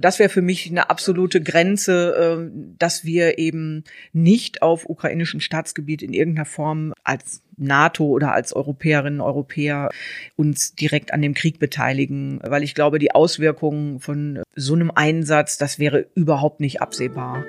Das 0.00 0.18
wäre 0.18 0.28
für 0.28 0.42
mich 0.42 0.70
eine 0.70 0.90
absolute 0.90 1.40
Grenze, 1.40 2.38
äh, 2.40 2.74
dass 2.78 3.04
wir 3.04 3.38
eben 3.38 3.84
nicht 4.12 4.62
auf 4.62 4.88
ukrainischem 4.88 5.40
Staatsgebiet 5.40 6.02
in 6.02 6.12
irgendeiner 6.12 6.46
Form 6.46 6.94
als 7.04 7.42
NATO 7.56 8.04
oder 8.04 8.32
als 8.32 8.52
Europäerinnen 8.52 9.20
und 9.20 9.26
Europäer 9.26 9.90
uns 10.36 10.74
direkt 10.74 11.12
an 11.12 11.22
dem 11.22 11.34
Krieg 11.34 11.58
beteiligen, 11.58 12.40
weil 12.42 12.62
ich 12.62 12.74
glaube, 12.74 12.98
die 12.98 13.12
Auswirkungen 13.12 14.00
von 14.00 14.42
so 14.54 14.74
einem 14.74 14.92
Einsatz, 14.94 15.58
das 15.58 15.78
wäre 15.78 16.06
überhaupt 16.14 16.60
nicht 16.60 16.80
absehbar. 16.80 17.44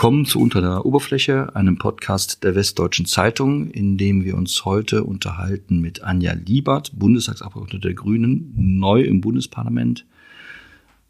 Willkommen 0.00 0.24
zu 0.24 0.40
Unter 0.40 0.62
der 0.62 0.86
Oberfläche, 0.86 1.54
einem 1.54 1.76
Podcast 1.76 2.42
der 2.42 2.54
Westdeutschen 2.54 3.04
Zeitung, 3.04 3.70
in 3.70 3.98
dem 3.98 4.24
wir 4.24 4.34
uns 4.34 4.64
heute 4.64 5.04
unterhalten 5.04 5.78
mit 5.82 6.02
Anja 6.02 6.32
Liebert, 6.32 6.98
Bundestagsabgeordnete 6.98 7.88
der 7.88 7.94
Grünen, 7.94 8.50
neu 8.56 9.02
im 9.02 9.20
Bundesparlament. 9.20 10.06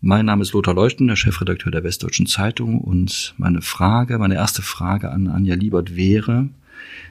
Mein 0.01 0.27
Name 0.27 0.43
ist 0.43 0.55
Lothar 0.55 0.75
Leuchten, 0.75 1.07
der 1.07 1.15
Chefredakteur 1.15 1.71
der 1.71 1.85
Westdeutschen 1.85 2.27
Zeitung 2.27 2.81
und 2.81 3.37
meine 3.39 3.63
Frage, 3.63 4.19
meine 4.19 4.35
erste 4.35 4.63
Frage 4.63 5.13
an 5.13 5.29
Anja 5.29 5.55
Liebert 5.55 5.95
wäre, 5.95 6.49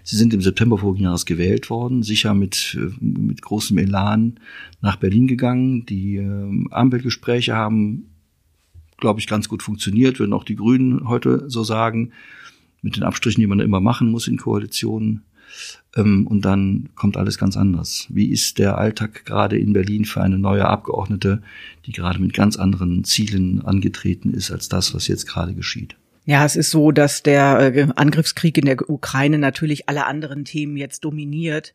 Sie 0.03 0.17
sind 0.17 0.33
im 0.33 0.41
September 0.41 0.79
vorigen 0.79 1.03
Jahres 1.03 1.25
gewählt 1.25 1.69
worden, 1.69 2.03
sicher 2.03 2.33
mit, 2.33 2.77
mit 2.99 3.41
großem 3.41 3.77
Elan 3.77 4.39
nach 4.81 4.95
Berlin 4.95 5.27
gegangen. 5.27 5.85
Die 5.85 6.17
äh, 6.17 6.65
Ampelgespräche 6.71 7.55
haben 7.55 8.08
glaube 8.99 9.19
ich, 9.19 9.27
ganz 9.27 9.49
gut 9.49 9.63
funktioniert, 9.63 10.19
würden 10.19 10.33
auch 10.33 10.43
die 10.43 10.55
Grünen 10.55 11.07
heute 11.07 11.49
so 11.49 11.63
sagen, 11.63 12.11
mit 12.81 12.95
den 12.95 13.03
Abstrichen, 13.03 13.41
die 13.41 13.47
man 13.47 13.59
immer 13.59 13.81
machen 13.81 14.09
muss 14.11 14.27
in 14.27 14.37
Koalitionen. 14.37 15.23
Ähm, 15.95 16.27
und 16.27 16.45
dann 16.45 16.89
kommt 16.95 17.17
alles 17.17 17.37
ganz 17.37 17.57
anders. 17.57 18.07
Wie 18.09 18.29
ist 18.29 18.59
der 18.59 18.77
Alltag 18.77 19.25
gerade 19.25 19.57
in 19.57 19.73
Berlin 19.73 20.05
für 20.05 20.21
eine 20.21 20.37
neue 20.37 20.65
Abgeordnete, 20.65 21.41
die 21.85 21.91
gerade 21.91 22.19
mit 22.19 22.33
ganz 22.33 22.57
anderen 22.57 23.03
Zielen 23.03 23.61
angetreten 23.65 24.31
ist 24.31 24.51
als 24.51 24.69
das, 24.69 24.93
was 24.93 25.07
jetzt 25.07 25.27
gerade 25.27 25.53
geschieht? 25.53 25.95
Ja, 26.25 26.45
es 26.45 26.55
ist 26.55 26.69
so, 26.69 26.91
dass 26.91 27.23
der 27.23 27.75
äh, 27.75 27.87
Angriffskrieg 27.95 28.57
in 28.57 28.65
der 28.65 28.89
Ukraine 28.89 29.39
natürlich 29.39 29.89
alle 29.89 30.05
anderen 30.05 30.45
Themen 30.45 30.77
jetzt 30.77 31.03
dominiert. 31.03 31.73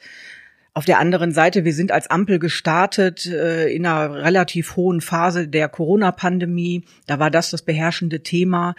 Auf 0.77 0.85
der 0.85 0.99
anderen 0.99 1.31
Seite, 1.31 1.65
wir 1.65 1.73
sind 1.73 1.93
als 1.93 2.11
Ampel 2.11 2.41
gestartet 2.41 3.27
äh, 3.27 3.69
in 3.69 3.87
einer 3.87 4.13
relativ 4.13 4.75
hohen 4.75 5.01
Phase 5.01 5.47
der 5.47 5.69
Corona-Pandemie. 5.69 6.83
Da 7.07 7.21
war 7.21 7.31
das 7.31 7.51
das 7.51 7.63
beherrschende 7.63 8.25
Thema. 8.25 8.75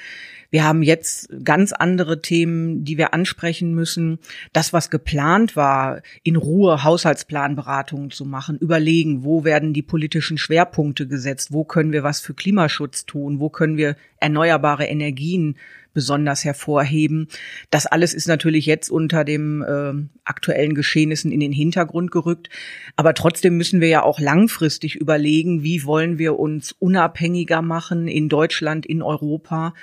Wir 0.49 0.65
haben 0.65 0.83
jetzt 0.83 1.29
ganz 1.45 1.71
andere 1.71 2.21
Themen, 2.21 2.83
die 2.83 2.97
wir 2.97 3.13
ansprechen 3.13 3.73
müssen. 3.73 4.19
Das, 4.51 4.73
was 4.73 4.89
geplant 4.89 5.55
war, 5.55 6.01
in 6.21 6.35
Ruhe 6.35 6.83
Haushaltsplanberatungen 6.83 8.11
zu 8.11 8.25
machen, 8.25 8.57
überlegen, 8.57 9.23
wo 9.23 9.45
werden 9.45 9.71
die 9.71 9.81
politischen 9.81 10.37
Schwerpunkte 10.37 11.07
gesetzt, 11.07 11.53
wo 11.53 11.63
können 11.63 11.93
wir 11.93 12.03
was 12.03 12.19
für 12.19 12.33
Klimaschutz 12.33 13.05
tun, 13.05 13.39
wo 13.39 13.49
können 13.49 13.77
wir 13.77 13.95
erneuerbare 14.19 14.83
Energien 14.83 15.55
besonders 15.95 16.45
hervorheben. 16.45 17.27
Das 17.71 17.87
alles 17.87 18.13
ist 18.13 18.27
natürlich 18.27 18.67
jetzt 18.67 18.91
unter 18.91 19.23
dem 19.23 19.63
äh, 19.63 19.93
aktuellen 20.23 20.75
Geschehnissen 20.75 21.31
in 21.31 21.39
den 21.39 21.51
Hintergrund 21.51 22.11
gerückt. 22.11 22.49
Aber 22.95 23.15
trotzdem 23.15 23.57
müssen 23.57 23.81
wir 23.81 23.87
ja 23.87 24.03
auch 24.03 24.19
langfristig 24.19 24.95
überlegen, 24.95 25.63
wie 25.63 25.85
wollen 25.85 26.19
wir 26.19 26.37
uns 26.37 26.73
unabhängiger 26.73 27.63
machen 27.63 28.07
in 28.07 28.29
Deutschland, 28.29 28.85
in 28.85 29.01
Europa. 29.01 29.73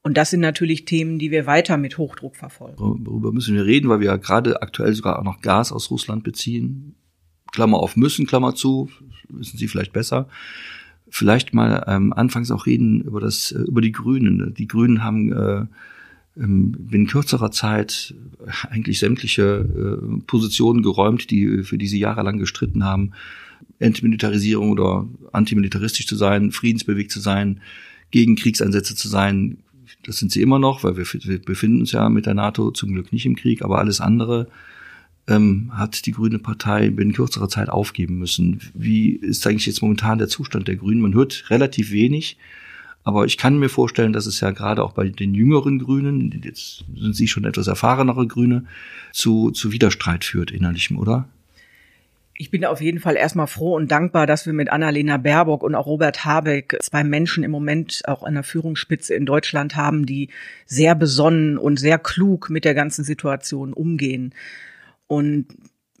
Und 0.00 0.16
das 0.16 0.30
sind 0.30 0.40
natürlich 0.40 0.86
Themen, 0.86 1.18
die 1.18 1.30
wir 1.30 1.46
weiter 1.46 1.76
mit 1.76 1.98
Hochdruck 1.98 2.36
verfolgen. 2.36 2.78
Worüber 2.78 3.32
müssen 3.32 3.54
wir 3.54 3.66
reden, 3.66 3.90
weil 3.90 4.00
wir 4.00 4.06
ja 4.06 4.16
gerade 4.16 4.62
aktuell 4.62 4.94
sogar 4.94 5.18
auch 5.18 5.24
noch 5.24 5.42
Gas 5.42 5.72
aus 5.72 5.90
Russland 5.90 6.22
beziehen. 6.22 6.94
Klammer 7.52 7.78
auf 7.78 7.96
müssen, 7.96 8.26
Klammer 8.26 8.54
zu, 8.54 8.88
wissen 9.28 9.58
Sie 9.58 9.68
vielleicht 9.68 9.92
besser 9.92 10.28
vielleicht 11.08 11.54
mal 11.54 11.84
ähm, 11.86 12.12
anfangs 12.12 12.50
auch 12.50 12.66
reden 12.66 13.00
über 13.00 13.20
das 13.20 13.52
äh, 13.52 13.60
über 13.60 13.80
die 13.80 13.92
Grünen. 13.92 14.54
Die 14.54 14.68
Grünen 14.68 15.02
haben 15.02 15.32
äh, 15.32 15.66
ähm, 16.36 16.88
in 16.90 17.06
kürzerer 17.06 17.50
Zeit 17.50 18.14
eigentlich 18.70 18.98
sämtliche 18.98 19.42
äh, 19.42 20.20
Positionen 20.26 20.82
geräumt, 20.82 21.30
die 21.30 21.62
für 21.62 21.78
die 21.78 21.86
sie 21.86 21.98
jahrelang 21.98 22.38
gestritten 22.38 22.84
haben. 22.84 23.12
Entmilitarisierung 23.78 24.70
oder 24.70 25.06
antimilitaristisch 25.32 26.06
zu 26.06 26.16
sein, 26.16 26.52
friedensbewegt 26.52 27.10
zu 27.10 27.20
sein, 27.20 27.60
gegen 28.10 28.36
Kriegseinsätze 28.36 28.94
zu 28.94 29.08
sein. 29.08 29.58
Das 30.04 30.18
sind 30.18 30.30
sie 30.30 30.42
immer 30.42 30.58
noch, 30.58 30.84
weil 30.84 30.96
wir, 30.96 31.04
wir 31.04 31.38
befinden 31.38 31.80
uns 31.80 31.92
ja 31.92 32.08
mit 32.08 32.26
der 32.26 32.34
NATO 32.34 32.70
zum 32.70 32.92
Glück 32.92 33.12
nicht 33.12 33.26
im 33.26 33.36
Krieg, 33.36 33.62
aber 33.62 33.78
alles 33.78 34.00
andere 34.00 34.48
ähm, 35.28 35.72
hat 35.74 36.06
die 36.06 36.12
Grüne 36.12 36.38
Partei 36.38 36.90
binnen 36.90 37.12
kürzerer 37.12 37.48
Zeit 37.48 37.68
aufgeben 37.68 38.18
müssen. 38.18 38.60
Wie 38.74 39.10
ist 39.10 39.46
eigentlich 39.46 39.66
jetzt 39.66 39.82
momentan 39.82 40.18
der 40.18 40.28
Zustand 40.28 40.68
der 40.68 40.76
Grünen? 40.76 41.00
Man 41.00 41.14
hört 41.14 41.50
relativ 41.50 41.90
wenig, 41.90 42.36
aber 43.04 43.24
ich 43.24 43.38
kann 43.38 43.58
mir 43.58 43.68
vorstellen, 43.68 44.12
dass 44.12 44.26
es 44.26 44.40
ja 44.40 44.50
gerade 44.50 44.82
auch 44.82 44.92
bei 44.92 45.08
den 45.08 45.34
jüngeren 45.34 45.78
Grünen, 45.78 46.40
jetzt 46.44 46.84
sind 46.94 47.14
Sie 47.14 47.28
schon 47.28 47.44
etwas 47.44 47.66
erfahrenere 47.66 48.26
Grüne, 48.26 48.64
zu, 49.12 49.50
zu 49.50 49.72
Widerstreit 49.72 50.24
führt 50.24 50.50
innerlichem, 50.50 50.98
oder? 50.98 51.28
Ich 52.38 52.50
bin 52.50 52.66
auf 52.66 52.82
jeden 52.82 53.00
Fall 53.00 53.16
erstmal 53.16 53.46
froh 53.46 53.74
und 53.76 53.90
dankbar, 53.90 54.26
dass 54.26 54.44
wir 54.44 54.52
mit 54.52 54.68
Annalena 54.68 55.16
Baerbock 55.16 55.62
und 55.62 55.74
auch 55.74 55.86
Robert 55.86 56.24
Habeck 56.26 56.76
zwei 56.82 57.02
Menschen 57.02 57.44
im 57.44 57.50
Moment 57.50 58.02
auch 58.06 58.22
an 58.24 58.34
der 58.34 58.42
Führungsspitze 58.42 59.14
in 59.14 59.24
Deutschland 59.24 59.74
haben, 59.74 60.04
die 60.04 60.28
sehr 60.66 60.94
besonnen 60.94 61.56
und 61.56 61.78
sehr 61.78 61.98
klug 61.98 62.50
mit 62.50 62.66
der 62.66 62.74
ganzen 62.74 63.04
Situation 63.04 63.72
umgehen. 63.72 64.34
Und 65.06 65.46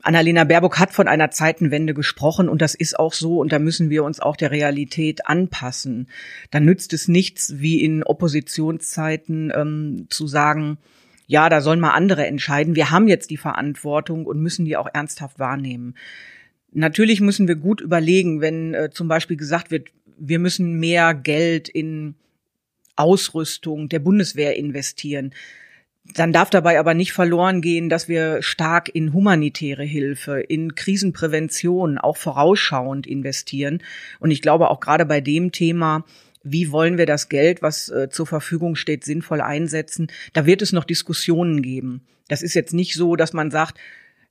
Annalena 0.06 0.44
Baerbock 0.44 0.78
hat 0.78 0.92
von 0.92 1.08
einer 1.08 1.30
Zeitenwende 1.30 1.92
gesprochen 1.92 2.48
und 2.48 2.62
das 2.62 2.74
ist 2.74 2.98
auch 2.98 3.12
so 3.12 3.40
und 3.40 3.52
da 3.52 3.58
müssen 3.58 3.90
wir 3.90 4.04
uns 4.04 4.20
auch 4.20 4.36
der 4.36 4.52
Realität 4.52 5.26
anpassen. 5.26 6.08
Da 6.50 6.60
nützt 6.60 6.92
es 6.92 7.08
nichts, 7.08 7.54
wie 7.58 7.82
in 7.82 8.04
Oppositionszeiten 8.04 9.52
ähm, 9.54 10.06
zu 10.08 10.28
sagen, 10.28 10.78
ja, 11.26 11.48
da 11.48 11.60
sollen 11.60 11.80
mal 11.80 11.90
andere 11.90 12.24
entscheiden. 12.24 12.76
Wir 12.76 12.92
haben 12.92 13.08
jetzt 13.08 13.30
die 13.30 13.36
Verantwortung 13.36 14.26
und 14.26 14.40
müssen 14.40 14.64
die 14.64 14.76
auch 14.76 14.88
ernsthaft 14.92 15.40
wahrnehmen. 15.40 15.94
Natürlich 16.72 17.20
müssen 17.20 17.48
wir 17.48 17.56
gut 17.56 17.80
überlegen, 17.80 18.40
wenn 18.40 18.74
äh, 18.74 18.90
zum 18.90 19.08
Beispiel 19.08 19.36
gesagt 19.36 19.72
wird, 19.72 19.88
wir 20.18 20.38
müssen 20.38 20.78
mehr 20.78 21.14
Geld 21.14 21.68
in 21.68 22.14
Ausrüstung 22.94 23.88
der 23.88 23.98
Bundeswehr 23.98 24.56
investieren 24.56 25.32
dann 26.14 26.32
darf 26.32 26.50
dabei 26.50 26.78
aber 26.78 26.94
nicht 26.94 27.12
verloren 27.12 27.60
gehen, 27.60 27.88
dass 27.88 28.08
wir 28.08 28.42
stark 28.42 28.88
in 28.94 29.12
humanitäre 29.12 29.84
Hilfe, 29.84 30.40
in 30.40 30.74
Krisenprävention, 30.74 31.98
auch 31.98 32.16
vorausschauend 32.16 33.06
investieren. 33.06 33.82
Und 34.18 34.30
ich 34.30 34.42
glaube 34.42 34.70
auch 34.70 34.80
gerade 34.80 35.06
bei 35.06 35.20
dem 35.20 35.52
Thema, 35.52 36.04
wie 36.42 36.70
wollen 36.70 36.96
wir 36.96 37.06
das 37.06 37.28
Geld, 37.28 37.60
was 37.60 37.88
äh, 37.88 38.08
zur 38.08 38.26
Verfügung 38.26 38.76
steht, 38.76 39.04
sinnvoll 39.04 39.40
einsetzen, 39.40 40.08
da 40.32 40.46
wird 40.46 40.62
es 40.62 40.72
noch 40.72 40.84
Diskussionen 40.84 41.60
geben. 41.60 42.02
Das 42.28 42.42
ist 42.42 42.54
jetzt 42.54 42.72
nicht 42.72 42.94
so, 42.94 43.16
dass 43.16 43.32
man 43.32 43.50
sagt, 43.50 43.78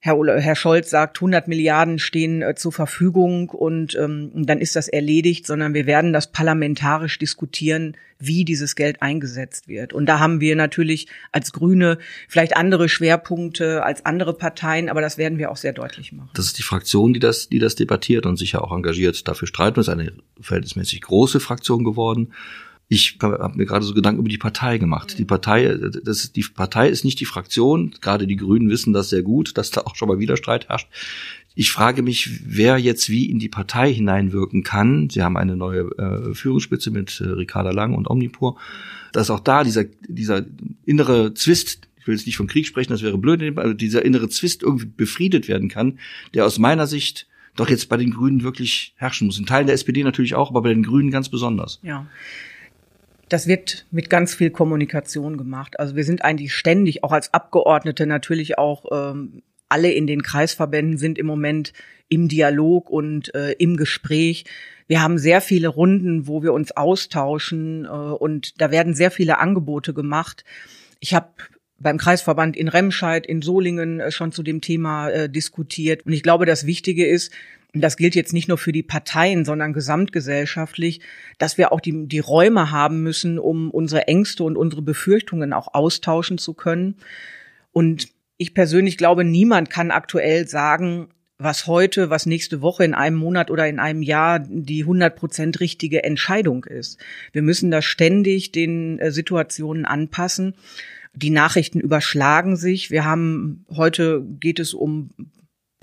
Herr, 0.06 0.40
Herr 0.40 0.56
Scholz 0.56 0.92
sagt, 0.92 1.18
100 1.18 1.48
Milliarden 1.48 1.98
stehen 1.98 2.44
äh, 2.44 2.54
zur 2.54 2.72
Verfügung 2.72 3.50
und 3.50 3.96
ähm, 3.96 4.30
dann 4.36 4.60
ist 4.60 4.76
das 4.76 4.88
erledigt, 4.88 5.48
sondern 5.48 5.74
wir 5.74 5.88
werden 5.88 6.14
das 6.14 6.32
parlamentarisch 6.32 7.18
diskutieren, 7.18 7.98
wie 8.20 8.46
dieses 8.46 8.76
Geld 8.76 9.02
eingesetzt 9.02 9.68
wird. 9.68 9.94
Und 9.94 10.06
da 10.06 10.20
haben 10.20 10.42
wir 10.42 10.56
natürlich 10.56 11.08
als 11.32 11.54
Grüne 11.54 11.98
vielleicht 12.28 12.56
andere 12.56 12.88
Schwerpunkte 12.88 13.84
als 13.84 14.06
andere 14.06 14.36
Parteien, 14.36 14.90
aber 14.90 15.02
das 15.02 15.18
werden 15.18 15.40
wir 15.40 15.50
auch 15.50 15.58
sehr 15.58 15.74
deutlich 15.74 16.12
machen. 16.12 16.30
Das 16.36 16.46
ist 16.46 16.60
die 16.60 16.64
Fraktion, 16.64 17.12
die 17.12 17.20
das, 17.20 17.50
die 17.50 17.58
das 17.58 17.74
debattiert 17.74 18.28
und 18.28 18.38
sich 18.38 18.52
ja 18.52 18.62
auch 18.62 18.72
engagiert. 18.72 19.28
Dafür 19.28 19.48
streiten 19.48 19.80
ist 19.80 19.90
eine 19.90 20.14
verhältnismäßig 20.40 21.02
große 21.02 21.40
Fraktion 21.40 21.84
geworden 21.84 22.32
ich 22.88 23.18
habe 23.22 23.58
mir 23.58 23.66
gerade 23.66 23.86
so 23.86 23.94
Gedanken 23.94 24.20
über 24.20 24.30
die 24.30 24.38
Partei 24.38 24.78
gemacht. 24.78 25.18
Die 25.18 25.26
Partei, 25.26 25.76
das, 26.04 26.32
die 26.32 26.44
Partei 26.44 26.90
ist 26.90 27.04
nicht 27.04 27.20
die 27.20 27.26
Fraktion. 27.26 27.96
Gerade 28.00 28.28
die 28.28 28.36
Grünen 28.36 28.70
wissen 28.70 28.94
das 28.94 29.10
sehr 29.10 29.24
gut, 29.24 29.58
dass 29.58 29.72
da 29.72 29.82
auch 29.82 29.96
schon 29.96 30.08
mal 30.08 30.20
Widerstreit 30.20 30.70
herrscht. 30.70 30.88
Ich 31.56 31.72
frage 31.72 32.04
mich, 32.04 32.42
wer 32.46 32.78
jetzt 32.78 33.10
wie 33.10 33.30
in 33.30 33.40
die 33.40 33.50
Partei 33.50 33.92
hineinwirken 33.92 34.62
kann. 34.62 35.10
Sie 35.10 35.24
haben 35.24 35.38
eine 35.38 35.56
neue 35.56 35.90
äh, 35.98 36.36
Führungsspitze 36.36 36.92
mit 36.92 37.22
äh, 37.22 37.30
Ricarda 37.30 37.72
Lang 37.72 37.96
und 37.96 38.10
Omnipur. 38.10 38.58
Dass 39.14 39.32
auch 39.32 39.40
da 39.40 39.64
dieser, 39.64 39.86
dieser 40.08 40.46
innere 40.86 41.34
Zwist, 41.34 41.88
ich 41.98 42.06
will 42.06 42.16
jetzt 42.16 42.28
nicht 42.28 42.38
von 42.38 42.48
Krieg 42.48 42.68
sprechen, 42.68 42.92
das 42.92 43.02
wäre 43.02 43.18
blöd, 43.18 43.42
aber 43.58 43.74
dieser 43.74 44.06
innere 44.06 44.30
Zwist 44.30 44.62
irgendwie 44.62 44.86
befriedet 44.86 45.48
werden 45.48 45.70
kann, 45.70 45.98
der 46.36 46.46
aus 46.46 46.60
meiner 46.60 46.86
Sicht 46.86 47.26
doch 47.56 47.70
jetzt 47.70 47.88
bei 47.88 47.98
den 47.98 48.12
Grünen 48.12 48.44
wirklich 48.44 48.94
herrschen 48.98 49.28
muss. 49.28 49.40
In 49.40 49.46
Teilen 49.46 49.66
der 49.66 49.76
SPD 49.76 50.04
natürlich 50.04 50.36
auch, 50.36 50.50
aber 50.50 50.62
bei 50.62 50.74
den 50.74 50.84
Grünen 50.84 51.10
ganz 51.10 51.30
besonders. 51.30 51.80
Ja 51.82 52.06
das 53.30 53.48
wird 53.48 53.86
mit 53.92 54.10
ganz 54.10 54.36
viel 54.36 54.52
Kommunikation 54.52 55.38
gemacht. 55.38 55.80
Also 55.80 55.96
wir 55.96 56.04
sind 56.04 56.24
eigentlich 56.24 56.54
ständig, 56.54 57.04
auch 57.04 57.12
als 57.12 57.34
Abgeordnete 57.34 58.06
natürlich 58.06 58.58
auch 58.58 58.86
ähm, 58.92 59.42
alle 59.70 59.92
in 59.92 60.08
den 60.08 60.22
Kreisverbänden 60.22 60.98
sind 60.98 61.18
im 61.18 61.26
Moment 61.26 61.74
im 62.08 62.28
Dialog 62.28 62.90
und 62.90 63.34
äh, 63.34 63.54
im 63.54 63.78
Gespräch. 63.78 64.46
Wir 64.88 65.02
haben 65.02 65.18
sehr 65.18 65.42
viele 65.42 65.70
Runden, 65.70 66.28
wo 66.28 66.44
wir 66.44 66.54
uns 66.54 66.72
austauschen 66.72 67.86
äh, 67.86 67.88
und 67.88 68.62
da 68.62 68.70
werden 68.70 68.94
sehr 68.94 69.10
viele 69.10 69.40
Angebote 69.40 69.94
gemacht. 69.94 70.46
Ich 71.00 71.14
habe 71.16 71.30
beim 71.80 71.98
Kreisverband 71.98 72.56
in 72.56 72.68
Remscheid, 72.68 73.26
in 73.26 73.42
Solingen 73.42 74.00
äh, 74.00 74.12
schon 74.12 74.32
zu 74.32 74.44
dem 74.44 74.62
Thema 74.62 75.10
äh, 75.10 75.30
diskutiert. 75.30 76.06
Und 76.06 76.14
ich 76.14 76.24
glaube, 76.24 76.46
das 76.46 76.66
Wichtige 76.66 77.06
ist, 77.06 77.32
das 77.82 77.98
gilt 77.98 78.16
jetzt 78.16 78.34
nicht 78.34 78.48
nur 78.48 78.58
für 78.58 78.72
die 78.72 78.84
Parteien, 78.84 79.46
sondern 79.46 79.74
gesamtgesellschaftlich, 79.74 81.02
dass 81.38 81.58
wir 81.58 81.72
auch 81.72 81.82
die, 81.82 82.08
die 82.08 82.20
Räume 82.20 82.72
haben 82.72 83.04
müssen, 83.04 83.40
um 83.40 83.72
unsere 83.72 84.08
Ängste 84.08 84.44
und 84.44 84.58
unsere 84.58 84.82
Befürchtungen 84.82 85.54
auch 85.54 85.74
austauschen 85.74 86.38
zu 86.38 86.54
können. 86.54 86.96
Und 87.72 88.08
ich 88.38 88.54
persönlich 88.54 88.98
glaube, 88.98 89.24
niemand 89.24 89.70
kann 89.70 89.92
aktuell 89.92 90.48
sagen, 90.48 91.10
was 91.38 91.68
heute, 91.68 92.10
was 92.10 92.26
nächste 92.26 92.62
Woche 92.62 92.86
in 92.86 92.94
einem 92.94 93.18
Monat 93.18 93.52
oder 93.52 93.68
in 93.68 93.80
einem 93.80 94.02
Jahr 94.02 94.40
die 94.40 94.82
100 94.82 95.16
Prozent 95.16 95.60
richtige 95.60 96.04
Entscheidung 96.04 96.64
ist. 96.64 96.98
Wir 97.34 97.42
müssen 97.42 97.72
da 97.72 97.82
ständig 97.82 98.52
den 98.52 99.00
äh, 99.00 99.12
Situationen 99.12 99.86
anpassen. 99.86 100.56
Die 101.14 101.30
Nachrichten 101.30 101.80
überschlagen 101.80 102.56
sich. 102.56 102.90
Wir 102.90 103.06
haben 103.06 103.66
heute 103.70 104.26
geht 104.40 104.60
es 104.60 104.74
um 104.74 105.10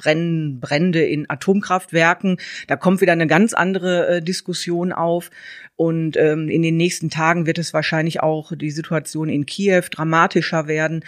Brennen, 0.02 0.58
Brände 0.58 1.04
in 1.04 1.30
Atomkraftwerken. 1.30 2.38
Da 2.66 2.76
kommt 2.76 3.00
wieder 3.00 3.12
eine 3.12 3.28
ganz 3.28 3.54
andere 3.54 4.08
äh, 4.08 4.22
Diskussion 4.22 4.92
auf. 4.92 5.30
Und 5.76 6.16
ähm, 6.16 6.48
in 6.48 6.62
den 6.62 6.76
nächsten 6.76 7.08
Tagen 7.08 7.46
wird 7.46 7.58
es 7.58 7.72
wahrscheinlich 7.72 8.20
auch 8.20 8.52
die 8.56 8.70
Situation 8.70 9.28
in 9.28 9.46
Kiew 9.46 9.84
dramatischer 9.90 10.66
werden. 10.66 11.04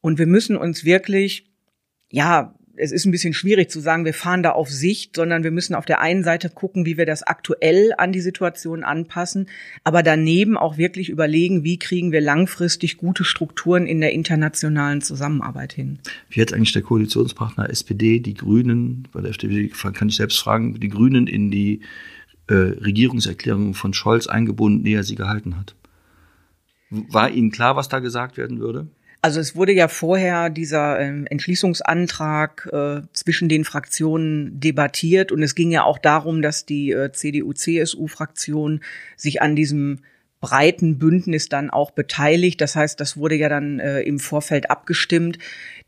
Und 0.00 0.18
wir 0.18 0.26
müssen 0.26 0.56
uns 0.56 0.84
wirklich, 0.84 1.50
ja, 2.10 2.54
es 2.76 2.92
ist 2.92 3.06
ein 3.06 3.10
bisschen 3.10 3.32
schwierig 3.32 3.70
zu 3.70 3.80
sagen, 3.80 4.04
wir 4.04 4.14
fahren 4.14 4.42
da 4.42 4.52
auf 4.52 4.70
Sicht, 4.70 5.16
sondern 5.16 5.44
wir 5.44 5.50
müssen 5.50 5.74
auf 5.74 5.84
der 5.84 6.00
einen 6.00 6.24
Seite 6.24 6.50
gucken, 6.50 6.86
wie 6.86 6.96
wir 6.96 7.06
das 7.06 7.22
aktuell 7.22 7.92
an 7.96 8.12
die 8.12 8.20
Situation 8.20 8.84
anpassen, 8.84 9.48
aber 9.84 10.02
daneben 10.02 10.56
auch 10.56 10.76
wirklich 10.76 11.08
überlegen, 11.08 11.64
wie 11.64 11.78
kriegen 11.78 12.12
wir 12.12 12.20
langfristig 12.20 12.98
gute 12.98 13.24
Strukturen 13.24 13.86
in 13.86 14.00
der 14.00 14.12
internationalen 14.12 15.00
Zusammenarbeit 15.00 15.72
hin. 15.72 15.98
Wie 16.28 16.40
hat 16.40 16.52
eigentlich 16.52 16.72
der 16.72 16.82
Koalitionspartner 16.82 17.70
SPD, 17.70 18.20
die 18.20 18.34
Grünen, 18.34 19.08
bei 19.12 19.20
der 19.20 19.30
FDP 19.30 19.68
kann 19.92 20.08
ich 20.08 20.16
selbst 20.16 20.38
fragen, 20.38 20.78
die 20.78 20.88
Grünen 20.88 21.26
in 21.26 21.50
die 21.50 21.80
äh, 22.48 22.54
Regierungserklärung 22.54 23.74
von 23.74 23.94
Scholz 23.94 24.26
eingebunden, 24.26 24.86
ehe 24.86 24.98
er 24.98 25.04
sie 25.04 25.16
gehalten 25.16 25.56
hat? 25.56 25.74
War 26.90 27.30
Ihnen 27.30 27.50
klar, 27.50 27.74
was 27.74 27.88
da 27.88 27.98
gesagt 27.98 28.36
werden 28.36 28.60
würde? 28.60 28.86
Also 29.22 29.40
es 29.40 29.56
wurde 29.56 29.72
ja 29.72 29.88
vorher 29.88 30.50
dieser 30.50 31.00
ähm, 31.00 31.26
Entschließungsantrag 31.28 32.68
äh, 32.72 33.00
zwischen 33.12 33.48
den 33.48 33.64
Fraktionen 33.64 34.60
debattiert 34.60 35.32
und 35.32 35.42
es 35.42 35.54
ging 35.54 35.70
ja 35.70 35.84
auch 35.84 35.98
darum, 35.98 36.42
dass 36.42 36.66
die 36.66 36.92
äh, 36.92 37.10
CDU-CSU-Fraktion 37.12 38.80
sich 39.16 39.42
an 39.42 39.56
diesem 39.56 40.00
breiten 40.40 40.98
Bündnis 40.98 41.48
dann 41.48 41.70
auch 41.70 41.90
beteiligt. 41.90 42.60
Das 42.60 42.76
heißt, 42.76 43.00
das 43.00 43.16
wurde 43.16 43.34
ja 43.34 43.48
dann 43.48 43.80
äh, 43.80 44.02
im 44.02 44.18
Vorfeld 44.18 44.70
abgestimmt. 44.70 45.38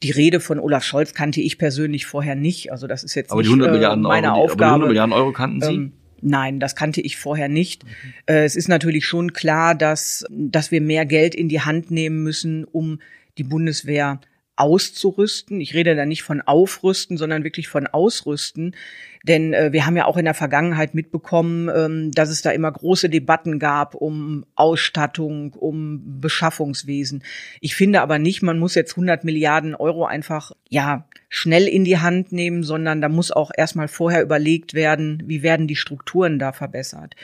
Die 0.02 0.10
Rede 0.10 0.40
von 0.40 0.58
Olaf 0.58 0.84
Scholz 0.84 1.14
kannte 1.14 1.40
ich 1.40 1.58
persönlich 1.58 2.06
vorher 2.06 2.34
nicht. 2.34 2.72
Also 2.72 2.86
das 2.86 3.04
ist 3.04 3.14
jetzt 3.14 3.30
aber 3.30 3.40
nicht 3.40 3.50
die 3.50 3.54
100 3.54 3.72
Milliarden 3.72 4.04
äh, 4.04 4.08
meine 4.08 4.32
Euro, 4.34 4.44
Aufgabe. 4.44 4.64
Aber 4.64 4.64
die 4.64 4.64
100 4.64 4.88
Milliarden 4.88 5.12
Euro 5.12 5.32
kannten 5.32 5.60
Sie? 5.60 5.74
Ähm, 5.74 5.92
Nein, 6.20 6.58
das 6.58 6.74
kannte 6.74 7.00
ich 7.00 7.16
vorher 7.16 7.48
nicht. 7.48 7.84
Mhm. 7.84 7.90
Äh, 8.26 8.44
es 8.44 8.56
ist 8.56 8.68
natürlich 8.68 9.06
schon 9.06 9.32
klar, 9.32 9.74
dass, 9.74 10.24
dass 10.30 10.70
wir 10.70 10.80
mehr 10.80 11.06
Geld 11.06 11.34
in 11.34 11.48
die 11.48 11.60
Hand 11.60 11.90
nehmen 11.90 12.22
müssen, 12.22 12.64
um 12.64 12.98
die 13.38 13.44
Bundeswehr 13.44 14.20
auszurüsten. 14.58 15.60
Ich 15.60 15.74
rede 15.74 15.94
da 15.94 16.04
nicht 16.04 16.22
von 16.22 16.40
aufrüsten, 16.40 17.16
sondern 17.16 17.44
wirklich 17.44 17.68
von 17.68 17.86
ausrüsten. 17.86 18.74
Denn 19.22 19.52
äh, 19.52 19.72
wir 19.72 19.86
haben 19.86 19.96
ja 19.96 20.06
auch 20.06 20.16
in 20.16 20.24
der 20.24 20.34
Vergangenheit 20.34 20.94
mitbekommen, 20.94 21.70
ähm, 21.74 22.12
dass 22.12 22.28
es 22.28 22.42
da 22.42 22.50
immer 22.50 22.70
große 22.70 23.08
Debatten 23.08 23.58
gab 23.58 23.94
um 23.94 24.44
Ausstattung, 24.56 25.54
um 25.54 26.20
Beschaffungswesen. 26.20 27.22
Ich 27.60 27.76
finde 27.76 28.00
aber 28.00 28.18
nicht, 28.18 28.42
man 28.42 28.58
muss 28.58 28.74
jetzt 28.74 28.92
100 28.92 29.24
Milliarden 29.24 29.74
Euro 29.74 30.04
einfach, 30.06 30.52
ja, 30.68 31.06
schnell 31.28 31.68
in 31.68 31.84
die 31.84 31.98
Hand 31.98 32.32
nehmen, 32.32 32.62
sondern 32.62 33.00
da 33.00 33.08
muss 33.08 33.30
auch 33.30 33.50
erstmal 33.56 33.88
vorher 33.88 34.22
überlegt 34.22 34.74
werden, 34.74 35.22
wie 35.26 35.42
werden 35.42 35.66
die 35.68 35.76
Strukturen 35.76 36.38
da 36.38 36.52
verbessert. 36.52 37.14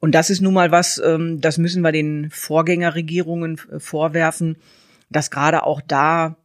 Und 0.00 0.14
das 0.16 0.30
ist 0.30 0.40
nun 0.40 0.54
mal 0.54 0.72
was, 0.72 1.00
ähm, 1.04 1.40
das 1.40 1.58
müssen 1.58 1.82
wir 1.82 1.92
den 1.92 2.30
Vorgängerregierungen 2.30 3.60
äh, 3.70 3.78
vorwerfen 3.78 4.56
dass 5.12 5.30
gerade 5.30 5.64
auch 5.64 5.80
da 5.80 6.36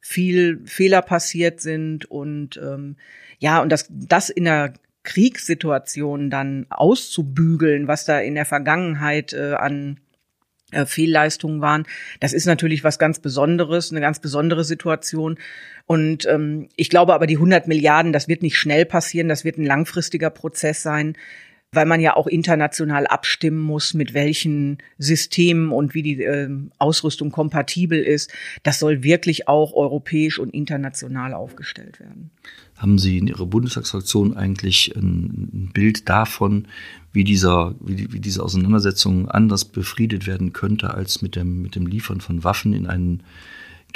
viel 0.00 0.60
Fehler 0.64 1.02
passiert 1.02 1.60
sind 1.60 2.04
und 2.10 2.56
ähm, 2.56 2.96
ja, 3.38 3.60
und 3.62 3.70
dass 3.70 3.86
das 3.90 4.30
in 4.30 4.44
der 4.44 4.74
Kriegssituation 5.02 6.30
dann 6.30 6.66
auszubügeln, 6.68 7.88
was 7.88 8.04
da 8.04 8.18
in 8.18 8.34
der 8.34 8.44
Vergangenheit 8.44 9.32
äh, 9.32 9.54
an 9.54 9.98
äh, 10.72 10.84
Fehlleistungen 10.84 11.60
waren, 11.60 11.86
das 12.20 12.32
ist 12.32 12.46
natürlich 12.46 12.84
was 12.84 12.98
ganz 12.98 13.18
Besonderes, 13.18 13.90
eine 13.90 14.00
ganz 14.00 14.20
besondere 14.20 14.64
Situation. 14.64 15.38
Und 15.86 16.26
ähm, 16.26 16.68
ich 16.76 16.90
glaube 16.90 17.14
aber, 17.14 17.26
die 17.26 17.36
100 17.36 17.66
Milliarden, 17.66 18.12
das 18.12 18.28
wird 18.28 18.42
nicht 18.42 18.58
schnell 18.58 18.84
passieren, 18.84 19.28
das 19.28 19.44
wird 19.44 19.58
ein 19.58 19.66
langfristiger 19.66 20.30
Prozess 20.30 20.82
sein 20.82 21.16
weil 21.72 21.86
man 21.86 22.00
ja 22.00 22.16
auch 22.16 22.26
international 22.26 23.06
abstimmen 23.06 23.60
muss, 23.60 23.94
mit 23.94 24.12
welchen 24.12 24.78
Systemen 24.98 25.70
und 25.70 25.94
wie 25.94 26.02
die 26.02 26.22
äh, 26.22 26.48
Ausrüstung 26.78 27.30
kompatibel 27.30 28.00
ist. 28.00 28.32
Das 28.64 28.80
soll 28.80 29.04
wirklich 29.04 29.46
auch 29.46 29.72
europäisch 29.72 30.40
und 30.40 30.50
international 30.50 31.32
aufgestellt 31.32 32.00
werden. 32.00 32.30
Haben 32.76 32.98
Sie 32.98 33.18
in 33.18 33.28
Ihrer 33.28 33.46
Bundestagsfraktion 33.46 34.36
eigentlich 34.36 34.96
ein 34.96 35.70
Bild 35.72 36.08
davon, 36.08 36.66
wie, 37.12 37.24
dieser, 37.24 37.76
wie, 37.80 38.12
wie 38.12 38.20
diese 38.20 38.42
Auseinandersetzung 38.42 39.28
anders 39.28 39.64
befriedet 39.64 40.26
werden 40.26 40.52
könnte 40.52 40.92
als 40.94 41.22
mit 41.22 41.36
dem, 41.36 41.62
mit 41.62 41.76
dem 41.76 41.86
Liefern 41.86 42.20
von 42.20 42.42
Waffen 42.42 42.72
in 42.72 42.86
einen 42.86 43.22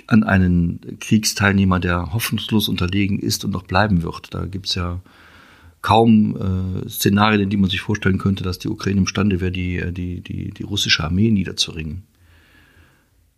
an 0.08 0.24
einen 0.24 0.98
Kriegsteilnehmer, 0.98 1.78
der 1.78 2.12
hoffnungslos 2.12 2.68
unterlegen 2.68 3.20
ist 3.20 3.44
und 3.44 3.52
noch 3.52 3.62
bleiben 3.62 4.02
wird. 4.02 4.34
Da 4.34 4.44
gibt's 4.44 4.74
ja 4.74 5.00
kaum 5.84 6.82
äh, 6.86 6.88
Szenarien, 6.88 7.42
in 7.42 7.50
die 7.50 7.58
man 7.58 7.68
sich 7.68 7.82
vorstellen 7.82 8.16
könnte, 8.16 8.42
dass 8.42 8.58
die 8.58 8.68
Ukraine 8.68 9.00
imstande 9.00 9.42
wäre, 9.42 9.52
die, 9.52 9.76
äh, 9.76 9.92
die, 9.92 10.22
die, 10.22 10.50
die 10.50 10.62
russische 10.62 11.04
Armee 11.04 11.30
niederzuringen. 11.30 12.04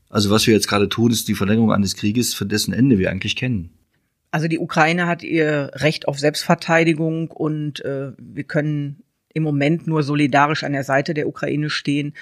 Also 0.08 0.30
was 0.30 0.46
wir 0.46 0.54
jetzt 0.54 0.68
gerade 0.68 0.88
tun, 0.88 1.10
ist 1.10 1.26
die 1.26 1.34
Verlängerung 1.34 1.72
eines 1.72 1.96
Krieges, 1.96 2.34
für 2.34 2.46
dessen 2.46 2.72
Ende 2.72 3.00
wir 3.00 3.10
eigentlich 3.10 3.34
kennen. 3.34 3.70
Also 4.30 4.46
die 4.46 4.60
Ukraine 4.60 5.08
hat 5.08 5.24
ihr 5.24 5.72
Recht 5.74 6.06
auf 6.06 6.20
Selbstverteidigung 6.20 7.32
und 7.32 7.84
äh, 7.84 8.12
wir 8.16 8.44
können 8.44 9.02
im 9.34 9.42
Moment 9.42 9.88
nur 9.88 10.04
solidarisch 10.04 10.62
an 10.62 10.72
der 10.72 10.84
Seite 10.84 11.14
der 11.14 11.26
Ukraine 11.26 11.68
stehen. 11.68 12.14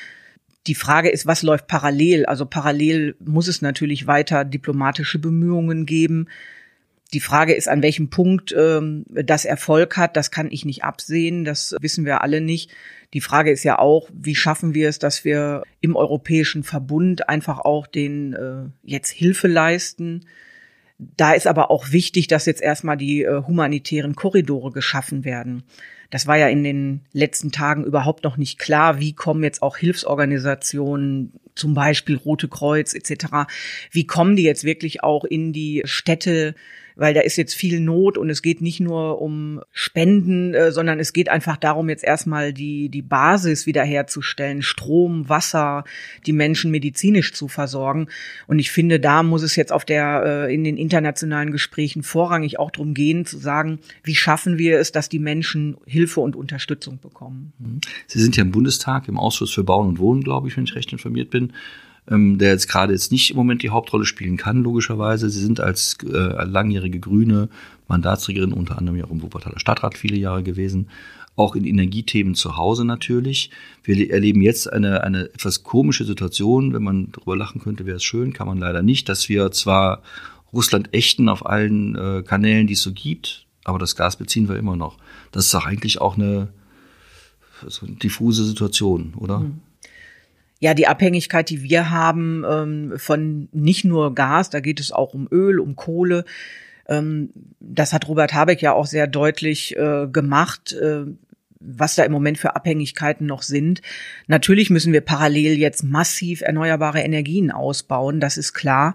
Die 0.66 0.74
Frage 0.74 1.10
ist, 1.10 1.26
was 1.26 1.42
läuft 1.42 1.66
parallel? 1.66 2.24
Also 2.24 2.46
parallel 2.46 3.14
muss 3.22 3.46
es 3.46 3.60
natürlich 3.60 4.06
weiter 4.06 4.46
diplomatische 4.46 5.18
Bemühungen 5.18 5.84
geben. 5.84 6.28
Die 7.14 7.20
Frage 7.20 7.54
ist, 7.54 7.68
an 7.68 7.80
welchem 7.80 8.10
Punkt 8.10 8.52
ähm, 8.58 9.04
das 9.08 9.44
Erfolg 9.44 9.96
hat, 9.96 10.16
das 10.16 10.32
kann 10.32 10.50
ich 10.50 10.64
nicht 10.64 10.82
absehen, 10.82 11.44
das 11.44 11.76
wissen 11.80 12.04
wir 12.04 12.22
alle 12.22 12.40
nicht. 12.40 12.72
Die 13.12 13.20
Frage 13.20 13.52
ist 13.52 13.62
ja 13.62 13.78
auch, 13.78 14.10
wie 14.12 14.34
schaffen 14.34 14.74
wir 14.74 14.88
es, 14.88 14.98
dass 14.98 15.24
wir 15.24 15.62
im 15.80 15.94
Europäischen 15.94 16.64
Verbund 16.64 17.28
einfach 17.28 17.60
auch 17.60 17.86
den 17.86 18.32
äh, 18.32 18.64
jetzt 18.82 19.12
Hilfe 19.12 19.46
leisten. 19.46 20.26
Da 20.98 21.34
ist 21.34 21.46
aber 21.46 21.70
auch 21.70 21.92
wichtig, 21.92 22.26
dass 22.26 22.46
jetzt 22.46 22.60
erstmal 22.60 22.96
die 22.96 23.22
äh, 23.22 23.42
humanitären 23.46 24.16
Korridore 24.16 24.72
geschaffen 24.72 25.24
werden. 25.24 25.62
Das 26.10 26.26
war 26.26 26.36
ja 26.36 26.48
in 26.48 26.64
den 26.64 27.02
letzten 27.12 27.52
Tagen 27.52 27.84
überhaupt 27.84 28.24
noch 28.24 28.36
nicht 28.36 28.58
klar. 28.58 28.98
Wie 28.98 29.12
kommen 29.12 29.44
jetzt 29.44 29.62
auch 29.62 29.76
Hilfsorganisationen, 29.76 31.32
zum 31.54 31.74
Beispiel 31.74 32.16
Rote 32.16 32.48
Kreuz 32.48 32.92
etc., 32.92 33.46
wie 33.92 34.08
kommen 34.08 34.34
die 34.34 34.42
jetzt 34.42 34.64
wirklich 34.64 35.04
auch 35.04 35.24
in 35.24 35.52
die 35.52 35.82
Städte, 35.84 36.56
weil 36.96 37.14
da 37.14 37.20
ist 37.20 37.36
jetzt 37.36 37.54
viel 37.54 37.80
Not 37.80 38.18
und 38.18 38.30
es 38.30 38.42
geht 38.42 38.60
nicht 38.60 38.80
nur 38.80 39.20
um 39.20 39.60
Spenden, 39.72 40.54
äh, 40.54 40.72
sondern 40.72 41.00
es 41.00 41.12
geht 41.12 41.28
einfach 41.28 41.56
darum, 41.56 41.88
jetzt 41.88 42.04
erstmal 42.04 42.52
die, 42.52 42.88
die 42.88 43.02
Basis 43.02 43.66
wiederherzustellen, 43.66 44.62
Strom, 44.62 45.28
Wasser, 45.28 45.84
die 46.26 46.32
Menschen 46.32 46.70
medizinisch 46.70 47.32
zu 47.32 47.48
versorgen. 47.48 48.08
Und 48.46 48.58
ich 48.58 48.70
finde, 48.70 49.00
da 49.00 49.22
muss 49.22 49.42
es 49.42 49.56
jetzt 49.56 49.72
auf 49.72 49.84
der, 49.84 50.22
äh, 50.48 50.54
in 50.54 50.64
den 50.64 50.76
internationalen 50.76 51.52
Gesprächen 51.52 52.02
vorrangig 52.02 52.58
auch 52.58 52.70
darum 52.70 52.94
gehen, 52.94 53.26
zu 53.26 53.38
sagen, 53.38 53.80
wie 54.02 54.14
schaffen 54.14 54.58
wir 54.58 54.78
es, 54.78 54.92
dass 54.92 55.08
die 55.08 55.18
Menschen 55.18 55.76
Hilfe 55.86 56.20
und 56.20 56.36
Unterstützung 56.36 57.00
bekommen. 57.00 57.52
Mhm. 57.58 57.80
Sie 58.06 58.20
sind 58.20 58.36
ja 58.36 58.42
im 58.42 58.52
Bundestag, 58.52 59.08
im 59.08 59.18
Ausschuss 59.18 59.52
für 59.52 59.64
Bauen 59.64 59.88
und 59.88 59.98
Wohnen, 59.98 60.22
glaube 60.22 60.48
ich, 60.48 60.56
wenn 60.56 60.64
ich 60.64 60.74
recht 60.74 60.92
informiert 60.92 61.30
bin 61.30 61.52
ähm, 62.10 62.38
der 62.38 62.50
jetzt 62.50 62.68
gerade 62.68 62.92
jetzt 62.92 63.12
nicht 63.12 63.30
im 63.30 63.36
Moment 63.36 63.62
die 63.62 63.70
Hauptrolle 63.70 64.04
spielen 64.04 64.36
kann, 64.36 64.62
logischerweise. 64.62 65.30
Sie 65.30 65.40
sind 65.40 65.60
als 65.60 65.96
äh, 66.04 66.44
langjährige 66.44 67.00
Grüne 67.00 67.48
Mandatsträgerin 67.88 68.52
unter 68.52 68.78
anderem 68.78 68.98
ja 68.98 69.04
auch 69.04 69.10
im 69.10 69.22
Wuppertaler 69.22 69.58
Stadtrat 69.58 69.96
viele 69.96 70.16
Jahre 70.16 70.42
gewesen, 70.42 70.88
auch 71.36 71.56
in 71.56 71.64
Energiethemen 71.64 72.34
zu 72.34 72.56
Hause 72.56 72.84
natürlich. 72.84 73.50
Wir 73.82 74.10
erleben 74.10 74.40
jetzt 74.40 74.72
eine, 74.72 75.02
eine 75.02 75.24
etwas 75.26 75.64
komische 75.64 76.04
Situation, 76.04 76.72
wenn 76.72 76.82
man 76.82 77.10
darüber 77.12 77.36
lachen 77.36 77.60
könnte, 77.60 77.86
wäre 77.86 77.96
es 77.96 78.04
schön, 78.04 78.32
kann 78.32 78.46
man 78.46 78.58
leider 78.58 78.82
nicht, 78.82 79.08
dass 79.08 79.28
wir 79.28 79.50
zwar 79.50 80.02
Russland 80.52 80.94
ächten 80.94 81.28
auf 81.28 81.44
allen 81.44 81.96
äh, 81.96 82.22
Kanälen, 82.22 82.66
die 82.66 82.74
es 82.74 82.82
so 82.82 82.92
gibt, 82.92 83.46
aber 83.64 83.78
das 83.78 83.96
Gas 83.96 84.16
beziehen 84.16 84.48
wir 84.48 84.56
immer 84.56 84.76
noch. 84.76 84.96
Das 85.32 85.46
ist 85.46 85.54
doch 85.54 85.66
eigentlich 85.66 86.00
auch 86.00 86.16
eine, 86.16 86.48
so 87.66 87.86
eine 87.86 87.96
diffuse 87.96 88.44
Situation, 88.44 89.14
oder? 89.16 89.40
Mhm. 89.40 89.60
Ja, 90.60 90.74
die 90.74 90.86
Abhängigkeit, 90.86 91.50
die 91.50 91.62
wir 91.62 91.90
haben 91.90 92.44
ähm, 92.48 92.94
von 92.96 93.48
nicht 93.52 93.84
nur 93.84 94.14
Gas, 94.14 94.50
da 94.50 94.60
geht 94.60 94.80
es 94.80 94.92
auch 94.92 95.14
um 95.14 95.28
Öl, 95.30 95.60
um 95.60 95.76
Kohle. 95.76 96.24
Ähm, 96.88 97.30
das 97.60 97.92
hat 97.92 98.08
Robert 98.08 98.34
Habeck 98.34 98.62
ja 98.62 98.72
auch 98.72 98.86
sehr 98.86 99.06
deutlich 99.06 99.76
äh, 99.76 100.06
gemacht. 100.06 100.72
Äh, 100.72 101.06
was 101.64 101.94
da 101.94 102.04
im 102.04 102.12
Moment 102.12 102.38
für 102.38 102.54
Abhängigkeiten 102.54 103.26
noch 103.26 103.42
sind. 103.42 103.80
Natürlich 104.26 104.70
müssen 104.70 104.92
wir 104.92 105.00
parallel 105.00 105.58
jetzt 105.58 105.82
massiv 105.82 106.42
erneuerbare 106.42 107.00
Energien 107.00 107.50
ausbauen, 107.50 108.20
das 108.20 108.36
ist 108.36 108.52
klar. 108.52 108.94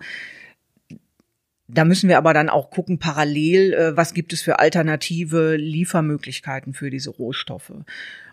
Da 1.67 1.85
müssen 1.85 2.09
wir 2.09 2.17
aber 2.17 2.33
dann 2.33 2.49
auch 2.49 2.71
gucken, 2.71 2.97
parallel, 2.97 3.73
äh, 3.73 3.97
was 3.97 4.13
gibt 4.13 4.33
es 4.33 4.41
für 4.41 4.59
alternative 4.59 5.55
Liefermöglichkeiten 5.55 6.73
für 6.73 6.89
diese 6.89 7.11
Rohstoffe. 7.11 7.73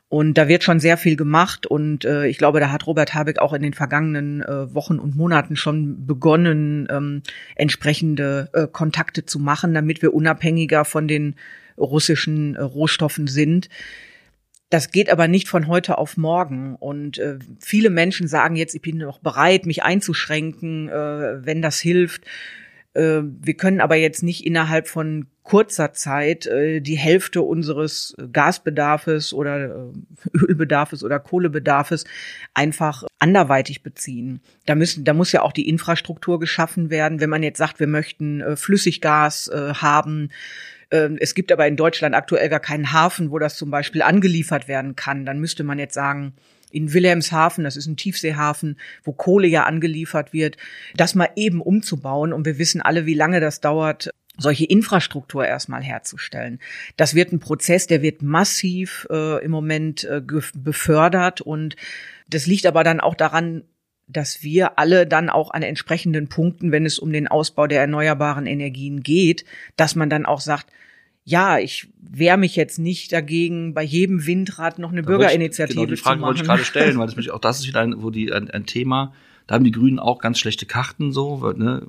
Und 0.09 0.35
da 0.39 0.47
wird 0.47 0.63
schon 0.63 0.79
sehr 0.79 0.97
viel 0.97 1.17
gemacht 1.17 1.67
und 1.67 2.05
äh, 2.05 2.29
ich 2.29 2.39
glaube, 2.39 2.61
da 2.61 2.71
hat 2.71 2.87
Robert 2.87 3.13
Habeck 3.13 3.41
auch 3.41 3.53
in 3.53 3.63
den 3.63 3.75
vergangenen 3.75 4.41
äh, 4.41 4.73
Wochen 4.73 5.01
und 5.01 5.17
Monaten 5.17 5.57
schon 5.57 6.07
begonnen, 6.07 6.87
ähm, 6.91 7.23
entsprechende 7.57 8.49
äh, 8.53 8.69
Kontakte 8.69 9.27
zu 9.27 9.41
machen, 9.41 9.75
damit 9.75 10.03
wir 10.03 10.15
unabhängiger 10.15 10.85
von 10.85 11.09
den 11.09 11.35
russischen 11.77 12.55
äh, 12.55 12.63
Rohstoffen 12.63 13.27
sind. 13.27 13.69
Das 14.71 14.93
geht 14.93 15.11
aber 15.11 15.27
nicht 15.27 15.49
von 15.49 15.67
heute 15.67 15.99
auf 15.99 16.17
morgen. 16.17 16.77
Und 16.77 17.19
äh, 17.19 17.39
viele 17.61 17.91
Menschen 17.91 18.29
sagen 18.29 18.55
jetzt, 18.55 18.75
ich 18.75 18.83
bin 18.83 18.99
noch 18.99 19.19
bereit, 19.19 19.67
mich 19.67 19.83
einzuschränken, 19.83 20.89
äh, 20.89 21.45
wenn 21.45 21.63
das 21.63 21.81
hilft. 21.81 22.25
Äh, 22.97 23.23
wir 23.23 23.55
können 23.55 23.81
aber 23.81 23.97
jetzt 23.97 24.23
nicht 24.23 24.47
innerhalb 24.47 24.89
von 24.89 25.27
kurzer 25.43 25.93
Zeit 25.93 26.47
äh, 26.47 26.81
die 26.81 26.97
Hälfte 26.97 27.43
unseres 27.43 28.17
Gasbedarfes 28.33 29.33
oder 29.33 29.67
äh, 29.67 30.29
Ölbedarfes 30.33 31.05
oder 31.05 31.21
Kohlebedarfes 31.21 32.05
einfach 32.55 33.05
anderweitig 33.19 33.83
beziehen. 33.83 34.41
Da 34.65 34.75
müssen, 34.75 35.05
da 35.05 35.13
muss 35.13 35.33
ja 35.33 35.43
auch 35.43 35.53
die 35.53 35.69
Infrastruktur 35.69 36.41
geschaffen 36.41 36.91
werden. 36.91 37.21
Wenn 37.21 37.31
man 37.31 37.43
jetzt 37.43 37.59
sagt, 37.59 37.81
wir 37.81 37.87
möchten 37.87 38.41
äh, 38.41 38.57
Flüssiggas 38.57 39.49
äh, 39.49 39.75
haben, 39.75 40.31
ähm, 40.91 41.19
es 41.21 41.35
gibt 41.35 41.53
aber 41.53 41.67
in 41.67 41.77
Deutschland 41.77 42.15
aktuell 42.15 42.49
gar 42.49 42.61
keinen 42.61 42.93
Hafen, 42.93 43.31
wo 43.31 43.39
das 43.39 43.57
zum 43.57 43.71
Beispiel 43.71 44.03
angeliefert 44.03 44.69
werden 44.69 44.97
kann. 44.97 45.27
Dann 45.27 45.39
müsste 45.39 45.65
man 45.65 45.79
jetzt 45.79 45.95
sagen, 45.95 46.35
in 46.77 46.93
Wilhelmshaven, 46.93 47.65
das 47.65 47.77
ist 47.77 47.87
ein 47.87 47.97
Tiefseehafen, 47.97 48.79
wo 49.03 49.13
Kohle 49.13 49.49
ja 49.49 49.65
angeliefert 49.65 50.33
wird, 50.33 50.57
das 50.95 51.15
mal 51.15 51.31
eben 51.37 51.61
umzubauen. 51.61 52.33
Und 52.33 52.47
wir 52.47 52.59
wissen 52.59 52.83
alle, 52.83 53.07
wie 53.07 53.15
lange 53.15 53.41
das 53.41 53.61
dauert, 53.61 54.11
solche 54.39 54.67
Infrastruktur 54.67 55.47
erstmal 55.47 55.83
herzustellen. 55.83 56.61
Das 56.97 57.15
wird 57.15 57.33
ein 57.33 57.41
Prozess, 57.41 57.87
der 57.87 58.03
wird 58.03 58.23
massiv 58.23 59.07
äh, 59.11 59.43
im 59.43 59.51
Moment 59.51 60.05
äh, 60.05 60.21
befördert 60.55 61.41
und 61.41 61.77
das 62.29 62.47
liegt 62.47 62.67
aber 62.67 62.85
dann 62.85 63.01
auch 63.01 63.15
daran, 63.15 63.65
dass 64.09 64.43
wir 64.43 64.79
alle 64.79 65.07
dann 65.07 65.31
auch 65.31 65.51
an 65.51 65.63
entsprechenden 65.63 66.29
Punkten, 66.29 66.71
wenn 66.71 66.87
es 66.87 66.99
um 66.99 67.13
den 67.13 67.29
Ausbau 67.29 67.67
der 67.67 67.81
erneuerbaren 67.81 68.47
Energien 68.47 69.03
geht, 69.03 69.45
dass 69.77 69.97
man 69.97 70.11
dann 70.11 70.27
auch 70.27 70.41
sagt, 70.41 70.67
ja, 71.27 71.59
ich 71.59 71.89
wehre 72.01 72.39
mich 72.39 72.55
jetzt 72.55 72.79
nicht 72.79 73.13
dagegen, 73.13 73.75
bei 73.75 73.83
jedem 73.83 74.27
Windrad 74.27 74.79
noch 74.79 74.93
eine 74.93 75.03
da 75.03 75.09
Bürgerinitiative 75.09 75.73
ich, 75.73 75.75
genau, 75.75 75.91
die 75.91 75.97
Frage 75.97 76.17
zu 76.17 76.21
machen. 76.21 76.29
wollte 76.29 76.43
ich 76.43 76.47
gerade 76.47 76.65
stellen, 76.65 76.99
weil 76.99 77.09
das 77.09 77.29
auch 77.29 77.41
das 77.41 77.59
ist 77.59 77.67
wieder 77.67 77.81
ein, 77.81 78.01
wo 78.01 78.11
die 78.11 78.33
ein, 78.33 78.49
ein 78.49 78.65
Thema, 78.65 79.13
da 79.49 79.57
haben 79.57 79.65
die 79.65 79.73
Grünen 79.73 79.99
auch 79.99 80.21
ganz 80.21 80.39
schlechte 80.39 80.67
Karten 80.67 81.13
so, 81.13 81.41
weil, 81.41 81.55
ne, 81.55 81.83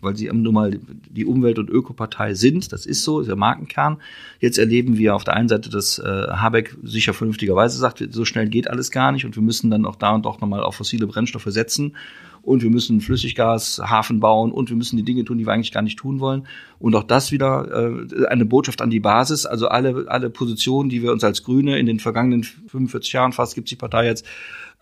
weil 0.00 0.16
sie 0.16 0.30
nun 0.32 0.54
mal 0.54 0.78
die 1.10 1.24
Umwelt- 1.24 1.58
und 1.58 1.70
Ökopartei 1.70 2.34
sind. 2.34 2.72
Das 2.72 2.86
ist 2.86 3.02
so, 3.02 3.20
ist 3.20 3.26
der 3.26 3.36
Markenkern. 3.36 3.98
Jetzt 4.38 4.58
erleben 4.58 4.96
wir 4.96 5.14
auf 5.16 5.24
der 5.24 5.34
einen 5.34 5.48
Seite, 5.48 5.70
dass 5.70 5.98
äh, 5.98 6.02
Habeck 6.04 6.76
sicher 6.82 7.14
vernünftigerweise 7.14 7.78
sagt, 7.78 8.04
so 8.10 8.24
schnell 8.24 8.48
geht 8.48 8.70
alles 8.70 8.92
gar 8.92 9.10
nicht 9.10 9.24
und 9.24 9.34
wir 9.34 9.42
müssen 9.42 9.70
dann 9.70 9.86
auch 9.86 9.96
da 9.96 10.12
und 10.12 10.24
doch 10.24 10.40
nochmal 10.40 10.62
auf 10.62 10.76
fossile 10.76 11.06
Brennstoffe 11.06 11.48
setzen 11.48 11.96
und 12.42 12.62
wir 12.62 12.70
müssen 12.70 13.00
Flüssiggashafen 13.00 14.20
bauen 14.20 14.52
und 14.52 14.70
wir 14.70 14.76
müssen 14.76 14.96
die 14.96 15.02
Dinge 15.02 15.24
tun, 15.24 15.38
die 15.38 15.46
wir 15.46 15.52
eigentlich 15.52 15.72
gar 15.72 15.82
nicht 15.82 15.98
tun 15.98 16.20
wollen. 16.20 16.46
Und 16.78 16.94
auch 16.94 17.04
das 17.04 17.32
wieder 17.32 17.68
äh, 18.12 18.26
eine 18.26 18.44
Botschaft 18.44 18.80
an 18.80 18.90
die 18.90 19.00
Basis. 19.00 19.46
Also 19.46 19.68
alle, 19.68 20.06
alle 20.08 20.30
Positionen, 20.30 20.88
die 20.88 21.02
wir 21.02 21.12
uns 21.12 21.24
als 21.24 21.42
Grüne 21.42 21.78
in 21.78 21.86
den 21.86 22.00
vergangenen 22.00 22.44
45 22.44 23.12
Jahren, 23.12 23.32
fast 23.32 23.54
gibt 23.54 23.68
es 23.68 23.70
die 23.70 23.76
Partei 23.76 24.06
jetzt, 24.06 24.24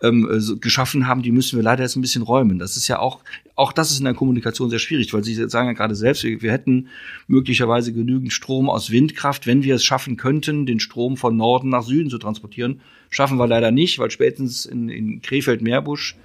ähm, 0.01 0.27
so 0.39 0.57
geschaffen 0.57 1.07
haben, 1.07 1.23
die 1.23 1.31
müssen 1.31 1.57
wir 1.57 1.63
leider 1.63 1.83
jetzt 1.83 1.95
ein 1.95 2.01
bisschen 2.01 2.21
räumen. 2.21 2.59
Das 2.59 2.77
ist 2.77 2.87
ja 2.87 2.99
auch, 2.99 3.21
auch 3.55 3.73
das 3.73 3.91
ist 3.91 3.99
in 3.99 4.05
der 4.05 4.13
Kommunikation 4.13 4.69
sehr 4.69 4.79
schwierig, 4.79 5.13
weil 5.13 5.23
Sie 5.23 5.33
sagen 5.33 5.67
ja 5.67 5.73
gerade 5.73 5.95
selbst, 5.95 6.23
wir, 6.23 6.41
wir 6.41 6.51
hätten 6.51 6.87
möglicherweise 7.27 7.93
genügend 7.93 8.31
Strom 8.31 8.69
aus 8.69 8.91
Windkraft, 8.91 9.47
wenn 9.47 9.63
wir 9.63 9.75
es 9.75 9.83
schaffen 9.83 10.17
könnten, 10.17 10.65
den 10.65 10.79
Strom 10.79 11.17
von 11.17 11.35
Norden 11.35 11.69
nach 11.69 11.83
Süden 11.83 12.09
zu 12.09 12.19
transportieren. 12.19 12.81
Schaffen 13.09 13.37
wir 13.37 13.47
leider 13.47 13.71
nicht, 13.71 13.97
weil 13.99 14.11
spätestens 14.11 14.65
in, 14.65 14.89
in 14.89 15.21
Krefeld-Meerbusch 15.21 16.15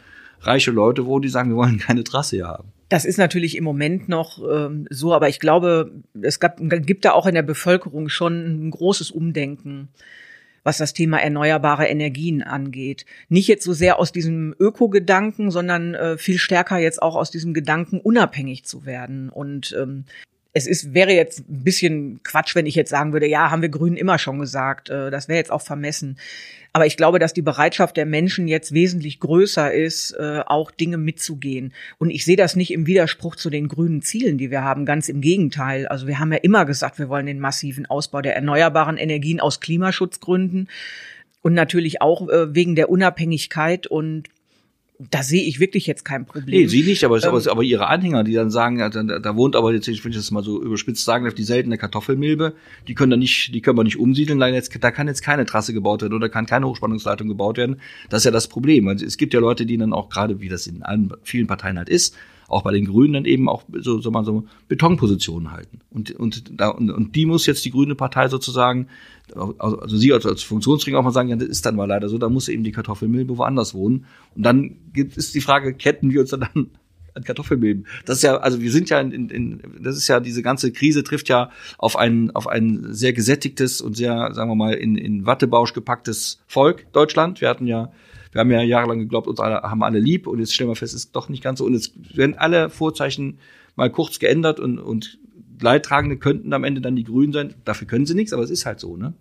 reiche 0.42 0.70
Leute 0.70 1.06
wohnen, 1.06 1.22
die 1.22 1.28
sagen, 1.28 1.50
wir 1.50 1.56
wollen 1.56 1.78
keine 1.78 2.04
Trasse 2.04 2.37
hier 2.37 2.49
haben. 2.49 2.72
Das 2.88 3.04
ist 3.04 3.16
natürlich 3.16 3.56
im 3.56 3.64
Moment 3.64 4.08
noch 4.08 4.38
ähm, 4.38 4.87
so, 4.90 5.14
aber 5.14 5.28
ich 5.28 5.40
glaube, 5.40 5.92
es 6.20 6.40
gab, 6.40 6.58
gibt 6.61 7.04
da 7.06 7.12
auch 7.12 7.26
in 7.26 7.34
der 7.34 7.42
Bevölkerung 7.42 8.11
schon 8.11 8.66
ein 8.66 8.70
großes 8.70 9.11
Umdenken 9.11 9.88
was 10.64 10.78
das 10.78 10.92
Thema 10.92 11.20
erneuerbare 11.20 11.87
Energien 11.87 12.42
angeht. 12.42 13.04
Nicht 13.28 13.49
jetzt 13.49 13.64
so 13.64 13.72
sehr 13.72 13.99
aus 13.99 14.12
diesem 14.12 14.54
Öko-Gedanken, 14.58 15.50
sondern 15.50 15.94
äh, 15.94 16.18
viel 16.18 16.38
stärker 16.38 16.78
jetzt 16.78 17.02
auch 17.02 17.16
aus 17.16 17.30
diesem 17.30 17.54
Gedanken, 17.54 18.00
unabhängig 18.00 18.64
zu 18.64 18.87
werden. 18.87 19.28
Und 19.28 19.76
ähm, 19.80 20.04
es 20.52 20.66
ist, 20.66 20.92
wäre 20.92 21.12
jetzt 21.12 21.40
ein 21.40 21.64
bisschen 21.64 22.21
Quatsch, 22.23 22.54
wenn 22.54 22.66
ich 22.66 22.75
jetzt 22.75 22.90
sagen 22.90 23.12
würde, 23.12 23.26
ja, 23.26 23.50
haben 23.50 23.62
wir 23.62 23.71
Grünen 23.71 23.97
immer 23.97 24.18
schon 24.18 24.38
gesagt. 24.38 24.90
Äh, 24.90 25.11
das 25.11 25.28
wäre 25.28 25.38
jetzt 25.38 25.50
auch 25.50 25.62
vermessen. 25.62 26.18
Aber 26.75 26.87
ich 26.87 26.97
glaube, 26.97 27.18
dass 27.18 27.35
die 27.35 27.42
Bereitschaft 27.42 27.97
der 27.97 28.06
Menschen 28.06 28.49
jetzt 28.49 28.73
wesentlich 28.73 29.21
größer 29.21 29.73
ist, 29.73 30.12
äh, 30.12 30.40
auch 30.47 30.71
Dinge 30.71 30.97
mitzugehen. 30.97 31.73
Und 31.99 32.11
ich 32.11 32.25
sehe 32.25 32.37
das 32.37 32.56
nicht 32.56 32.73
im 32.73 32.87
Widerspruch 32.87 33.37
zu 33.37 33.50
den 33.50 33.68
grünen 33.68 34.02
Zielen, 34.02 34.38
die 34.38 34.50
wir 34.50 34.62
haben. 34.62 34.87
Ganz 34.87 35.09
im 35.09 35.21
Gegenteil. 35.21 35.87
Also 35.87 36.06
wir 36.06 36.18
haben 36.18 36.32
ja 36.32 36.38
immer 36.38 36.64
gesagt, 36.64 36.99
wir 36.99 37.09
wollen 37.09 37.26
den 37.26 37.40
massiven 37.40 37.87
Ausbau 37.87 38.23
der 38.23 38.37
erneuerbaren 38.37 38.97
Energien 38.97 39.40
aus 39.40 39.61
Klimaschutzgründen 39.61 40.68
und 41.42 41.54
natürlich 41.54 42.00
auch 42.00 42.28
äh, 42.28 42.54
wegen 42.54 42.75
der 42.75 42.88
Unabhängigkeit 42.88 43.87
und 43.87 44.28
da 44.99 45.22
sehe 45.22 45.42
ich 45.42 45.58
wirklich 45.58 45.87
jetzt 45.87 46.04
kein 46.04 46.26
Problem. 46.26 46.61
Nee, 46.61 46.66
sie 46.66 46.82
nicht, 46.82 47.04
aber, 47.04 47.22
ähm, 47.22 47.49
aber, 47.49 47.62
ihre 47.62 47.88
Anhänger, 47.88 48.25
die 48.25 48.34
dann 48.34 48.50
sagen, 48.50 48.78
da, 48.78 48.88
da 49.18 49.37
wohnt 49.37 49.56
aber 49.56 49.72
jetzt, 49.72 49.88
wenn 49.88 50.11
ich 50.11 50.16
das 50.16 50.30
mal 50.30 50.44
so 50.44 50.62
überspitzt 50.62 51.04
sagen 51.04 51.25
darf, 51.25 51.34
die 51.34 51.42
seltene 51.42 51.78
Kartoffelmilbe, 51.78 52.54
die 52.87 52.94
können 52.94 53.11
da 53.11 53.16
nicht, 53.16 53.54
die 53.54 53.61
können 53.61 53.78
wir 53.78 53.84
nicht 53.84 53.99
umsiedeln, 53.99 54.38
da 54.38 54.90
kann 54.90 55.08
jetzt 55.08 55.22
keine 55.22 55.46
Trasse 55.46 55.72
gebaut 55.72 56.02
werden 56.02 56.14
oder 56.14 56.28
kann 56.28 56.46
keine 56.46 56.66
Hochspannungsleitung 56.66 57.28
gebaut 57.28 57.56
werden. 57.56 57.80
Das 58.11 58.20
ist 58.20 58.26
ja 58.26 58.30
das 58.30 58.49
Problem. 58.49 58.87
Also 58.88 59.04
es 59.04 59.16
gibt 59.16 59.34
ja 59.34 59.40
Leute, 59.40 59.66
die 59.66 59.76
dann 59.76 59.92
auch 59.92 60.08
gerade, 60.08 60.40
wie 60.40 60.49
das 60.49 60.66
in 60.66 60.82
allen 60.82 61.12
vielen 61.22 61.46
Parteien 61.46 61.78
halt 61.78 61.88
ist, 61.88 62.14
auch 62.49 62.62
bei 62.62 62.72
den 62.72 62.87
Grünen 62.87 63.14
dann 63.14 63.25
eben 63.25 63.49
auch 63.49 63.64
so, 63.72 64.00
so 64.00 64.11
mal 64.11 64.25
so 64.25 64.44
Betonpositionen 64.68 65.52
halten. 65.52 65.80
Und, 65.90 66.11
und, 66.12 66.61
da, 66.61 66.68
und, 66.68 66.90
und 66.90 67.16
die 67.16 67.26
muss 67.26 67.46
jetzt 67.46 67.64
die 67.64 67.70
Grüne 67.70 67.94
Partei 67.94 68.28
sozusagen 68.28 68.88
also, 69.34 69.78
also 69.78 69.96
Sie 69.96 70.12
als, 70.12 70.26
als 70.26 70.42
Funktionsträger 70.42 70.99
auch 70.99 71.04
mal 71.04 71.12
sagen, 71.12 71.28
ja, 71.28 71.37
das 71.37 71.49
ist 71.49 71.64
dann 71.64 71.76
mal 71.76 71.87
leider 71.87 72.08
so, 72.08 72.18
da 72.18 72.28
muss 72.28 72.49
eben 72.49 72.64
die 72.64 72.72
Kartoffelmilbe 72.72 73.38
woanders 73.38 73.75
wohnen. 73.75 74.06
Und 74.34 74.42
dann 74.44 74.76
gibt 74.92 75.16
es 75.16 75.32
die 75.32 75.40
Frage, 75.40 75.75
ketten 75.75 76.11
wir 76.11 76.20
uns 76.20 76.30
dann 76.30 76.49
an 77.14 77.25
Kartoffelmilben. 77.25 77.87
Das 78.04 78.18
ist 78.18 78.22
ja, 78.22 78.38
also 78.38 78.61
wir 78.61 78.70
sind 78.70 78.90
ja 78.90 79.00
in, 79.00 79.12
in, 79.12 79.28
in, 79.28 79.62
das 79.82 79.96
ist 79.96 80.08
ja, 80.08 80.20
diese 80.20 80.42
ganze 80.42 80.72
Krise 80.72 81.04
trifft 81.04 81.28
ja 81.28 81.50
auf 81.78 81.96
ein, 81.96 82.30
auf 82.32 82.46
ein 82.46 82.87
sehr 82.94 83.12
gesättigtes 83.12 83.80
und 83.80 83.96
sehr, 83.96 84.32
sagen 84.34 84.50
wir 84.50 84.54
mal, 84.54 84.75
in, 84.75 84.96
in 84.96 85.26
Wattebausch 85.26 85.72
gepacktes 85.72 86.42
Volk, 86.46 86.90
Deutschland. 86.92 87.40
Wir 87.40 87.49
hatten 87.49 87.66
ja, 87.66 87.92
wir 88.32 88.40
haben 88.40 88.50
ja 88.50 88.62
jahrelang 88.62 88.98
geglaubt, 88.98 89.28
uns 89.28 89.40
alle, 89.40 89.62
haben 89.62 89.82
alle 89.82 90.00
lieb 90.00 90.26
und 90.26 90.38
jetzt 90.38 90.54
stellen 90.54 90.70
wir 90.70 90.76
fest, 90.76 90.94
es 90.94 91.04
ist 91.04 91.16
doch 91.16 91.28
nicht 91.28 91.42
ganz 91.42 91.58
so. 91.58 91.66
Und 91.66 91.74
jetzt 91.74 92.16
werden 92.16 92.34
alle 92.36 92.70
Vorzeichen 92.70 93.38
mal 93.76 93.90
kurz 93.90 94.18
geändert 94.18 94.58
und, 94.58 94.78
und 94.78 95.18
Leidtragende 95.60 96.16
könnten 96.16 96.52
am 96.52 96.64
Ende 96.64 96.80
dann 96.80 96.96
die 96.96 97.04
Grünen 97.04 97.32
sein. 97.32 97.54
Dafür 97.64 97.86
können 97.86 98.06
sie 98.06 98.14
nichts, 98.14 98.32
aber 98.32 98.42
es 98.42 98.50
ist 98.50 98.66
halt 98.66 98.80
so, 98.80 98.96
ne? 98.96 99.14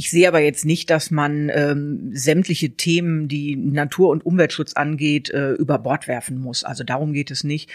Ich 0.00 0.10
sehe 0.10 0.28
aber 0.28 0.38
jetzt 0.38 0.64
nicht, 0.64 0.90
dass 0.90 1.10
man 1.10 1.50
ähm, 1.52 2.10
sämtliche 2.12 2.70
Themen, 2.70 3.26
die 3.26 3.56
Natur- 3.56 4.10
und 4.10 4.24
Umweltschutz 4.24 4.74
angeht, 4.74 5.28
äh, 5.30 5.54
über 5.54 5.80
Bord 5.80 6.06
werfen 6.06 6.38
muss. 6.38 6.62
Also 6.62 6.84
darum 6.84 7.12
geht 7.12 7.32
es 7.32 7.42
nicht. 7.42 7.68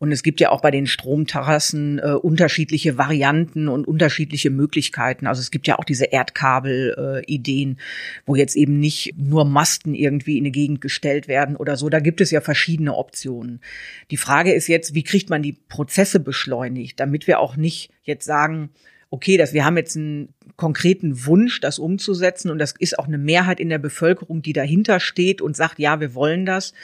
Und 0.00 0.10
es 0.10 0.24
gibt 0.24 0.40
ja 0.40 0.50
auch 0.50 0.60
bei 0.60 0.72
den 0.72 0.88
Stromterrassen 0.88 2.00
äh, 2.00 2.14
unterschiedliche 2.14 2.98
Varianten 2.98 3.68
und 3.68 3.86
unterschiedliche 3.86 4.50
Möglichkeiten. 4.50 5.28
Also 5.28 5.40
es 5.40 5.52
gibt 5.52 5.68
ja 5.68 5.78
auch 5.78 5.84
diese 5.84 6.06
Erdkabel-Ideen, 6.06 7.70
äh, 7.74 7.76
wo 8.26 8.34
jetzt 8.34 8.56
eben 8.56 8.80
nicht 8.80 9.14
nur 9.16 9.44
Masten 9.44 9.94
irgendwie 9.94 10.36
in 10.36 10.42
eine 10.42 10.50
Gegend 10.50 10.80
gestellt 10.80 11.28
werden 11.28 11.54
oder 11.54 11.76
so. 11.76 11.88
Da 11.88 12.00
gibt 12.00 12.20
es 12.20 12.32
ja 12.32 12.40
verschiedene 12.40 12.96
Optionen. 12.96 13.60
Die 14.10 14.16
Frage 14.16 14.52
ist 14.52 14.66
jetzt, 14.66 14.96
wie 14.96 15.04
kriegt 15.04 15.30
man 15.30 15.42
die 15.42 15.52
Prozesse 15.52 16.18
beschleunigt, 16.18 16.98
damit 16.98 17.28
wir 17.28 17.38
auch 17.38 17.54
nicht 17.54 17.92
jetzt 18.02 18.24
sagen, 18.24 18.70
okay, 19.10 19.36
dass 19.36 19.52
wir 19.52 19.64
haben 19.64 19.76
jetzt 19.76 19.96
einen 19.96 20.34
konkreten 20.56 21.24
Wunsch, 21.26 21.60
das 21.60 21.78
umzusetzen 21.78 22.50
und 22.50 22.58
das 22.58 22.74
ist 22.78 22.98
auch 22.98 23.06
eine 23.06 23.18
Mehrheit 23.18 23.60
in 23.60 23.68
der 23.68 23.78
Bevölkerung, 23.78 24.42
die 24.42 24.52
dahinter 24.52 25.00
steht 25.00 25.40
und 25.40 25.56
sagt, 25.56 25.78
ja, 25.78 26.00
wir 26.00 26.14
wollen 26.14 26.44
das. 26.44 26.74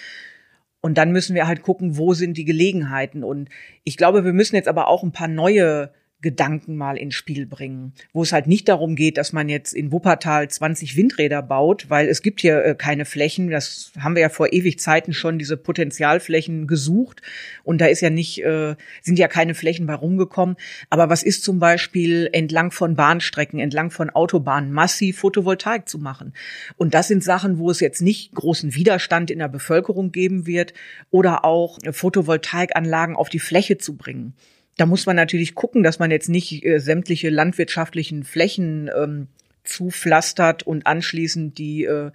Und 0.81 0.99
dann 0.99 1.13
müssen 1.13 1.35
wir 1.35 1.47
halt 1.47 1.63
gucken, 1.63 1.97
wo 1.97 2.13
sind 2.13 2.37
die 2.37 2.45
Gelegenheiten. 2.45 3.25
Und 3.25 3.49
ich 3.85 3.97
glaube, 3.97 4.25
wir 4.25 4.35
müssen 4.35 4.57
jetzt 4.57 4.69
aber 4.69 4.89
auch 4.89 5.03
ein 5.03 5.13
paar 5.13 5.29
neue 5.29 5.93
Gedanken 6.25 6.75
mal 6.75 6.97
ins 6.97 7.15
Spiel 7.15 7.47
bringen, 7.47 7.93
wo 8.13 8.23
es 8.23 8.33
halt 8.33 8.47
nicht 8.47 8.69
darum 8.69 8.97
geht, 8.97 9.19
dass 9.19 9.35
man 9.35 9.49
jetzt 9.51 9.75
in 9.75 9.93
Wuppertal 9.93 10.49
20 10.49 10.97
Windräder 10.97 11.43
baut, 11.43 11.91
weil 11.91 12.09
es 12.09 12.23
gibt 12.23 12.41
hier 12.41 12.65
äh, 12.65 12.75
keine 12.75 13.05
Flächen. 13.05 13.51
Das 13.51 13.93
haben 14.01 14.15
wir 14.15 14.23
ja 14.23 14.31
vor 14.31 14.53
ewig 14.53 14.81
Zeiten 14.81 15.13
schon 15.13 15.39
diese 15.39 15.59
Potenzialflächen 15.59 16.67
gesucht 16.67 17.21
und 17.63 17.81
da 17.81 17.87
ist 17.87 18.01
ja 18.01 18.09
nicht, 18.09 18.43
äh, 18.43 18.75
sind 19.03 19.19
ja 19.19 19.29
keine 19.29 19.55
Flächen 19.55 19.87
bei 19.87 19.95
rumgekommen. 19.95 20.57
Aber 20.89 21.11
was 21.11 21.23
ist 21.23 21.45
zum 21.45 21.59
Beispiel 21.59 22.31
entlang 22.33 22.71
von 22.71 22.97
Bahnstrecken, 22.97 23.61
entlang 23.61 23.91
von 23.91 24.09
Autobahnen 24.09 24.73
massiv 24.73 25.19
Photovoltaik 25.19 25.89
zu 25.89 25.99
machen? 25.99 26.33
Und 26.77 26.95
das 26.95 27.09
sind 27.09 27.23
Sachen, 27.23 27.59
wo 27.59 27.71
es 27.71 27.81
jetzt 27.81 28.01
nicht 28.01 28.35
großen 28.35 28.75
Widerstand 28.75 29.31
in 29.31 29.41
der 29.41 29.49
Bevölkerung 29.49 30.11
geben 30.11 30.47
wird 30.47 30.73
oder 31.11 31.45
auch 31.45 31.79
Photovoltaikanlagen 31.91 33.15
auf 33.15 33.29
die 33.29 33.39
Fläche 33.39 33.77
zu 33.77 33.97
bringen. 33.97 34.35
Da 34.77 34.87
muss 34.87 35.07
man 35.07 35.17
natürlich 35.17 35.55
gucken, 35.55 35.83
dass 35.83 35.99
man 35.99 36.11
jetzt 36.11 36.29
nicht 36.29 36.65
äh, 36.65 36.79
sämtliche 36.79 37.31
landwirtschaftlichen 37.31 38.25
Flächen 38.25 38.91
ähm, 38.97 39.29
zupflastert 39.65 40.63
und 40.63 40.87
anschließend 40.87 41.59
die 41.59 41.85
äh, 41.85 42.11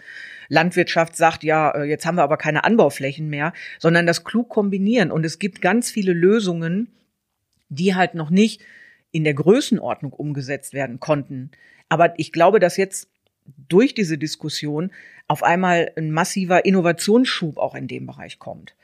Landwirtschaft 0.50 1.16
sagt, 1.16 1.44
ja, 1.44 1.72
äh, 1.72 1.84
jetzt 1.84 2.06
haben 2.06 2.16
wir 2.16 2.24
aber 2.24 2.38
keine 2.38 2.64
Anbauflächen 2.64 3.30
mehr, 3.30 3.54
sondern 3.80 4.06
das 4.06 4.24
klug 4.24 4.50
kombinieren. 4.50 5.12
Und 5.12 5.26
es 5.26 5.40
gibt 5.40 5.62
ganz 5.62 5.90
viele 5.90 6.14
Lösungen, 6.14 6.88
die 7.70 7.96
halt 7.96 8.16
noch 8.16 8.30
nicht 8.30 8.62
in 9.12 9.24
der 9.24 9.34
Größenordnung 9.34 10.14
umgesetzt 10.14 10.74
werden 10.74 11.00
konnten. 11.00 11.52
Aber 11.88 12.14
ich 12.18 12.32
glaube, 12.32 12.60
dass 12.60 12.78
jetzt 12.78 13.10
durch 13.68 13.96
diese 13.96 14.18
Diskussion 14.18 14.92
auf 15.28 15.44
einmal 15.44 15.92
ein 15.96 16.12
massiver 16.12 16.66
Innovationsschub 16.66 17.58
auch 17.58 17.74
in 17.74 17.88
dem 17.88 18.06
Bereich 18.06 18.38
kommt. 18.38 18.76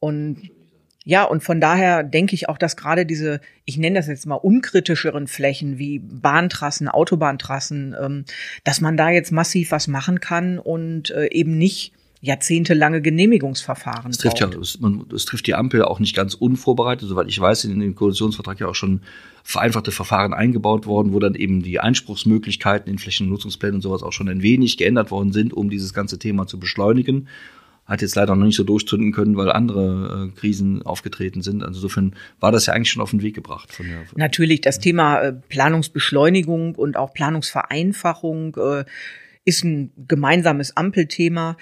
Und 0.00 0.50
ja, 1.04 1.24
und 1.24 1.42
von 1.42 1.60
daher 1.60 2.04
denke 2.04 2.34
ich 2.34 2.48
auch, 2.48 2.58
dass 2.58 2.76
gerade 2.76 3.04
diese, 3.04 3.40
ich 3.64 3.76
nenne 3.76 3.98
das 3.98 4.06
jetzt 4.06 4.26
mal 4.26 4.36
unkritischeren 4.36 5.26
Flächen 5.26 5.78
wie 5.78 5.98
Bahntrassen, 5.98 6.88
Autobahntrassen, 6.88 7.96
ähm, 8.00 8.24
dass 8.64 8.80
man 8.80 8.96
da 8.96 9.10
jetzt 9.10 9.32
massiv 9.32 9.72
was 9.72 9.88
machen 9.88 10.20
kann 10.20 10.58
und 10.58 11.10
äh, 11.10 11.28
eben 11.30 11.58
nicht 11.58 11.92
jahrzehntelange 12.20 13.02
Genehmigungsverfahren. 13.02 14.12
Das 14.12 14.18
trifft 14.18 14.38
ja, 14.38 14.46
das, 14.46 14.78
man, 14.78 15.04
das 15.08 15.24
trifft 15.24 15.48
die 15.48 15.56
Ampel 15.56 15.82
auch 15.82 15.98
nicht 15.98 16.14
ganz 16.14 16.34
unvorbereitet, 16.34 17.08
soweit 17.08 17.26
ich 17.26 17.40
weiß, 17.40 17.64
in 17.64 17.80
dem 17.80 17.96
Koalitionsvertrag 17.96 18.60
ja 18.60 18.68
auch 18.68 18.76
schon 18.76 19.00
vereinfachte 19.42 19.90
Verfahren 19.90 20.32
eingebaut 20.32 20.86
worden, 20.86 21.12
wo 21.12 21.18
dann 21.18 21.34
eben 21.34 21.64
die 21.64 21.80
Einspruchsmöglichkeiten 21.80 22.88
in 22.88 23.00
Flächennutzungsplänen 23.00 23.76
und 23.76 23.82
sowas 23.82 24.04
auch 24.04 24.12
schon 24.12 24.28
ein 24.28 24.40
wenig 24.40 24.76
geändert 24.76 25.10
worden 25.10 25.32
sind, 25.32 25.52
um 25.52 25.68
dieses 25.68 25.94
ganze 25.94 26.20
Thema 26.20 26.46
zu 26.46 26.60
beschleunigen 26.60 27.26
hat 27.84 28.00
jetzt 28.00 28.14
leider 28.14 28.34
noch 28.36 28.46
nicht 28.46 28.56
so 28.56 28.64
durchzünden 28.64 29.12
können, 29.12 29.36
weil 29.36 29.50
andere 29.50 30.30
äh, 30.30 30.38
Krisen 30.38 30.82
aufgetreten 30.82 31.42
sind. 31.42 31.62
Also 31.62 31.78
insofern 31.78 32.14
war 32.40 32.52
das 32.52 32.66
ja 32.66 32.74
eigentlich 32.74 32.90
schon 32.90 33.02
auf 33.02 33.10
den 33.10 33.22
Weg 33.22 33.34
gebracht. 33.34 33.72
Von 33.72 33.86
der, 33.86 34.04
Natürlich, 34.14 34.60
das 34.60 34.78
Thema 34.78 35.20
äh, 35.20 35.32
Planungsbeschleunigung 35.32 36.74
und 36.74 36.96
auch 36.96 37.12
Planungsvereinfachung 37.12 38.56
äh, 38.56 38.84
ist 39.44 39.64
ein 39.64 39.92
gemeinsames 40.06 40.76
Ampelthema. 40.76 41.56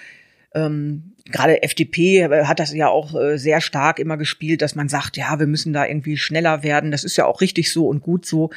Ähm, 0.53 1.13
Gerade 1.25 1.63
FDP 1.63 2.27
hat 2.45 2.59
das 2.59 2.73
ja 2.73 2.87
auch 2.87 3.15
äh, 3.15 3.37
sehr 3.37 3.61
stark 3.61 3.99
immer 3.99 4.17
gespielt, 4.17 4.61
dass 4.61 4.75
man 4.75 4.89
sagt, 4.89 5.17
ja, 5.17 5.39
wir 5.39 5.47
müssen 5.47 5.71
da 5.71 5.85
irgendwie 5.85 6.17
schneller 6.17 6.63
werden. 6.63 6.91
Das 6.91 7.03
ist 7.03 7.15
ja 7.15 7.25
auch 7.25 7.41
richtig 7.41 7.71
so 7.71 7.87
und 7.87 8.01
gut 8.01 8.25
so. 8.25 8.49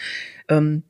Ähm, 0.48 0.82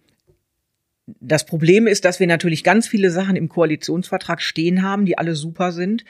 das 1.06 1.44
Problem 1.44 1.86
ist, 1.86 2.04
dass 2.04 2.20
wir 2.20 2.26
natürlich 2.26 2.64
ganz 2.64 2.88
viele 2.88 3.10
Sachen 3.10 3.36
im 3.36 3.48
Koalitionsvertrag 3.48 4.40
stehen 4.40 4.82
haben, 4.82 5.04
die 5.04 5.18
alle 5.18 5.34
super 5.34 5.72
sind. 5.72 6.04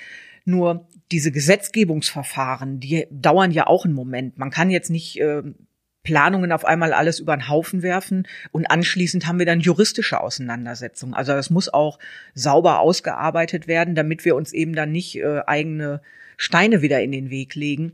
Nur 0.45 0.89
diese 1.11 1.33
Gesetzgebungsverfahren, 1.33 2.81
die 2.81 3.07
dauern 3.11 3.51
ja 3.51 3.67
auch 3.67 3.85
einen 3.85 3.95
Moment. 3.95 4.39
Man 4.39 4.51
kann 4.51 4.71
jetzt 4.71 4.91
nicht 4.91 5.21
äh, 5.21 5.43
Planungen 6.05 6.53
auf 6.53 6.65
einmal 6.65 6.93
alles 6.93 7.19
über 7.19 7.37
den 7.37 7.49
Haufen 7.49 7.83
werfen 7.83 8.29
und 8.53 8.71
anschließend 8.71 9.27
haben 9.27 9.39
wir 9.39 9.47
dann 9.47 9.61
juristische 9.61 10.21
Auseinandersetzungen. 10.21 11.15
Also 11.15 11.33
das 11.33 11.51
muss 11.51 11.73
auch 11.73 11.99
sauber 12.35 12.79
ausgearbeitet 12.79 13.67
werden, 13.67 13.95
damit 13.95 14.25
wir 14.25 14.37
uns 14.37 14.53
eben 14.53 14.75
dann 14.75 14.93
nicht 14.93 15.17
äh, 15.17 15.41
eigene 15.47 16.01
Steine 16.37 16.83
wieder 16.83 17.01
in 17.01 17.13
den 17.13 17.31
Weg 17.31 17.55
legen. 17.55 17.93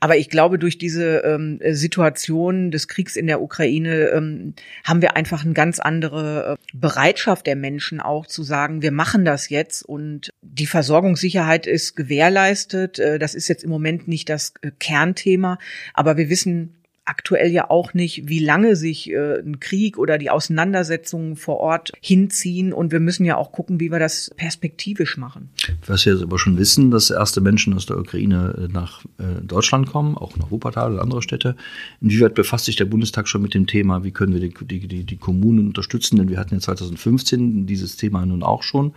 Aber 0.00 0.16
ich 0.16 0.28
glaube, 0.28 0.58
durch 0.58 0.78
diese 0.78 1.18
ähm, 1.18 1.60
Situation 1.70 2.70
des 2.70 2.88
Kriegs 2.88 3.16
in 3.16 3.26
der 3.26 3.40
Ukraine 3.40 4.08
ähm, 4.08 4.54
haben 4.84 5.02
wir 5.02 5.16
einfach 5.16 5.44
eine 5.44 5.54
ganz 5.54 5.78
andere 5.78 6.58
äh, 6.58 6.76
Bereitschaft 6.76 7.46
der 7.46 7.56
Menschen 7.56 8.00
auch 8.00 8.26
zu 8.26 8.42
sagen, 8.42 8.82
wir 8.82 8.92
machen 8.92 9.24
das 9.24 9.48
jetzt 9.48 9.82
und 9.82 10.32
die 10.42 10.66
Versorgungssicherheit 10.66 11.66
ist 11.66 11.96
gewährleistet. 11.96 12.98
Äh, 12.98 13.18
das 13.18 13.34
ist 13.34 13.48
jetzt 13.48 13.64
im 13.64 13.70
Moment 13.70 14.08
nicht 14.08 14.28
das 14.28 14.54
äh, 14.62 14.70
Kernthema, 14.78 15.58
aber 15.94 16.16
wir 16.16 16.28
wissen 16.28 16.74
aktuell 17.06 17.50
ja 17.50 17.70
auch 17.70 17.94
nicht, 17.94 18.28
wie 18.28 18.40
lange 18.40 18.76
sich 18.76 19.10
äh, 19.10 19.38
ein 19.38 19.60
Krieg 19.60 19.96
oder 19.96 20.18
die 20.18 20.30
Auseinandersetzungen 20.30 21.36
vor 21.36 21.58
Ort 21.58 21.92
hinziehen. 22.00 22.72
Und 22.72 22.92
wir 22.92 23.00
müssen 23.00 23.24
ja 23.24 23.36
auch 23.36 23.52
gucken, 23.52 23.80
wie 23.80 23.90
wir 23.90 23.98
das 23.98 24.30
perspektivisch 24.36 25.16
machen. 25.16 25.48
Was 25.86 26.04
wir 26.04 26.12
jetzt 26.12 26.22
aber 26.22 26.38
schon 26.38 26.58
wissen, 26.58 26.90
dass 26.90 27.10
erste 27.10 27.40
Menschen 27.40 27.74
aus 27.74 27.86
der 27.86 27.98
Ukraine 27.98 28.68
äh, 28.68 28.72
nach 28.72 29.04
äh, 29.18 29.42
Deutschland 29.42 29.86
kommen, 29.86 30.16
auch 30.16 30.36
nach 30.36 30.50
Wuppertal 30.50 30.92
oder 30.92 31.02
andere 31.02 31.22
Städte. 31.22 31.56
Inwieweit 32.00 32.34
befasst 32.34 32.66
sich 32.66 32.76
der 32.76 32.84
Bundestag 32.86 33.28
schon 33.28 33.42
mit 33.42 33.54
dem 33.54 33.66
Thema, 33.66 34.04
wie 34.04 34.10
können 34.10 34.32
wir 34.32 34.40
die, 34.40 34.54
die, 34.66 34.86
die, 34.86 35.04
die 35.04 35.16
Kommunen 35.16 35.68
unterstützen? 35.68 36.16
Denn 36.16 36.28
wir 36.28 36.38
hatten 36.38 36.54
ja 36.54 36.60
2015 36.60 37.66
dieses 37.66 37.96
Thema 37.96 38.26
nun 38.26 38.42
auch 38.42 38.62
schon 38.62 38.92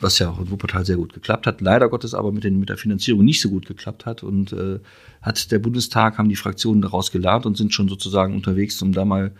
was 0.00 0.18
ja 0.18 0.28
auch 0.28 0.38
in 0.38 0.50
Wuppertal 0.50 0.84
sehr 0.84 0.96
gut 0.96 1.14
geklappt 1.14 1.46
hat, 1.46 1.60
leider 1.60 1.88
Gottes 1.88 2.14
aber 2.14 2.32
mit, 2.32 2.44
den, 2.44 2.58
mit 2.58 2.68
der 2.68 2.76
Finanzierung 2.76 3.24
nicht 3.24 3.40
so 3.40 3.48
gut 3.48 3.66
geklappt 3.66 4.06
hat. 4.06 4.22
Und 4.22 4.52
äh, 4.52 4.78
hat 5.22 5.50
der 5.50 5.58
Bundestag, 5.58 6.18
haben 6.18 6.28
die 6.28 6.36
Fraktionen 6.36 6.82
daraus 6.82 7.10
gelernt 7.10 7.46
und 7.46 7.56
sind 7.56 7.72
schon 7.72 7.88
sozusagen 7.88 8.34
unterwegs, 8.34 8.80
um 8.82 8.92
da 8.92 9.04
mal 9.04 9.32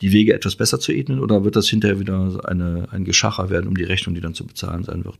die 0.00 0.12
Wege 0.12 0.34
etwas 0.34 0.56
besser 0.56 0.80
zu 0.80 0.92
ebnen? 0.92 1.20
Oder 1.20 1.44
wird 1.44 1.56
das 1.56 1.68
hinterher 1.68 2.00
wieder 2.00 2.40
eine, 2.44 2.88
ein 2.90 3.04
Geschacher 3.04 3.50
werden 3.50 3.68
um 3.68 3.76
die 3.76 3.84
Rechnung, 3.84 4.14
die 4.14 4.20
dann 4.20 4.34
zu 4.34 4.46
bezahlen 4.46 4.84
sein 4.84 5.04
wird? 5.04 5.18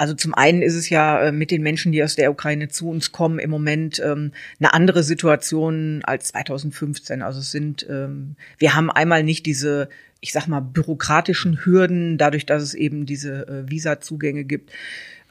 Also 0.00 0.14
zum 0.14 0.32
einen 0.32 0.62
ist 0.62 0.76
es 0.76 0.88
ja 0.88 1.24
äh, 1.24 1.32
mit 1.32 1.50
den 1.50 1.62
Menschen, 1.62 1.92
die 1.92 2.02
aus 2.02 2.16
der 2.16 2.30
Ukraine 2.30 2.68
zu 2.68 2.88
uns 2.88 3.12
kommen, 3.12 3.38
im 3.38 3.50
Moment 3.50 4.00
ähm, 4.02 4.32
eine 4.58 4.72
andere 4.72 5.02
Situation 5.02 6.00
als 6.04 6.28
2015. 6.28 7.20
Also 7.20 7.40
es 7.40 7.50
sind, 7.50 7.86
ähm, 7.90 8.36
wir 8.56 8.74
haben 8.74 8.90
einmal 8.90 9.22
nicht 9.22 9.44
diese 9.44 9.90
ich 10.20 10.32
sag 10.32 10.46
mal, 10.46 10.60
bürokratischen 10.60 11.64
Hürden, 11.64 12.18
dadurch, 12.18 12.46
dass 12.46 12.62
es 12.62 12.74
eben 12.74 13.06
diese 13.06 13.48
äh, 13.48 13.70
Visazugänge 13.70 14.44
gibt. 14.44 14.70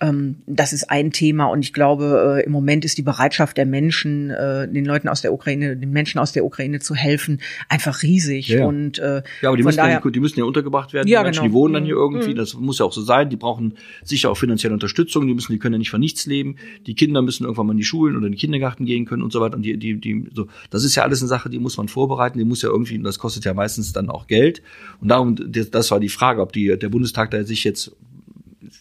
Ähm, 0.01 0.38
das 0.45 0.71
ist 0.71 0.89
ein 0.89 1.12
Thema 1.12 1.47
und 1.47 1.62
ich 1.62 1.73
glaube, 1.73 2.39
äh, 2.39 2.45
im 2.45 2.51
Moment 2.51 2.85
ist 2.85 2.97
die 2.97 3.01
Bereitschaft 3.01 3.57
der 3.57 3.65
Menschen, 3.65 4.29
äh, 4.29 4.71
den 4.71 4.85
Leuten 4.85 5.09
aus 5.09 5.21
der 5.21 5.33
Ukraine, 5.33 5.75
den 5.75 5.91
Menschen 5.91 6.19
aus 6.19 6.31
der 6.31 6.45
Ukraine 6.45 6.79
zu 6.79 6.95
helfen, 6.95 7.41
einfach 7.67 8.01
riesig. 8.01 8.47
Ja, 8.47 8.65
und 8.65 8.97
äh, 8.99 9.23
ja 9.41 9.49
aber 9.49 9.57
die 9.57 9.63
müssen, 9.63 9.77
daher, 9.77 10.01
ja, 10.03 10.09
die 10.09 10.19
müssen 10.19 10.39
ja 10.39 10.45
untergebracht 10.45 10.93
werden. 10.93 11.07
Ja, 11.07 11.19
die 11.19 11.25
Menschen, 11.25 11.41
genau. 11.41 11.49
die 11.49 11.53
wohnen 11.53 11.73
dann 11.73 11.85
hier 11.85 11.95
mhm. 11.95 12.01
irgendwie. 12.01 12.31
Mhm. 12.31 12.35
Das 12.38 12.53
muss 12.53 12.79
ja 12.79 12.85
auch 12.85 12.93
so 12.93 13.01
sein. 13.01 13.29
Die 13.29 13.35
brauchen 13.35 13.73
sicher 14.03 14.31
auch 14.31 14.38
finanzielle 14.38 14.73
Unterstützung. 14.73 15.27
Die 15.27 15.33
müssen, 15.33 15.51
die 15.51 15.59
können 15.59 15.73
ja 15.73 15.79
nicht 15.79 15.89
von 15.89 15.99
nichts 15.99 16.25
leben. 16.25 16.55
Die 16.88 16.95
Kinder 16.95 17.21
müssen 17.21 17.43
irgendwann 17.43 17.67
mal 17.67 17.73
in 17.73 17.77
die 17.77 17.83
Schulen 17.83 18.15
oder 18.15 18.27
in 18.27 18.33
den 18.33 18.39
Kindergarten 18.39 18.85
gehen 18.85 19.05
können 19.05 19.23
und 19.23 19.33
so 19.33 19.41
weiter. 19.41 19.57
Und 19.57 19.63
die, 19.63 19.77
die, 19.77 19.99
die, 19.99 20.29
so, 20.33 20.47
das 20.69 20.85
ist 20.85 20.95
ja 20.95 21.03
alles 21.03 21.21
eine 21.21 21.27
Sache, 21.27 21.49
die 21.49 21.59
muss 21.59 21.77
man 21.77 21.89
vorbereiten. 21.89 22.38
Die 22.38 22.45
muss 22.45 22.62
ja 22.62 22.69
irgendwie, 22.69 22.97
und 22.97 23.03
das 23.03 23.19
kostet 23.19 23.43
ja 23.43 23.53
meistens 23.53 23.91
dann 23.91 24.09
auch 24.09 24.27
Geld. 24.27 24.62
Und 25.01 25.09
darum, 25.09 25.35
das 25.35 25.91
war 25.91 25.99
die 25.99 26.09
Frage, 26.09 26.41
ob 26.41 26.53
die, 26.53 26.77
der 26.77 26.89
Bundestag 26.89 27.31
da 27.31 27.43
sich 27.43 27.65
jetzt 27.65 27.95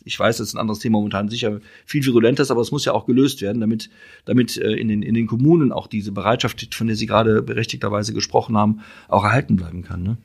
ich 0.08 0.18
weiß, 0.18 0.38
das 0.38 0.48
ist 0.48 0.54
ein 0.54 0.58
anderes 0.58 0.80
Thema 0.80 0.98
momentan 0.98 1.28
sicher 1.28 1.60
viel 1.84 2.04
virulenter 2.04 2.44
aber 2.48 2.62
es 2.62 2.70
muss 2.70 2.84
ja 2.84 2.92
auch 2.92 3.04
gelöst 3.04 3.42
werden, 3.42 3.60
damit, 3.60 3.90
damit 4.24 4.56
äh, 4.56 4.72
in, 4.72 4.88
den, 4.88 5.02
in 5.02 5.14
den 5.14 5.26
Kommunen 5.26 5.70
auch 5.70 5.86
diese 5.86 6.12
Bereitschaft, 6.12 6.74
von 6.74 6.86
der 6.86 6.96
Sie 6.96 7.06
gerade 7.06 7.42
berechtigterweise 7.42 8.14
gesprochen 8.14 8.56
haben, 8.56 8.80
auch 9.08 9.24
erhalten 9.24 9.56
bleiben 9.56 9.82
kann. 9.82 10.02
Ne? 10.02 10.16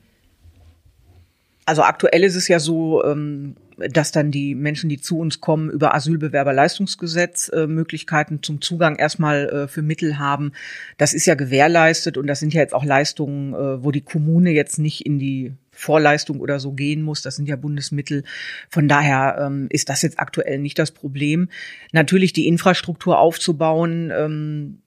Also 1.66 1.82
aktuell 1.82 2.24
ist 2.24 2.34
es 2.34 2.48
ja 2.48 2.60
so, 2.60 3.04
ähm, 3.04 3.56
dass 3.76 4.12
dann 4.12 4.30
die 4.30 4.54
Menschen, 4.54 4.88
die 4.88 5.00
zu 5.00 5.18
uns 5.18 5.40
kommen, 5.40 5.70
über 5.70 5.94
Asylbewerberleistungsgesetz 5.94 7.50
äh, 7.50 7.66
Möglichkeiten 7.66 8.42
zum 8.42 8.60
Zugang 8.62 8.96
erstmal 8.96 9.48
äh, 9.48 9.68
für 9.68 9.82
Mittel 9.82 10.18
haben. 10.18 10.52
Das 10.96 11.12
ist 11.12 11.26
ja 11.26 11.34
gewährleistet 11.34 12.16
und 12.16 12.26
das 12.26 12.40
sind 12.40 12.54
ja 12.54 12.60
jetzt 12.60 12.74
auch 12.74 12.84
Leistungen, 12.84 13.52
wo 13.82 13.90
die 13.90 14.02
Kommune 14.02 14.50
jetzt 14.50 14.78
nicht 14.78 15.04
in 15.04 15.18
die 15.18 15.52
Vorleistung 15.74 16.40
oder 16.40 16.60
so 16.60 16.72
gehen 16.72 17.02
muss. 17.02 17.22
Das 17.22 17.36
sind 17.36 17.48
ja 17.48 17.56
Bundesmittel. 17.56 18.24
Von 18.70 18.88
daher 18.88 19.36
ähm, 19.40 19.66
ist 19.70 19.88
das 19.88 20.02
jetzt 20.02 20.18
aktuell 20.18 20.58
nicht 20.58 20.78
das 20.78 20.90
Problem. 20.90 21.48
Natürlich 21.92 22.32
die 22.32 22.48
Infrastruktur 22.48 23.18
aufzubauen, 23.18 24.10
ähm, 24.16 24.78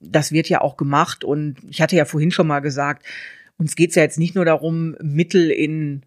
das 0.00 0.32
wird 0.32 0.48
ja 0.48 0.60
auch 0.60 0.76
gemacht. 0.76 1.24
Und 1.24 1.56
ich 1.68 1.80
hatte 1.82 1.96
ja 1.96 2.04
vorhin 2.04 2.30
schon 2.30 2.46
mal 2.46 2.60
gesagt, 2.60 3.04
uns 3.58 3.76
geht 3.76 3.90
es 3.90 3.96
ja 3.96 4.02
jetzt 4.02 4.18
nicht 4.18 4.34
nur 4.34 4.44
darum, 4.44 4.96
Mittel 5.02 5.50
in 5.50 6.02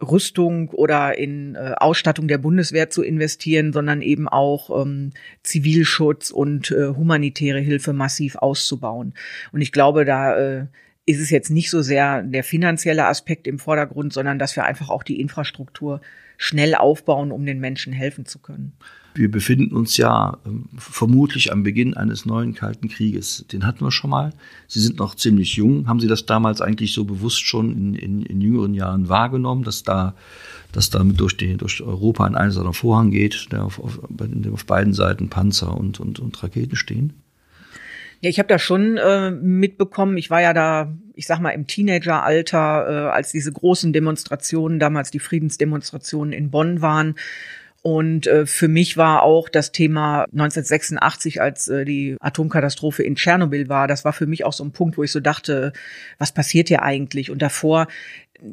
Rüstung 0.00 0.70
oder 0.70 1.16
in 1.16 1.54
äh, 1.54 1.74
Ausstattung 1.76 2.28
der 2.28 2.38
Bundeswehr 2.38 2.90
zu 2.90 3.02
investieren, 3.02 3.72
sondern 3.72 4.02
eben 4.02 4.28
auch 4.28 4.82
ähm, 4.82 5.12
Zivilschutz 5.42 6.30
und 6.30 6.70
äh, 6.70 6.88
humanitäre 6.88 7.60
Hilfe 7.60 7.92
massiv 7.92 8.36
auszubauen. 8.36 9.14
Und 9.52 9.62
ich 9.62 9.72
glaube, 9.72 10.04
da 10.04 10.36
äh, 10.36 10.66
ist 11.06 11.20
es 11.20 11.30
jetzt 11.30 11.50
nicht 11.50 11.70
so 11.70 11.82
sehr 11.82 12.22
der 12.22 12.44
finanzielle 12.44 13.06
Aspekt 13.06 13.46
im 13.46 13.58
Vordergrund, 13.58 14.12
sondern 14.12 14.38
dass 14.38 14.56
wir 14.56 14.64
einfach 14.64 14.90
auch 14.90 15.04
die 15.04 15.20
Infrastruktur 15.20 16.00
schnell 16.36 16.74
aufbauen, 16.74 17.30
um 17.30 17.46
den 17.46 17.60
Menschen 17.60 17.92
helfen 17.92 18.26
zu 18.26 18.40
können. 18.40 18.72
Wir 19.14 19.30
befinden 19.30 19.74
uns 19.74 19.96
ja 19.96 20.36
äh, 20.44 20.50
vermutlich 20.76 21.50
am 21.50 21.62
Beginn 21.62 21.94
eines 21.94 22.26
neuen 22.26 22.54
Kalten 22.54 22.88
Krieges. 22.88 23.46
Den 23.50 23.64
hatten 23.64 23.82
wir 23.82 23.90
schon 23.90 24.10
mal. 24.10 24.34
Sie 24.66 24.80
sind 24.80 24.98
noch 24.98 25.14
ziemlich 25.14 25.56
jung. 25.56 25.88
Haben 25.88 26.00
Sie 26.00 26.08
das 26.08 26.26
damals 26.26 26.60
eigentlich 26.60 26.92
so 26.92 27.04
bewusst 27.04 27.40
schon 27.40 27.72
in, 27.72 27.94
in, 27.94 28.22
in 28.22 28.40
jüngeren 28.42 28.74
Jahren 28.74 29.08
wahrgenommen, 29.08 29.62
dass 29.62 29.84
da, 29.84 30.14
dass 30.72 30.90
damit 30.90 31.18
durch, 31.18 31.36
die, 31.36 31.56
durch 31.56 31.80
Europa 31.80 32.26
ein 32.26 32.34
eiserner 32.34 32.74
Vorhang 32.74 33.10
geht, 33.10 33.50
der 33.52 33.64
auf, 33.64 33.78
auf, 33.78 34.00
auf 34.52 34.66
beiden 34.66 34.92
Seiten 34.92 35.30
Panzer 35.30 35.74
und, 35.74 35.98
und, 35.98 36.18
und 36.18 36.42
Raketen 36.42 36.76
stehen? 36.76 37.14
Ja, 38.20 38.30
ich 38.30 38.38
habe 38.38 38.48
das 38.48 38.62
schon 38.62 38.96
äh, 38.96 39.30
mitbekommen. 39.30 40.16
Ich 40.16 40.30
war 40.30 40.40
ja 40.40 40.52
da, 40.52 40.94
ich 41.14 41.26
sag 41.26 41.40
mal, 41.40 41.50
im 41.50 41.66
Teenageralter, 41.66 42.86
äh, 42.88 43.10
als 43.10 43.30
diese 43.30 43.52
großen 43.52 43.92
Demonstrationen, 43.92 44.78
damals 44.78 45.10
die 45.10 45.18
Friedensdemonstrationen 45.18 46.32
in 46.32 46.50
Bonn 46.50 46.80
waren. 46.80 47.16
Und 47.86 48.26
äh, 48.26 48.46
für 48.46 48.66
mich 48.66 48.96
war 48.96 49.22
auch 49.22 49.48
das 49.48 49.70
Thema 49.70 50.24
1986, 50.32 51.40
als 51.40 51.68
äh, 51.68 51.84
die 51.84 52.16
Atomkatastrophe 52.18 53.04
in 53.04 53.14
Tschernobyl 53.14 53.68
war, 53.68 53.86
das 53.86 54.04
war 54.04 54.12
für 54.12 54.26
mich 54.26 54.44
auch 54.44 54.52
so 54.52 54.64
ein 54.64 54.72
Punkt, 54.72 54.98
wo 54.98 55.04
ich 55.04 55.12
so 55.12 55.20
dachte, 55.20 55.72
was 56.18 56.32
passiert 56.32 56.66
hier 56.66 56.82
eigentlich? 56.82 57.30
Und 57.30 57.42
davor 57.42 57.86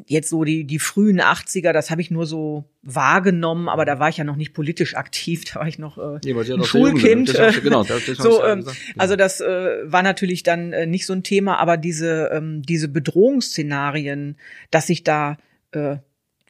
jetzt 0.06 0.30
so 0.30 0.44
die, 0.44 0.64
die 0.64 0.78
frühen 0.78 1.20
80er, 1.20 1.72
das 1.72 1.90
habe 1.90 2.00
ich 2.00 2.10
nur 2.10 2.26
so 2.26 2.64
wahrgenommen, 2.82 3.68
aber 3.68 3.84
da 3.84 3.98
war 3.98 4.08
ich 4.08 4.16
ja 4.16 4.24
noch 4.24 4.36
nicht 4.36 4.52
politisch 4.52 4.96
aktiv, 4.96 5.44
da 5.52 5.60
war 5.60 5.68
ich 5.68 5.78
noch 5.78 5.98
äh, 5.98 6.18
nee, 6.24 6.64
Schulkind. 6.64 7.36
Das, 7.36 7.62
genau, 7.62 7.84
das, 7.84 8.06
das 8.06 8.16
so, 8.18 8.42
ähm, 8.44 8.64
also 8.96 9.16
das 9.16 9.40
äh, 9.40 9.80
war 9.84 10.02
natürlich 10.02 10.42
dann 10.42 10.72
äh, 10.72 10.86
nicht 10.86 11.06
so 11.06 11.12
ein 11.12 11.22
Thema, 11.22 11.58
aber 11.58 11.76
diese, 11.76 12.30
ähm, 12.32 12.62
diese 12.62 12.88
Bedrohungsszenarien, 12.88 14.36
dass 14.70 14.86
sich 14.86 15.04
da 15.04 15.38
äh, 15.72 15.96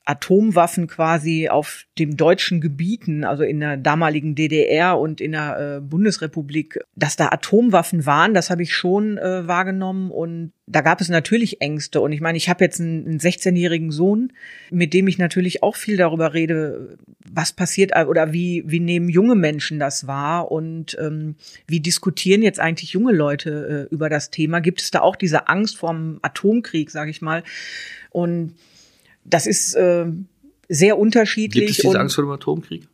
Atomwaffen 0.07 0.87
quasi 0.87 1.49
auf 1.49 1.87
dem 1.99 2.17
deutschen 2.17 2.61
Gebieten, 2.61 3.25
also 3.25 3.43
in 3.43 3.61
der 3.61 3.79
damaligen 3.79 4.35
DDR 4.35 4.99
und 4.99 5.21
in 5.21 5.33
der 5.33 5.77
äh, 5.77 5.81
Bundesrepublik, 5.81 6.81
dass 6.95 7.17
da 7.17 7.29
Atomwaffen 7.29 8.05
waren, 8.05 8.35
das 8.35 8.51
habe 8.51 8.63
ich 8.63 8.75
schon 8.75 9.17
äh, 9.17 9.49
wahrgenommen 9.49 10.11
und 10.11 10.53
da 10.67 10.83
gab 10.83 11.01
es 11.01 11.09
natürlich 11.09 11.63
Ängste 11.63 12.03
und 12.03 12.13
ich 12.13 12.21
meine, 12.21 12.37
ich 12.37 12.51
habe 12.51 12.65
jetzt 12.65 12.81
einen, 12.81 13.07
einen 13.07 13.19
16-jährigen 13.19 13.91
Sohn, 13.91 14.33
mit 14.71 14.93
dem 14.93 15.09
ich 15.09 15.17
natürlich 15.17 15.63
auch 15.63 15.77
viel 15.77 15.97
darüber 15.97 16.35
rede, 16.35 16.99
was 17.31 17.53
passiert 17.53 17.97
oder 18.07 18.33
wie 18.33 18.63
wie 18.67 18.81
nehmen 18.81 19.09
junge 19.09 19.35
Menschen 19.35 19.79
das 19.79 20.07
wahr 20.07 20.51
und 20.51 20.97
ähm, 21.01 21.37
wie 21.67 21.81
diskutieren 21.81 22.43
jetzt 22.43 22.61
eigentlich 22.61 22.93
junge 22.93 23.13
Leute 23.13 23.89
äh, 23.91 23.95
über 23.95 24.11
das 24.11 24.31
Thema? 24.31 24.61
Gibt 24.61 24.83
es 24.83 24.91
da 24.91 25.01
auch 25.01 25.17
diese 25.17 25.49
Angst 25.49 25.79
vorm 25.79 26.19
Atomkrieg, 26.21 26.91
sage 26.91 27.11
ich 27.11 27.23
mal? 27.23 27.43
Und 28.11 28.55
das 29.25 29.47
ist 29.47 29.75
äh, 29.75 30.07
sehr 30.69 30.99
unterschiedlich. 30.99 31.67
Gibt 31.67 31.79
es 31.79 31.83
diese 31.83 32.01
Angst 32.01 32.15
vor 32.15 32.25
dem 32.25 32.31
Atomkrieg? 32.31 32.89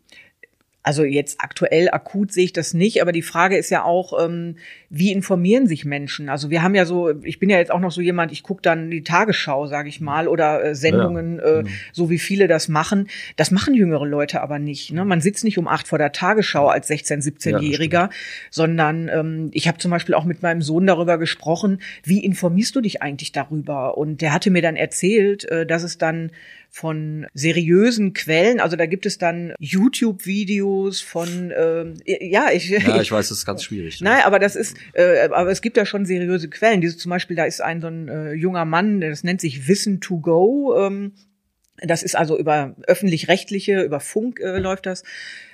Also 0.83 1.05
jetzt 1.05 1.40
aktuell 1.40 1.90
akut 1.90 2.33
sehe 2.33 2.45
ich 2.45 2.55
das 2.55 2.73
nicht, 2.73 3.03
aber 3.03 3.12
die 3.12 3.21
Frage 3.21 3.59
ist 3.59 3.69
ja 3.69 3.85
auch, 3.85 4.25
ähm, 4.25 4.57
wie 4.88 5.12
informieren 5.12 5.66
sich 5.66 5.85
Menschen? 5.85 6.31
Also 6.31 6.49
wir 6.49 6.62
haben 6.62 6.75
ja 6.75 6.87
so, 6.87 7.11
ich 7.23 7.38
bin 7.38 7.51
ja 7.51 7.59
jetzt 7.59 7.71
auch 7.71 7.81
noch 7.81 7.93
so 7.93 8.01
jemand, 8.01 8.33
ich 8.33 8.43
gucke 8.43 8.62
dann 8.62 8.90
die 8.90 9.03
Tagesschau, 9.03 9.66
sage 9.66 9.90
ich 9.90 10.01
mal, 10.01 10.27
oder 10.27 10.64
äh, 10.64 10.75
Sendungen, 10.75 11.37
ja, 11.37 11.45
äh, 11.45 11.62
genau. 11.62 11.71
so 11.93 12.09
wie 12.09 12.19
viele 12.19 12.49
das 12.49 12.69
machen. 12.69 13.09
Das 13.37 13.51
machen 13.51 13.75
jüngere 13.75 14.07
Leute 14.07 14.40
aber 14.40 14.59
nicht. 14.59 14.90
Ne? 14.93 15.05
Man 15.05 15.21
sitzt 15.21 15.45
nicht 15.45 15.59
um 15.59 15.69
acht 15.69 15.87
vor 15.87 15.99
der 15.99 16.12
Tagesschau 16.12 16.69
als 16.69 16.88
16-, 16.88 17.23
17-Jähriger, 17.25 17.93
ja, 17.93 18.11
sondern 18.51 19.09
ähm, 19.09 19.51
ich 19.53 19.69
habe 19.69 19.77
zum 19.77 19.90
Beispiel 19.90 20.14
auch 20.14 20.25
mit 20.25 20.43
meinem 20.43 20.62
Sohn 20.62 20.87
darüber 20.87 21.19
gesprochen, 21.19 21.83
wie 22.05 22.25
informierst 22.25 22.75
du 22.75 22.81
dich 22.81 23.03
eigentlich 23.03 23.33
darüber? 23.33 23.99
Und 23.99 24.23
der 24.23 24.33
hatte 24.33 24.51
mir 24.51 24.62
dann 24.62 24.77
erzählt, 24.77 25.45
äh, 25.45 25.66
dass 25.66 25.83
es 25.83 25.99
dann 25.99 26.31
von 26.70 27.26
seriösen 27.35 28.12
Quellen. 28.12 28.61
Also 28.61 28.76
da 28.76 28.87
gibt 28.87 29.06
es 29.06 29.18
dann 29.18 29.54
YouTube-Videos 29.59 31.00
von 31.00 31.52
ähm, 31.56 31.94
ja 32.04 32.50
ich 32.52 32.68
ja 32.68 33.00
ich 33.00 33.12
weiß, 33.12 33.28
das 33.28 33.38
ist 33.38 33.46
ganz 33.46 33.64
schwierig. 33.64 34.00
Ne? 34.00 34.11
Nein, 34.11 34.22
aber 34.24 34.38
das 34.38 34.56
ist 34.56 34.76
äh, 34.94 35.28
aber 35.30 35.50
es 35.50 35.62
gibt 35.62 35.76
ja 35.76 35.85
schon 35.85 36.06
seriöse 36.06 36.48
Quellen. 36.48 36.80
Diese 36.80 36.96
zum 36.96 37.11
Beispiel 37.11 37.37
da 37.37 37.44
ist 37.44 37.61
ein 37.61 37.80
so 37.80 37.88
ein 37.88 38.09
äh, 38.09 38.33
junger 38.33 38.64
Mann, 38.64 39.00
das 39.00 39.24
nennt 39.24 39.40
sich 39.40 39.68
Wissen 39.68 40.00
to 40.00 40.20
Go. 40.20 40.76
Ähm, 40.78 41.12
das 41.83 42.02
ist 42.02 42.14
also 42.14 42.38
über 42.38 42.76
öffentlich-rechtliche, 42.87 43.83
über 43.83 44.00
Funk 44.00 44.40
äh, 44.40 44.59
läuft 44.59 44.87
das. 44.87 45.02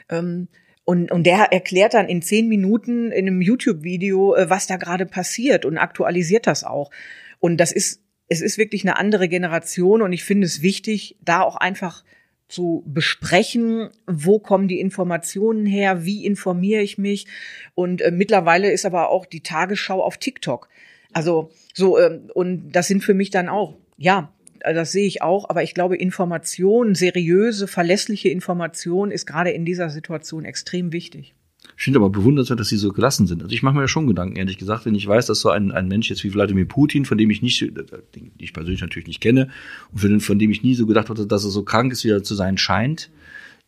Ähm, 0.09 0.49
und, 0.85 1.11
und 1.11 1.25
der 1.25 1.53
erklärt 1.53 1.95
dann 1.95 2.09
in 2.09 2.23
zehn 2.23 2.49
Minuten 2.49 3.11
in 3.11 3.27
einem 3.27 3.43
YouTube-Video, 3.43 4.35
äh, 4.35 4.51
was 4.51 4.67
da 4.67 4.77
gerade 4.77 5.07
passiert 5.07 5.65
und 5.65 5.79
aktualisiert 5.79 6.47
das 6.47 6.65
auch. 6.65 6.91
Und 7.39 7.59
das 7.59 7.73
ist 7.73 8.03
es 8.29 8.41
ist 8.41 8.59
wirklich 8.59 8.83
eine 8.83 8.97
andere 8.97 9.29
Generation 9.29 10.03
und 10.03 10.13
ich 10.13 10.25
finde 10.25 10.47
es 10.47 10.63
wichtig, 10.63 11.17
da 11.21 11.43
auch 11.43 11.57
einfach 11.57 12.05
zu 12.49 12.85
besprechen, 12.87 13.91
wo 14.07 14.39
kommen 14.39 14.69
die 14.69 14.81
Informationen 14.81 15.67
her, 15.67 16.05
wie 16.05 16.25
informiere 16.25 16.83
ich 16.83 16.97
mich. 16.97 17.27
Und 17.75 18.01
äh, 18.03 18.13
mittlerweile 18.13 18.71
ist 18.71 18.87
aber 18.87 19.11
auch 19.11 19.27
die 19.27 19.43
Tagesschau 19.43 20.03
auf 20.03 20.19
TikTok. 20.19 20.69
Also 21.13 21.51
so, 21.75 21.99
ähm, 21.99 22.31
und 22.35 22.71
das 22.71 22.87
sind 22.87 23.03
für 23.03 23.15
mich 23.15 23.31
dann 23.31 23.49
auch, 23.49 23.77
ja, 23.97 24.33
das 24.61 24.93
sehe 24.93 25.07
ich 25.07 25.23
auch, 25.23 25.49
aber 25.49 25.63
ich 25.63 25.75
glaube, 25.75 25.97
Information, 25.97 26.95
seriöse, 26.95 27.69
verlässliche 27.69 28.29
Information 28.29 29.11
ist 29.11 29.27
gerade 29.27 29.51
in 29.51 29.65
dieser 29.65 29.91
Situation 29.91 30.45
extrem 30.45 30.93
wichtig. 30.93 31.35
Ich 31.77 31.85
finde 31.85 31.99
aber 31.99 32.09
bewundernswert, 32.09 32.59
dass 32.59 32.69
sie 32.69 32.79
so 32.79 32.91
gelassen 32.93 33.27
sind. 33.27 33.43
Also 33.43 33.55
ich 33.55 33.63
mache 33.63 33.75
mir 33.75 33.83
ja 33.83 33.89
schon 33.89 34.07
Gedanken, 34.07 34.37
ehrlich 34.37 34.57
gesagt, 34.57 34.87
wenn 34.87 34.95
ich 34.95 35.07
weiß, 35.07 35.27
dass 35.27 35.41
so 35.41 35.51
ein, 35.51 35.73
ein 35.73 35.89
Mensch 35.89 36.09
jetzt 36.09 36.25
wie 36.25 36.33
Wladimir 36.33 36.65
Putin, 36.65 37.05
von 37.05 37.19
dem 37.19 37.29
ich 37.31 37.43
nicht, 37.43 37.61
den 37.61 38.33
ich 38.39 38.55
persönlich 38.55 38.81
natürlich 38.81 39.09
nicht 39.09 39.21
kenne, 39.21 39.51
und 39.93 40.01
von, 40.01 40.21
von 40.21 40.39
dem 40.39 40.51
ich 40.51 40.63
nie 40.63 40.75
so 40.75 40.87
gedacht 40.87 41.11
hatte, 41.11 41.27
dass 41.27 41.45
er 41.45 41.51
so 41.51 41.65
krank 41.65 41.93
ist, 41.93 42.03
wie 42.05 42.09
er 42.09 42.23
zu 42.23 42.35
sein 42.35 42.57
scheint, 42.57 43.11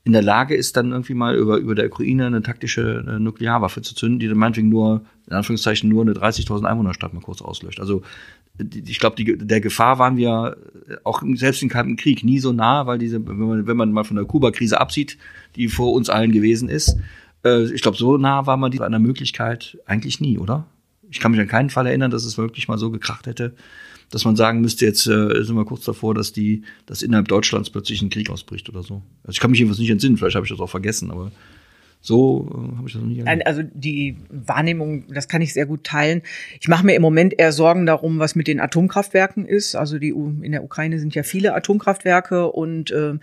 in 0.05 0.13
der 0.13 0.23
Lage 0.23 0.55
ist, 0.55 0.77
dann 0.79 0.93
irgendwie 0.93 1.13
mal 1.13 1.37
über, 1.37 1.59
über 1.59 1.75
der 1.75 1.87
Ukraine 1.87 2.27
eine 2.27 2.41
taktische 2.41 3.05
eine 3.07 3.21
Nuklearwaffe 3.21 3.83
zu 3.83 3.95
zünden, 3.95 4.19
die 4.19 4.29
dann 4.29 4.39
meinetwegen 4.39 4.71
nur, 4.71 5.03
in 5.27 5.35
Anführungszeichen, 5.35 5.87
nur 5.91 6.01
eine 6.01 6.13
30.000 6.13 6.65
Einwohnerstadt 6.65 7.13
mal 7.13 7.21
kurz 7.21 7.43
auslöscht. 7.43 7.79
Also 7.79 8.01
ich 8.59 8.99
glaube, 9.01 9.23
der 9.23 9.61
Gefahr 9.61 9.99
waren 9.99 10.17
wir 10.17 10.57
auch 11.05 11.23
selbst 11.35 11.63
im 11.63 11.69
Kalten 11.69 11.97
Krieg 11.97 12.25
nie 12.25 12.39
so 12.39 12.53
nah, 12.53 12.87
weil 12.87 12.99
diese, 12.99 13.25
wenn 13.27 13.37
man, 13.37 13.67
wenn 13.67 13.77
man 13.77 13.93
mal 13.93 14.05
von 14.05 14.17
der 14.17 14.25
Kuba-Krise 14.25 14.81
absieht, 14.81 15.19
die 15.57 15.69
vor 15.69 15.93
uns 15.93 16.09
allen 16.09 16.33
gewesen 16.33 16.71
ist, 16.71 16.97
äh, 17.49 17.73
ich 17.73 17.83
glaube, 17.83 17.97
so 17.97 18.17
nah 18.17 18.47
war 18.47 18.57
man 18.57 18.79
einer 18.81 18.99
Möglichkeit 18.99 19.79
eigentlich 19.87 20.21
nie, 20.21 20.39
oder? 20.39 20.67
Ich 21.11 21.21
kann 21.21 21.33
mich 21.33 21.41
an 21.41 21.49
keinen 21.49 21.71
Fall 21.71 21.87
erinnern, 21.87 22.11
dass 22.11 22.25
es 22.25 22.37
wirklich 22.39 22.69
mal 22.69 22.79
so 22.79 22.91
gekracht 22.91 23.27
hätte, 23.27 23.55
dass 24.11 24.25
man 24.25 24.37
sagen 24.37 24.61
müsste, 24.61 24.85
jetzt 24.85 25.07
äh, 25.07 25.43
sind 25.43 25.57
wir 25.57 25.65
kurz 25.65 25.85
davor, 25.85 26.15
dass 26.15 26.33
die, 26.33 26.63
dass 26.87 27.03
innerhalb 27.03 27.29
Deutschlands 27.29 27.71
plötzlich 27.71 28.03
ein 28.03 28.11
Krieg 28.11 28.31
ausbricht 28.31 28.69
oder 28.69 28.83
so. 28.83 29.03
Also 29.23 29.33
ich 29.33 29.41
kann 29.41 29.51
mich 29.51 29.61
jedenfalls 29.61 29.81
nicht 29.81 29.91
entsinnen, 29.91 30.17
vielleicht 30.17 30.37
habe 30.37 30.45
ich 30.45 30.51
das 30.51 30.61
auch 30.61 30.71
vergessen, 30.71 31.11
aber 31.11 31.31
so 32.01 32.49
äh, 32.51 32.77
habe 32.77 32.89
ich 32.89 32.93
das 32.93 33.03
noch 33.03 33.09
nie 33.09 33.19
erlebt. 33.19 33.47
Also 33.47 33.63
die 33.63 34.17
Wahrnehmung, 34.31 35.05
das 35.13 35.29
kann 35.29 35.43
ich 35.43 35.53
sehr 35.53 35.67
gut 35.67 35.85
teilen. 35.85 36.23
Ich 36.61 36.69
mache 36.69 36.87
mir 36.87 36.95
im 36.95 37.03
Moment 37.03 37.39
eher 37.39 37.53
Sorgen 37.53 37.87
darum, 37.87 38.19
was 38.19 38.35
mit 38.35 38.47
den 38.47 38.61
Atomkraftwerken 38.61 39.47
ist. 39.47 39.75
Also 39.75 39.99
die 39.99 40.11
in 40.11 40.53
der 40.53 40.63
Ukraine 40.63 40.99
sind 40.99 41.15
ja 41.15 41.23
viele 41.23 41.55
Atomkraftwerke 41.55 42.51
und 42.53 42.91
äh, 42.91 43.15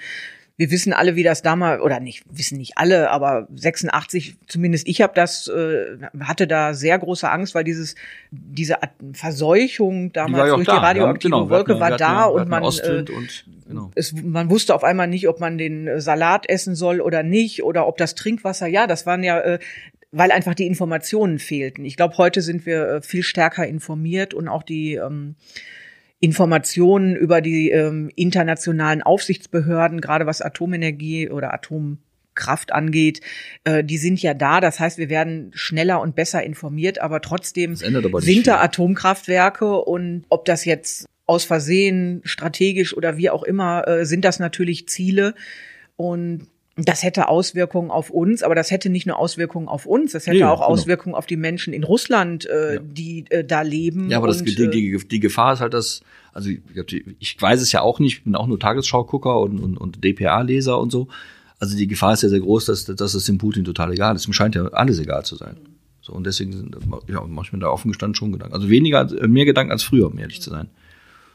wir 0.58 0.72
wissen 0.72 0.94
alle, 0.94 1.16
wie 1.16 1.24
das 1.24 1.42
damals, 1.42 1.82
oder 1.82 2.00
nicht, 2.00 2.24
wissen 2.30 2.58
nicht 2.58 2.78
alle, 2.78 3.10
aber 3.10 3.48
86, 3.54 4.38
zumindest 4.48 4.88
ich 4.88 5.02
habe 5.02 5.14
das, 5.14 5.50
äh, 5.50 5.98
hatte 6.20 6.48
da 6.48 6.74
sehr 6.74 6.98
große 6.98 7.30
Angst, 7.30 7.56
weil 7.56 7.66
dieses, 7.66 7.96
diese 8.32 8.78
Verseuchung 9.12 10.14
damals 10.14 10.54
durch 10.54 10.66
da. 10.66 10.74
die 10.74 10.86
radioaktive 10.86 11.34
ja, 11.34 11.40
genau. 11.40 11.50
Wolke 11.50 11.80
war 11.80 11.98
da 11.98 12.24
und 12.24 12.48
man, 12.48 12.64
äh, 12.64 13.00
und, 13.00 13.46
genau. 13.68 13.92
es, 13.96 14.14
man 14.14 14.50
wusste 14.50 14.74
auf 14.74 14.86
einmal 14.86 15.08
nicht, 15.08 15.28
ob 15.28 15.42
man 15.42 15.58
den 15.58 15.88
äh, 15.88 16.00
Salat 16.00 16.48
essen 16.48 16.76
soll 16.76 17.02
oder 17.02 17.22
nicht 17.22 17.64
oder 17.64 17.86
ob 17.86 17.98
das 17.98 18.16
Trinkwasser, 18.16 18.68
ja, 18.68 18.88
das 18.88 19.06
waren 19.06 19.24
ja, 19.24 19.40
äh, 19.42 19.60
weil 20.14 20.32
einfach 20.32 20.56
die 20.56 20.68
Informationen 20.68 21.40
fehlten. 21.40 21.84
Ich 21.84 21.98
glaube, 21.98 22.18
heute 22.18 22.42
sind 22.42 22.66
wir 22.66 22.88
äh, 22.88 23.02
viel 23.02 23.24
stärker 23.24 23.68
informiert 23.68 24.34
und 24.34 24.48
auch 24.48 24.64
die 24.64 24.96
ähm, 24.96 25.36
Informationen 26.26 27.16
über 27.16 27.40
die 27.40 27.70
ähm, 27.70 28.10
internationalen 28.16 29.04
Aufsichtsbehörden, 29.04 30.02
gerade 30.02 30.26
was 30.26 30.42
Atomenergie 30.42 31.30
oder 31.30 31.54
Atomkraft 31.54 32.74
angeht, 32.74 33.22
äh, 33.64 33.84
die 33.84 34.00
sind 34.00 34.20
ja 34.24 34.34
da. 34.34 34.60
Das 34.60 34.80
heißt, 34.80 34.98
wir 34.98 35.10
werden 35.10 35.52
schneller 35.54 36.02
und 36.02 36.16
besser 36.16 36.42
informiert, 36.42 37.00
aber 37.00 37.22
trotzdem 37.22 37.78
aber 37.96 38.22
sind 38.22 38.48
da 38.48 38.60
Atomkraftwerke 38.60 39.76
und 39.76 40.26
ob 40.30 40.46
das 40.46 40.66
jetzt 40.66 41.06
aus 41.28 41.44
Versehen, 41.44 42.22
strategisch 42.24 42.98
oder 42.98 43.18
wie 43.18 43.30
auch 43.30 43.44
immer, 43.44 43.88
äh, 43.88 44.06
sind 44.06 44.26
das 44.26 44.40
natürlich 44.40 44.88
Ziele. 44.88 45.36
Und 45.96 46.48
das 46.78 47.04
hätte 47.04 47.30
Auswirkungen 47.30 47.90
auf 47.90 48.10
uns, 48.10 48.44
aber 48.44 48.54
das 48.54 48.70
hätte 48.70 48.90
nicht 48.90 49.08
nur 49.08 49.18
Auswirkungen 49.18 49.70
auf 49.70 49.86
uns, 49.86 50.12
das 50.12 50.28
hätte 50.28 50.38
nee, 50.38 50.44
auch 50.44 50.60
genau. 50.60 50.68
Auswirkungen 50.68 51.16
auf 51.16 51.26
die 51.26 51.38
Menschen 51.38 51.74
in 51.74 51.86
Russland, 51.86 52.46
äh, 52.46 52.76
ja. 52.76 52.82
die 52.84 53.26
äh, 53.30 53.46
da 53.46 53.62
leben. 53.62 54.10
Ja, 54.10 54.18
aber 54.18 54.28
das, 54.28 54.44
die, 54.44 54.56
die, 54.70 54.92
äh, 54.92 54.98
die 55.00 55.20
Gefahr 55.22 55.54
ist 55.54 55.62
halt, 55.62 55.74
dass, 55.74 56.02
also 56.34 56.50
ich 57.20 57.42
weiß 57.42 57.62
es 57.62 57.72
ja 57.72 57.82
auch 57.82 58.00
nicht, 58.00 58.18
ich 58.18 58.24
bin 58.26 58.36
auch 58.36 58.48
nur 58.48 58.60
Tagesschau-Gucker 58.60 59.40
und, 59.40 59.60
und, 59.60 59.78
und 59.78 60.04
DPA-Leser 60.04 60.78
und 60.78 60.92
so. 60.92 61.08
Also 61.60 61.78
die 61.78 61.88
Gefahr 61.88 62.14
ist 62.14 62.24
ja 62.24 62.30
sehr 62.30 62.42
groß, 62.42 62.66
dass, 62.66 62.84
dass 62.84 63.14
es 63.14 63.24
dem 63.24 63.38
Putin 63.38 63.64
total 63.64 63.94
egal 63.94 64.16
ist. 64.16 64.28
Ihm 64.28 64.34
scheint 64.34 64.56
ja 64.56 64.66
alles 64.68 65.00
egal 65.00 65.24
zu 65.24 65.38
sein. 65.38 65.56
So, 66.02 66.12
und 66.12 66.26
deswegen 66.26 66.72
ja, 67.08 67.22
mache 67.22 67.48
ich 67.48 67.54
mir 67.54 67.60
da 67.60 67.70
offen 67.70 67.88
gestanden 67.88 68.16
schon 68.16 68.34
Gedanken. 68.34 68.54
Also 68.54 68.70
weniger, 68.70 69.06
mehr 69.28 69.46
Gedanken 69.46 69.72
als 69.72 69.84
früher, 69.84 70.08
um 70.08 70.20
ehrlich 70.20 70.42
zu 70.42 70.50
sein. 70.50 70.68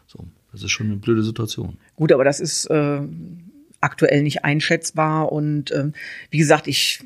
So, 0.06 0.26
das 0.52 0.62
ist 0.62 0.70
schon 0.70 0.88
eine 0.88 0.96
blöde 0.96 1.22
Situation. 1.22 1.78
Gut, 1.96 2.12
aber 2.12 2.24
das 2.24 2.40
ist 2.40 2.66
äh, 2.66 3.00
aktuell 3.80 4.22
nicht 4.22 4.44
einschätzbar. 4.44 5.32
Und 5.32 5.72
ähm, 5.72 5.92
wie 6.30 6.38
gesagt, 6.38 6.66
ich 6.66 7.00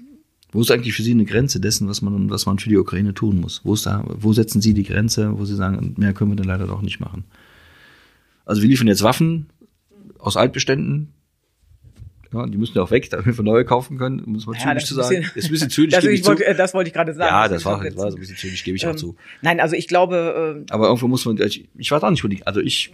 wo 0.55 0.61
ist 0.61 0.71
eigentlich 0.71 0.95
für 0.95 1.03
Sie 1.03 1.11
eine 1.11 1.25
Grenze 1.25 1.59
dessen, 1.59 1.89
was 1.89 2.01
man, 2.01 2.31
was 2.31 2.47
man 2.47 2.61
für 2.61 2.69
die 2.69 2.77
Ukraine 2.77 3.13
tun 3.13 3.41
muss? 3.41 3.61
Wo, 3.65 3.75
ist 3.75 3.87
da, 3.87 4.05
wo 4.07 4.33
setzen 4.33 4.63
Sie 4.63 4.73
die 4.73 4.85
Grenze, 4.85 5.37
wo 5.37 5.45
Sie 5.45 5.57
sagen, 5.57 5.95
mehr 5.99 6.13
können 6.13 6.31
wir 6.31 6.37
dann 6.37 6.47
leider 6.47 6.69
doch 6.69 6.81
nicht 6.81 7.01
machen? 7.01 7.25
Also 8.45 8.63
wir 8.63 8.69
liefern 8.69 8.87
jetzt 8.87 9.03
Waffen 9.03 9.47
aus 10.21 10.37
Altbeständen. 10.37 11.13
Ja, 12.33 12.47
die 12.47 12.57
müssen 12.57 12.77
ja 12.77 12.83
auch 12.83 12.93
weg, 12.93 13.11
damit 13.11 13.37
wir 13.37 13.43
neue 13.43 13.65
kaufen 13.65 13.99
können, 13.99 14.23
muss 14.27 14.47
man 14.47 14.55
ja, 14.55 14.63
zynisch 14.63 14.85
zu 14.85 14.95
sagen. 14.95 15.23
Bisschen, 15.23 15.39
ist 15.39 15.45
ein 15.47 15.51
bisschen 15.51 15.71
zynisch. 15.71 15.95
das, 15.95 16.05
ich 16.05 16.25
wollte, 16.25 16.55
das 16.55 16.73
wollte 16.73 16.87
ich 16.87 16.95
gerade 16.95 17.15
sagen. 17.15 17.35
Ja, 17.35 17.49
das, 17.49 17.63
das 17.63 17.65
war, 17.65 17.83
das 17.83 17.97
war 17.97 18.13
so 18.13 18.17
ein 18.17 18.21
bisschen 18.21 18.37
zynisch, 18.37 18.63
gebe 18.63 18.77
ich 18.77 18.85
ähm, 18.85 18.91
auch 18.91 18.97
zu. 18.97 19.17
Nein, 19.43 19.59
also 19.59 19.75
ich 19.75 19.89
glaube. 19.89 20.65
Äh, 20.69 20.73
Aber 20.73 20.87
irgendwo 20.87 21.09
muss 21.09 21.25
man, 21.25 21.37
ich, 21.39 21.69
ich 21.77 21.91
weiß 21.91 22.01
auch 22.01 22.11
nicht, 22.11 22.23
wo 22.23 22.29
die, 22.29 22.47
also 22.47 22.61
ich 22.61 22.93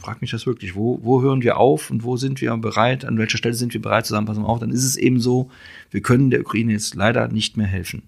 frag 0.00 0.20
mich 0.20 0.30
das 0.30 0.46
wirklich, 0.46 0.74
wo, 0.74 0.98
wo 1.02 1.22
hören 1.22 1.42
wir 1.42 1.58
auf 1.58 1.90
und 1.90 2.02
wo 2.04 2.16
sind 2.16 2.40
wir 2.40 2.56
bereit, 2.56 3.04
an 3.04 3.18
welcher 3.18 3.38
Stelle 3.38 3.54
sind 3.54 3.74
wir 3.74 3.82
bereit 3.82 4.06
zu 4.06 4.16
auf, 4.16 4.58
dann 4.58 4.70
ist 4.70 4.84
es 4.84 4.96
eben 4.96 5.20
so, 5.20 5.50
wir 5.90 6.00
können 6.00 6.30
der 6.30 6.40
Ukraine 6.40 6.72
jetzt 6.72 6.94
leider 6.94 7.28
nicht 7.28 7.56
mehr 7.56 7.66
helfen. 7.66 8.02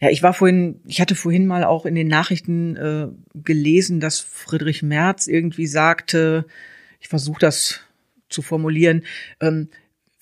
Ja, 0.00 0.10
ich 0.10 0.22
war 0.22 0.34
vorhin, 0.34 0.80
ich 0.86 1.00
hatte 1.00 1.14
vorhin 1.14 1.46
mal 1.46 1.64
auch 1.64 1.86
in 1.86 1.94
den 1.94 2.08
Nachrichten 2.08 2.76
äh, 2.76 3.08
gelesen, 3.34 4.00
dass 4.00 4.20
Friedrich 4.20 4.82
Merz 4.82 5.28
irgendwie 5.28 5.66
sagte, 5.66 6.46
ich 7.00 7.08
versuche 7.08 7.38
das 7.38 7.80
zu 8.28 8.42
formulieren, 8.42 9.04
ähm, 9.40 9.68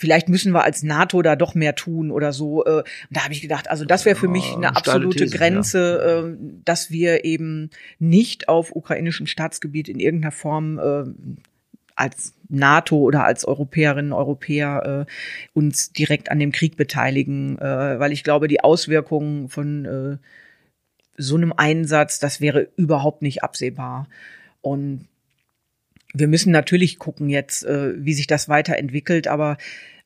vielleicht 0.03 0.29
müssen 0.29 0.51
wir 0.53 0.65
als 0.65 0.83
NATO 0.83 1.23
da 1.23 1.37
doch 1.37 1.55
mehr 1.55 1.77
tun 1.77 2.11
oder 2.11 2.33
so. 2.33 2.65
Äh, 2.65 2.79
und 2.79 2.85
da 3.11 3.23
habe 3.23 3.33
ich 3.33 3.41
gedacht, 3.41 3.71
also 3.71 3.85
das 3.85 4.05
wäre 4.05 4.17
für 4.17 4.27
mich 4.27 4.53
eine 4.53 4.75
absolute 4.75 5.17
These, 5.19 5.37
Grenze, 5.37 6.03
ja. 6.05 6.29
äh, 6.29 6.37
dass 6.65 6.91
wir 6.91 7.25
eben 7.25 7.71
nicht 8.01 8.49
auf 8.49 8.75
ukrainischem 8.75 9.29
Staatsgebiet 9.29 9.89
in 9.89 10.01
irgendeiner 10.01 10.33
Form 10.33 10.81
äh, 10.81 11.05
als 11.95 12.35
NATO 12.49 12.97
oder 12.97 13.25
als 13.25 13.45
Europäerinnen 13.45 14.11
und 14.11 14.19
Europäer 14.19 15.07
äh, 15.07 15.13
uns 15.55 15.93
direkt 15.93 16.33
an 16.33 16.41
dem 16.41 16.51
Krieg 16.51 16.77
beteiligen, 16.77 17.59
äh, 17.59 18.01
weil 18.01 18.11
ich 18.11 18.25
glaube, 18.25 18.49
die 18.49 18.61
Auswirkungen 18.61 19.49
von 19.49 19.85
äh, 19.85 20.17
so 21.17 21.37
einem 21.37 21.53
Einsatz, 21.57 22.19
das 22.19 22.41
wäre 22.41 22.67
überhaupt 22.77 23.23
nicht 23.23 23.45
absehbar. 23.45 24.09
Und 24.63 25.07
wir 26.13 26.27
müssen 26.27 26.51
natürlich 26.51 26.99
gucken 26.99 27.29
jetzt, 27.29 27.65
äh, 27.65 27.93
wie 28.05 28.15
sich 28.15 28.27
das 28.27 28.49
weiterentwickelt, 28.49 29.29
aber 29.29 29.59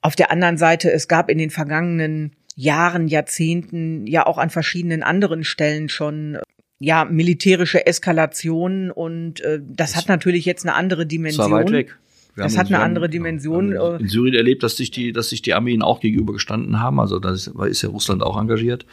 auf 0.06 0.14
der 0.14 0.30
anderen 0.30 0.56
Seite, 0.56 0.92
es 0.92 1.08
gab 1.08 1.28
in 1.28 1.36
den 1.36 1.50
vergangenen 1.50 2.30
Jahren, 2.54 3.08
Jahrzehnten 3.08 4.06
ja 4.06 4.24
auch 4.24 4.38
an 4.38 4.50
verschiedenen 4.50 5.02
anderen 5.02 5.42
Stellen 5.42 5.88
schon 5.88 6.38
ja 6.78 7.04
militärische 7.04 7.86
Eskalationen 7.86 8.92
und 8.92 9.40
äh, 9.40 9.58
das, 9.60 9.92
das 9.92 9.96
hat 9.96 10.08
natürlich 10.08 10.44
jetzt 10.44 10.64
eine 10.64 10.76
andere 10.76 11.06
Dimension. 11.06 11.50
Das 11.50 11.50
war 11.50 11.64
weit 11.64 11.72
weg. 11.72 11.98
Wir 12.36 12.44
das 12.44 12.56
hat 12.56 12.68
eine 12.68 12.78
andere 12.78 13.08
Dimension. 13.08 13.72
Äh, 13.72 13.96
in 13.96 14.08
Syrien 14.08 14.34
erlebt, 14.34 14.62
dass 14.62 14.76
sich 14.76 14.92
die, 14.92 15.10
dass 15.10 15.30
sich 15.30 15.42
die 15.42 15.54
Armeen 15.54 15.82
auch 15.82 15.98
gegenübergestanden 15.98 16.78
haben. 16.78 17.00
Also 17.00 17.18
da 17.18 17.32
ist, 17.32 17.48
ist 17.48 17.82
ja 17.82 17.88
Russland 17.88 18.22
auch 18.22 18.38
engagiert. 18.38 18.86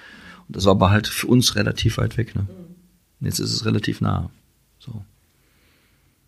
Und 0.48 0.56
das 0.56 0.66
war 0.66 0.72
aber 0.72 0.90
halt 0.90 1.06
für 1.06 1.28
uns 1.28 1.56
relativ 1.56 2.00
weit 2.00 2.18
weg. 2.18 2.36
Ne? 2.36 2.48
Jetzt 3.20 3.38
ist 3.38 3.54
es 3.54 3.66
relativ 3.66 4.02
nah. 4.02 4.32
So. 4.80 5.06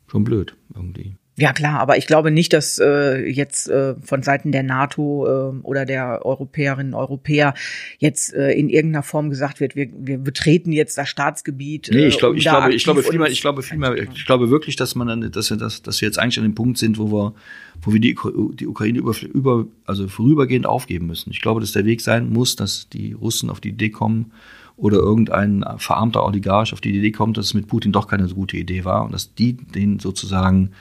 Schon 0.07 0.23
blöd 0.23 0.55
irgendwie. 0.75 1.15
Ja 1.37 1.51
klar, 1.51 1.81
aber 1.81 1.97
ich 1.97 2.07
glaube 2.07 2.31
nicht, 2.31 2.53
dass 2.53 2.79
äh, 2.79 3.27
jetzt 3.27 3.67
äh, 3.67 3.95
von 4.01 4.23
Seiten 4.23 4.53
der 4.53 4.63
NATO 4.63 5.25
äh, 5.27 5.59
oder 5.63 5.85
der 5.85 6.25
Europäerinnen 6.25 6.93
und 6.93 6.99
Europäer 6.99 7.53
jetzt 7.97 8.33
äh, 8.33 8.53
in 8.53 8.69
irgendeiner 8.69 9.03
Form 9.03 9.29
gesagt 9.29 9.59
wird, 9.59 9.75
wir, 9.75 9.89
wir 9.97 10.17
betreten 10.17 10.71
jetzt 10.71 10.97
das 10.97 11.09
Staatsgebiet. 11.09 11.89
Äh, 11.89 11.95
nee, 11.95 12.05
ich, 12.07 12.19
glaub, 12.19 12.31
um 12.31 12.37
ich 12.37 12.45
glaube, 12.45 12.73
ich 12.73 12.83
glaube 12.85 13.03
vielmehr, 13.03 13.29
ich 13.29 13.41
glaube 13.41 13.63
vielmehr, 13.63 13.95
ich 13.97 14.25
glaube 14.25 14.49
wirklich, 14.49 14.77
dass 14.77 14.95
man 14.95 15.07
dann, 15.07 15.29
dass 15.29 15.49
wir, 15.49 15.57
dass, 15.57 15.81
dass 15.81 15.99
wir 15.99 16.07
jetzt 16.07 16.19
eigentlich 16.19 16.37
an 16.37 16.45
dem 16.45 16.55
Punkt 16.55 16.77
sind, 16.77 16.97
wo 16.97 17.11
wir, 17.11 17.33
wo 17.81 17.91
wir 17.91 17.99
die, 17.99 18.15
die 18.53 18.67
Ukraine 18.67 18.99
über, 18.99 19.13
über, 19.33 19.65
also 19.85 20.07
vorübergehend 20.07 20.65
aufgeben 20.65 21.07
müssen. 21.07 21.31
Ich 21.31 21.41
glaube, 21.41 21.59
dass 21.59 21.73
der 21.73 21.83
Weg 21.83 21.99
sein 21.99 22.31
muss, 22.31 22.55
dass 22.55 22.87
die 22.87 23.11
Russen 23.11 23.49
auf 23.49 23.59
die 23.59 23.69
Idee 23.69 23.89
kommen, 23.89 24.31
oder 24.77 24.97
irgendein 24.97 25.63
verarmter 25.77 26.25
Oligarch 26.25 26.73
auf 26.73 26.81
die 26.81 26.95
Idee 26.95 27.11
kommt, 27.11 27.37
dass 27.37 27.47
es 27.47 27.53
mit 27.53 27.67
Putin 27.67 27.91
doch 27.91 28.07
keine 28.07 28.27
so 28.27 28.35
gute 28.35 28.57
Idee 28.57 28.83
war 28.83 29.05
und 29.05 29.13
dass 29.13 29.33
die 29.33 29.53
den 29.53 29.99
sozusagen 29.99 30.71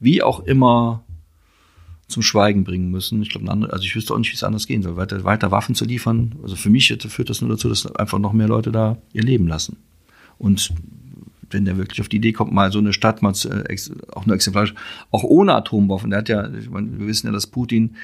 wie 0.00 0.22
auch 0.22 0.40
immer 0.40 1.02
zum 2.08 2.22
Schweigen 2.22 2.64
bringen 2.64 2.90
müssen. 2.90 3.22
Ich 3.22 3.30
glaube, 3.30 3.50
also 3.50 3.84
ich 3.84 3.94
wüsste 3.96 4.14
auch 4.14 4.18
nicht, 4.18 4.30
wie 4.30 4.36
es 4.36 4.44
anders 4.44 4.66
gehen 4.66 4.82
soll, 4.82 4.96
weiter, 4.96 5.24
weiter 5.24 5.50
Waffen 5.50 5.74
zu 5.74 5.84
liefern. 5.84 6.34
Also 6.42 6.56
für 6.56 6.70
mich 6.70 6.88
führt 6.88 7.30
das 7.30 7.40
nur 7.40 7.50
dazu, 7.50 7.68
dass 7.68 7.86
einfach 7.96 8.18
noch 8.18 8.32
mehr 8.32 8.48
Leute 8.48 8.70
da 8.70 8.98
ihr 9.12 9.22
Leben 9.22 9.48
lassen. 9.48 9.76
Und 10.38 10.72
wenn 11.50 11.64
der 11.64 11.76
wirklich 11.76 12.00
auf 12.00 12.08
die 12.08 12.16
Idee 12.16 12.32
kommt, 12.32 12.52
mal 12.52 12.72
so 12.72 12.78
eine 12.78 12.92
Stadt 12.92 13.22
mal 13.22 13.32
äh, 13.44 13.76
auch 14.12 14.26
nur 14.26 14.34
exemplarisch, 14.34 14.74
auch 15.10 15.24
ohne 15.24 15.54
Atomwaffen. 15.54 16.10
Der 16.10 16.20
hat 16.20 16.28
ja, 16.28 16.48
meine, 16.70 16.98
wir 16.98 17.06
wissen 17.06 17.26
ja, 17.26 17.32
dass 17.32 17.46
Putin 17.46 17.96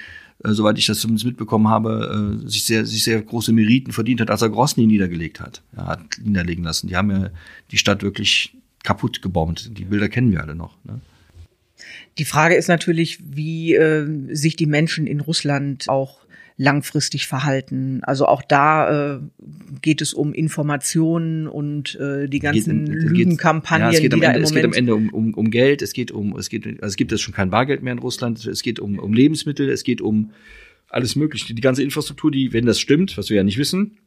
äh, 0.45 0.53
soweit 0.53 0.79
ich 0.79 0.87
das 0.87 1.01
zumindest 1.01 1.27
mitbekommen 1.27 1.69
habe, 1.69 2.39
äh, 2.43 2.49
sich 2.49 2.65
sehr, 2.65 2.87
sich 2.87 3.05
sehr 3.05 3.21
große 3.21 3.53
Meriten 3.53 3.93
verdient 3.93 4.21
hat, 4.21 4.31
als 4.31 4.43
er 4.43 4.51
Grosny 4.51 4.87
niedergelegt 4.87 5.41
hat. 5.41 5.63
Er 5.77 5.87
hat 5.87 6.01
niederlegen 6.23 6.65
lassen. 6.65 6.89
Die 6.89 6.97
haben 6.97 7.11
ja 7.11 7.31
die 7.71 7.79
Stadt 7.79 8.03
wirklich 8.03 8.55
kaputt 8.85 9.23
gebombt. 9.23 9.77
Die 9.77 9.85
Bilder 9.85 10.09
kennen 10.09 10.31
wir 10.31 10.43
alle 10.43 10.55
noch. 10.55 10.77
Ne? 10.85 11.01
Die 12.19 12.25
Frage 12.25 12.55
ist 12.55 12.69
natürlich, 12.69 13.19
wie 13.23 13.75
äh, 13.75 14.07
sich 14.35 14.57
die 14.57 14.67
Menschen 14.67 15.07
in 15.07 15.21
Russland 15.21 15.89
auch 15.89 16.19
langfristig 16.59 17.29
verhalten. 17.29 18.01
Also 18.03 18.27
auch 18.27 18.43
da 18.43 19.17
äh, 19.17 19.21
geht 19.81 20.03
es 20.03 20.13
um 20.13 20.35
Informationen 20.35 21.47
und 21.47 21.95
äh, 21.95 22.29
die 22.29 22.41
ganzen 22.41 22.85
geht, 22.85 23.03
Lügenkampagnen, 23.03 23.93
ja, 23.93 24.01
die 24.01 24.09
da 24.09 24.17
Ende, 24.17 24.39
im 24.39 24.43
Es 24.43 24.53
geht 24.53 24.65
am 24.65 24.73
Ende 24.73 24.95
um, 24.97 25.09
um, 25.11 25.35
um 25.35 25.51
Geld, 25.53 25.83
es 25.83 25.93
geht 25.93 26.11
um, 26.11 26.37
es 26.37 26.49
geht, 26.49 26.67
also 26.67 26.87
es 26.87 26.97
gibt 26.97 27.13
jetzt 27.13 27.23
schon 27.23 27.33
kein 27.33 27.51
Bargeld 27.51 27.83
mehr 27.83 27.93
in 27.93 28.01
Russland, 28.01 28.45
es 28.45 28.63
geht 28.63 28.81
um, 28.81 28.99
um 28.99 29.13
Lebensmittel, 29.13 29.71
es 29.71 29.85
geht 29.85 30.01
um 30.01 30.33
alles 30.89 31.15
Mögliche. 31.15 31.55
Die 31.55 31.63
ganze 31.63 31.85
Infrastruktur, 31.85 32.33
die, 32.33 32.53
wenn 32.53 32.67
das 32.67 32.81
stimmt, 32.81 33.17
was 33.17 33.31
wir 33.31 33.37
ja 33.37 33.45
nicht 33.45 33.59
wissen, 33.59 33.99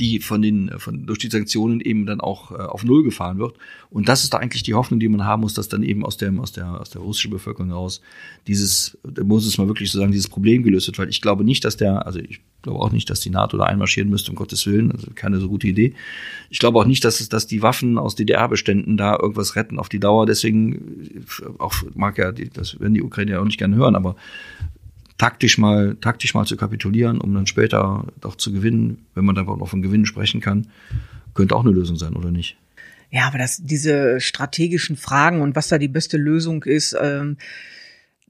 die 0.00 0.20
von 0.20 0.42
den 0.42 0.70
von 0.78 1.06
durch 1.06 1.18
die 1.18 1.28
Sanktionen 1.28 1.80
eben 1.80 2.06
dann 2.06 2.20
auch 2.20 2.50
äh, 2.50 2.54
auf 2.54 2.84
null 2.84 3.02
gefahren 3.02 3.38
wird. 3.38 3.54
Und 3.90 4.08
das 4.08 4.24
ist 4.24 4.34
da 4.34 4.38
eigentlich 4.38 4.62
die 4.62 4.74
Hoffnung 4.74 5.00
die 5.00 5.08
man 5.08 5.24
haben 5.24 5.42
muss 5.42 5.54
dass 5.54 5.68
dann 5.68 5.82
eben 5.82 6.04
aus 6.04 6.16
der 6.16 6.32
aus 6.38 6.52
der 6.52 6.80
aus 6.80 6.90
der 6.90 7.00
russischen 7.02 7.30
Bevölkerung 7.30 7.68
heraus 7.68 8.00
dieses 8.46 8.98
da 9.04 9.24
muss 9.24 9.46
es 9.46 9.58
mal 9.58 9.68
wirklich 9.68 9.90
so 9.90 9.98
sagen 9.98 10.12
dieses 10.12 10.28
Problem 10.28 10.62
gelöst 10.62 10.86
wird. 10.86 10.98
Weil 10.98 11.08
ich 11.08 11.20
glaube 11.20 11.44
nicht 11.44 11.64
dass 11.64 11.76
der 11.76 12.06
also 12.06 12.18
ich 12.18 12.40
glaube 12.62 12.80
auch 12.80 12.92
nicht 12.92 13.08
dass 13.10 13.20
die 13.20 13.30
NATO 13.30 13.56
da 13.56 13.64
einmarschieren 13.64 14.10
müsste 14.10 14.30
um 14.30 14.36
Gottes 14.36 14.66
willen. 14.66 14.92
Also 14.92 15.08
keine 15.14 15.40
so 15.40 15.48
gute 15.48 15.68
Idee. 15.68 15.94
Ich 16.50 16.58
glaube 16.58 16.78
auch 16.78 16.86
nicht 16.86 17.04
dass 17.04 17.20
es 17.20 17.28
dass 17.28 17.46
die 17.46 17.62
Waffen 17.62 17.98
aus 17.98 18.14
DDR-Beständen 18.14 18.96
da 18.96 19.18
irgendwas 19.18 19.56
retten 19.56 19.78
auf 19.78 19.88
die 19.88 20.00
Dauer. 20.00 20.26
Deswegen 20.26 21.24
auch 21.58 21.74
mag 21.94 22.18
ja 22.18 22.32
das 22.32 22.78
werden 22.80 22.94
die 22.94 23.02
Ukrainer 23.02 23.40
auch 23.40 23.44
nicht 23.44 23.58
gerne 23.58 23.76
hören 23.76 23.96
aber 23.96 24.16
taktisch 25.18 25.58
mal, 25.58 25.96
taktisch 26.00 26.34
mal 26.34 26.46
zu 26.46 26.56
kapitulieren, 26.56 27.20
um 27.20 27.34
dann 27.34 27.46
später 27.46 28.06
doch 28.20 28.36
zu 28.36 28.52
gewinnen, 28.52 29.06
wenn 29.14 29.24
man 29.24 29.34
da 29.34 29.42
noch 29.42 29.68
von 29.68 29.82
Gewinnen 29.82 30.06
sprechen 30.06 30.40
kann, 30.40 30.68
könnte 31.34 31.54
auch 31.54 31.64
eine 31.64 31.74
Lösung 31.74 31.96
sein, 31.96 32.14
oder 32.14 32.30
nicht? 32.30 32.56
Ja, 33.10 33.26
aber 33.26 33.38
das, 33.38 33.62
diese 33.62 34.20
strategischen 34.20 34.96
Fragen 34.96 35.40
und 35.40 35.56
was 35.56 35.68
da 35.68 35.78
die 35.78 35.88
beste 35.88 36.16
Lösung 36.16 36.64
ist, 36.64 36.96
ähm, 37.00 37.36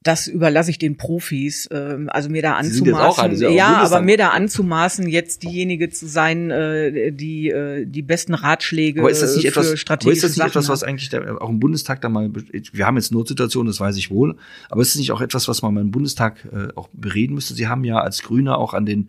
das 0.06 0.28
überlasse 0.28 0.70
ich 0.70 0.78
den 0.78 0.96
Profis. 0.96 1.68
Ähm, 1.72 2.08
also 2.10 2.28
mir 2.28 2.42
da 2.42 2.54
anzumaßen, 2.54 3.52
ja, 3.52 3.78
aber 3.78 4.00
mir 4.00 4.16
da 4.16 4.28
anzumaßen, 4.30 5.08
jetzt 5.08 5.42
diejenige 5.42 5.90
zu 5.90 6.06
sein, 6.06 6.50
äh, 6.50 7.12
die 7.12 7.50
äh, 7.50 7.84
die 7.86 8.02
besten 8.02 8.34
Ratschläge 8.34 9.00
aber 9.00 9.10
ist 9.10 9.22
das 9.22 9.34
nicht 9.34 9.50
für 9.50 9.60
etwas, 9.60 9.78
strategische 9.78 10.16
ist 10.16 10.22
das 10.22 10.30
nicht 10.30 10.38
Sachen 10.38 10.50
etwas, 10.50 10.68
was 10.68 10.82
eigentlich 10.82 11.08
der, 11.08 11.42
auch 11.42 11.50
im 11.50 11.60
Bundestag 11.60 12.00
da 12.00 12.08
mal, 12.08 12.30
wir 12.30 12.86
haben 12.86 12.96
jetzt 12.96 13.12
Notsituationen, 13.12 13.66
das 13.66 13.80
weiß 13.80 13.96
ich 13.96 14.10
wohl, 14.10 14.36
aber 14.68 14.82
ist 14.82 14.90
es 14.90 14.96
nicht 14.96 15.12
auch 15.12 15.20
etwas, 15.20 15.48
was 15.48 15.62
man 15.62 15.74
mal 15.74 15.80
im 15.80 15.90
Bundestag 15.90 16.46
äh, 16.52 16.68
auch 16.76 16.88
bereden 16.92 17.34
müsste? 17.34 17.54
Sie 17.54 17.66
haben 17.66 17.84
ja 17.84 17.98
als 17.98 18.22
Grüne 18.22 18.56
auch 18.56 18.74
an 18.74 18.86
den 18.86 19.08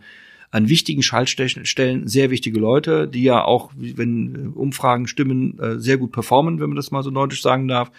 an 0.50 0.70
wichtigen 0.70 1.04
Schaltstellen 1.04 2.08
sehr 2.08 2.32
wichtige 2.32 2.58
Leute, 2.58 3.06
die 3.10 3.22
ja 3.22 3.44
auch, 3.44 3.70
wenn 3.76 4.54
Umfragen 4.56 5.06
stimmen, 5.06 5.60
sehr 5.76 5.98
gut 5.98 6.14
performen, 6.14 6.62
wenn 6.62 6.70
man 6.70 6.78
das 6.78 6.90
mal 6.90 7.04
so 7.04 7.12
deutlich 7.12 7.42
sagen 7.42 7.68
darf. 7.68 7.92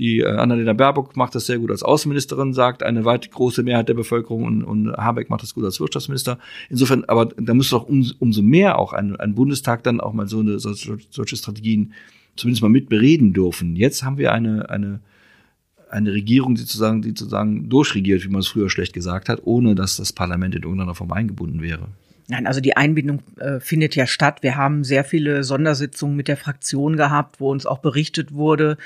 Die 0.00 0.20
äh, 0.20 0.28
Annalena 0.28 0.72
Baerbock 0.72 1.14
macht 1.14 1.34
das 1.34 1.44
sehr 1.44 1.58
gut 1.58 1.70
als 1.70 1.82
Außenministerin, 1.82 2.54
sagt 2.54 2.82
eine 2.82 3.04
weit 3.04 3.30
große 3.30 3.62
Mehrheit 3.62 3.90
der 3.90 3.94
Bevölkerung 3.94 4.44
und, 4.44 4.64
und 4.64 4.92
Habeck 4.96 5.28
macht 5.28 5.42
das 5.42 5.52
gut 5.52 5.64
als 5.64 5.78
Wirtschaftsminister. 5.78 6.38
Insofern, 6.70 7.04
aber 7.04 7.26
da 7.26 7.52
muss 7.52 7.68
doch 7.68 7.86
um, 7.86 8.10
umso 8.18 8.40
mehr 8.40 8.78
auch 8.78 8.94
ein, 8.94 9.14
ein 9.16 9.34
Bundestag 9.34 9.82
dann 9.82 10.00
auch 10.00 10.14
mal 10.14 10.26
so 10.26 10.40
eine 10.40 10.58
so, 10.58 10.72
solche 10.72 11.36
Strategien 11.36 11.92
zumindest 12.34 12.62
mal 12.62 12.70
mitbereden 12.70 13.34
dürfen. 13.34 13.76
Jetzt 13.76 14.02
haben 14.02 14.16
wir 14.16 14.32
eine 14.32 14.70
eine 14.70 15.00
eine 15.90 16.12
Regierung, 16.12 16.54
die 16.54 16.62
sozusagen, 16.62 17.02
die 17.02 17.10
sozusagen 17.10 17.68
durchregiert, 17.68 18.24
wie 18.24 18.28
man 18.28 18.40
es 18.40 18.48
früher 18.48 18.70
schlecht 18.70 18.94
gesagt 18.94 19.28
hat, 19.28 19.40
ohne 19.44 19.74
dass 19.74 19.96
das 19.96 20.14
Parlament 20.14 20.54
in 20.54 20.62
irgendeiner 20.62 20.94
Form 20.94 21.12
eingebunden 21.12 21.60
wäre. 21.60 21.88
Nein, 22.28 22.46
also 22.46 22.60
die 22.60 22.76
Einbindung 22.76 23.22
äh, 23.38 23.60
findet 23.60 23.96
ja 23.96 24.06
statt. 24.06 24.42
Wir 24.42 24.56
haben 24.56 24.84
sehr 24.84 25.04
viele 25.04 25.44
Sondersitzungen 25.44 26.16
mit 26.16 26.28
der 26.28 26.36
Fraktion 26.36 26.96
gehabt, 26.96 27.40
wo 27.40 27.50
uns 27.50 27.66
auch 27.66 27.80
berichtet 27.80 28.32
wurde, 28.32 28.78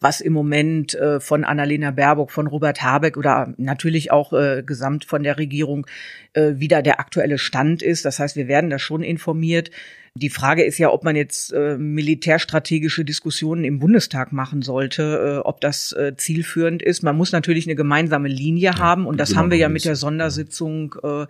was 0.00 0.20
im 0.20 0.32
Moment 0.32 0.94
äh, 0.94 1.20
von 1.20 1.44
Annalena 1.44 1.90
Baerbock, 1.90 2.30
von 2.30 2.46
Robert 2.46 2.82
Habeck 2.82 3.16
oder 3.16 3.52
natürlich 3.56 4.10
auch 4.10 4.32
äh, 4.32 4.62
gesamt 4.64 5.04
von 5.04 5.22
der 5.22 5.38
Regierung 5.38 5.86
äh, 6.34 6.54
wieder 6.56 6.82
der 6.82 7.00
aktuelle 7.00 7.38
Stand 7.38 7.82
ist. 7.82 8.04
Das 8.04 8.18
heißt, 8.18 8.36
wir 8.36 8.48
werden 8.48 8.70
da 8.70 8.78
schon 8.78 9.02
informiert. 9.02 9.70
Die 10.14 10.30
Frage 10.30 10.64
ist 10.64 10.78
ja, 10.78 10.90
ob 10.90 11.04
man 11.04 11.16
jetzt 11.16 11.52
äh, 11.52 11.76
militärstrategische 11.76 13.04
Diskussionen 13.04 13.64
im 13.64 13.78
Bundestag 13.78 14.32
machen 14.32 14.62
sollte, 14.62 15.36
äh, 15.42 15.46
ob 15.46 15.60
das 15.60 15.92
äh, 15.92 16.14
zielführend 16.16 16.82
ist. 16.82 17.02
Man 17.02 17.16
muss 17.16 17.32
natürlich 17.32 17.66
eine 17.66 17.76
gemeinsame 17.76 18.28
Linie 18.28 18.72
ja, 18.72 18.78
haben 18.78 19.06
und 19.06 19.18
das 19.18 19.36
haben 19.36 19.50
wir 19.50 19.58
ja 19.58 19.68
mit 19.68 19.84
der 19.84 19.96
Sondersitzung 19.96 20.94
äh, 21.02 21.26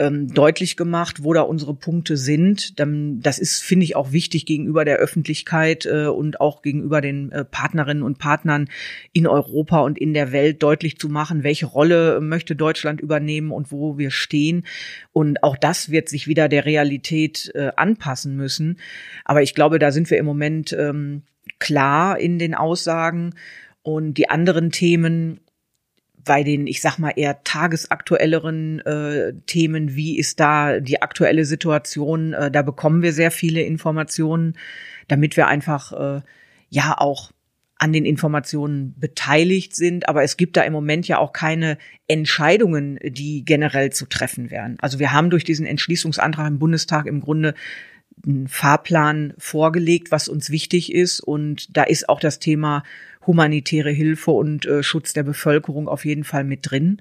ähm, 0.00 0.32
deutlich 0.32 0.76
gemacht, 0.76 1.22
wo 1.22 1.34
da 1.34 1.42
unsere 1.42 1.74
Punkte 1.74 2.16
sind. 2.16 2.80
Das 2.80 3.38
ist, 3.38 3.62
finde 3.62 3.84
ich, 3.84 3.96
auch 3.96 4.12
wichtig 4.12 4.46
gegenüber 4.46 4.86
der 4.86 4.96
Öffentlichkeit 4.96 5.84
äh, 5.84 6.06
und 6.06 6.40
auch 6.40 6.62
gegenüber 6.62 7.02
den 7.02 7.30
äh, 7.30 7.44
Partnerinnen 7.44 8.02
und 8.02 8.18
Partnern 8.18 8.68
in 9.12 9.26
Europa 9.26 9.80
und 9.80 9.98
in 9.98 10.14
der 10.14 10.32
Welt 10.32 10.62
deutlich 10.62 10.98
zu 10.98 11.10
machen, 11.10 11.44
welche 11.44 11.66
Rolle 11.66 12.20
möchte 12.20 12.56
Deutschland 12.56 13.00
übernehmen 13.00 13.50
und 13.50 13.70
wo 13.70 13.98
wir 13.98 14.10
stehen. 14.10 14.64
Und 15.12 15.42
auch 15.42 15.56
das 15.56 15.90
wird 15.90 16.08
sich 16.08 16.26
wieder 16.26 16.48
der 16.48 16.64
Realität 16.64 17.52
äh, 17.54 17.70
anpassen 17.76 18.36
müssen. 18.36 18.78
Aber 19.26 19.42
ich 19.42 19.54
glaube, 19.54 19.78
da 19.78 19.92
sind 19.92 20.10
wir 20.10 20.16
im 20.16 20.26
Moment 20.26 20.72
ähm, 20.72 21.22
klar 21.58 22.18
in 22.18 22.38
den 22.38 22.54
Aussagen. 22.54 23.34
Und 23.82 24.14
die 24.14 24.30
anderen 24.30 24.70
Themen, 24.70 25.40
bei 26.24 26.42
den, 26.42 26.66
ich 26.66 26.80
sag 26.80 26.98
mal, 26.98 27.12
eher 27.16 27.42
tagesaktuelleren 27.44 28.80
äh, 28.80 29.32
Themen, 29.46 29.94
wie 29.94 30.18
ist 30.18 30.40
da 30.40 30.80
die 30.80 31.02
aktuelle 31.02 31.44
Situation, 31.44 32.32
äh, 32.32 32.50
da 32.50 32.62
bekommen 32.62 33.02
wir 33.02 33.12
sehr 33.12 33.30
viele 33.30 33.62
Informationen, 33.62 34.54
damit 35.08 35.36
wir 35.36 35.46
einfach 35.46 35.92
äh, 35.92 36.20
ja 36.68 36.96
auch 36.98 37.32
an 37.80 37.92
den 37.94 38.04
Informationen 38.04 38.94
beteiligt 38.98 39.74
sind. 39.74 40.08
Aber 40.08 40.22
es 40.22 40.36
gibt 40.36 40.56
da 40.56 40.62
im 40.62 40.72
Moment 40.72 41.08
ja 41.08 41.18
auch 41.18 41.32
keine 41.32 41.78
Entscheidungen, 42.08 42.98
die 43.02 43.44
generell 43.44 43.90
zu 43.90 44.06
treffen 44.06 44.50
wären. 44.50 44.76
Also 44.80 44.98
wir 44.98 45.12
haben 45.12 45.30
durch 45.30 45.44
diesen 45.44 45.64
Entschließungsantrag 45.64 46.46
im 46.46 46.58
Bundestag 46.58 47.06
im 47.06 47.20
Grunde 47.20 47.54
einen 48.26 48.48
Fahrplan 48.48 49.32
vorgelegt, 49.38 50.10
was 50.10 50.28
uns 50.28 50.50
wichtig 50.50 50.92
ist. 50.92 51.20
Und 51.20 51.74
da 51.74 51.84
ist 51.84 52.08
auch 52.10 52.20
das 52.20 52.38
Thema 52.38 52.82
humanitäre 53.26 53.90
Hilfe 53.90 54.30
und 54.30 54.66
äh, 54.66 54.82
Schutz 54.82 55.12
der 55.12 55.22
Bevölkerung 55.22 55.88
auf 55.88 56.04
jeden 56.04 56.24
Fall 56.24 56.44
mit 56.44 56.70
drin. 56.70 57.00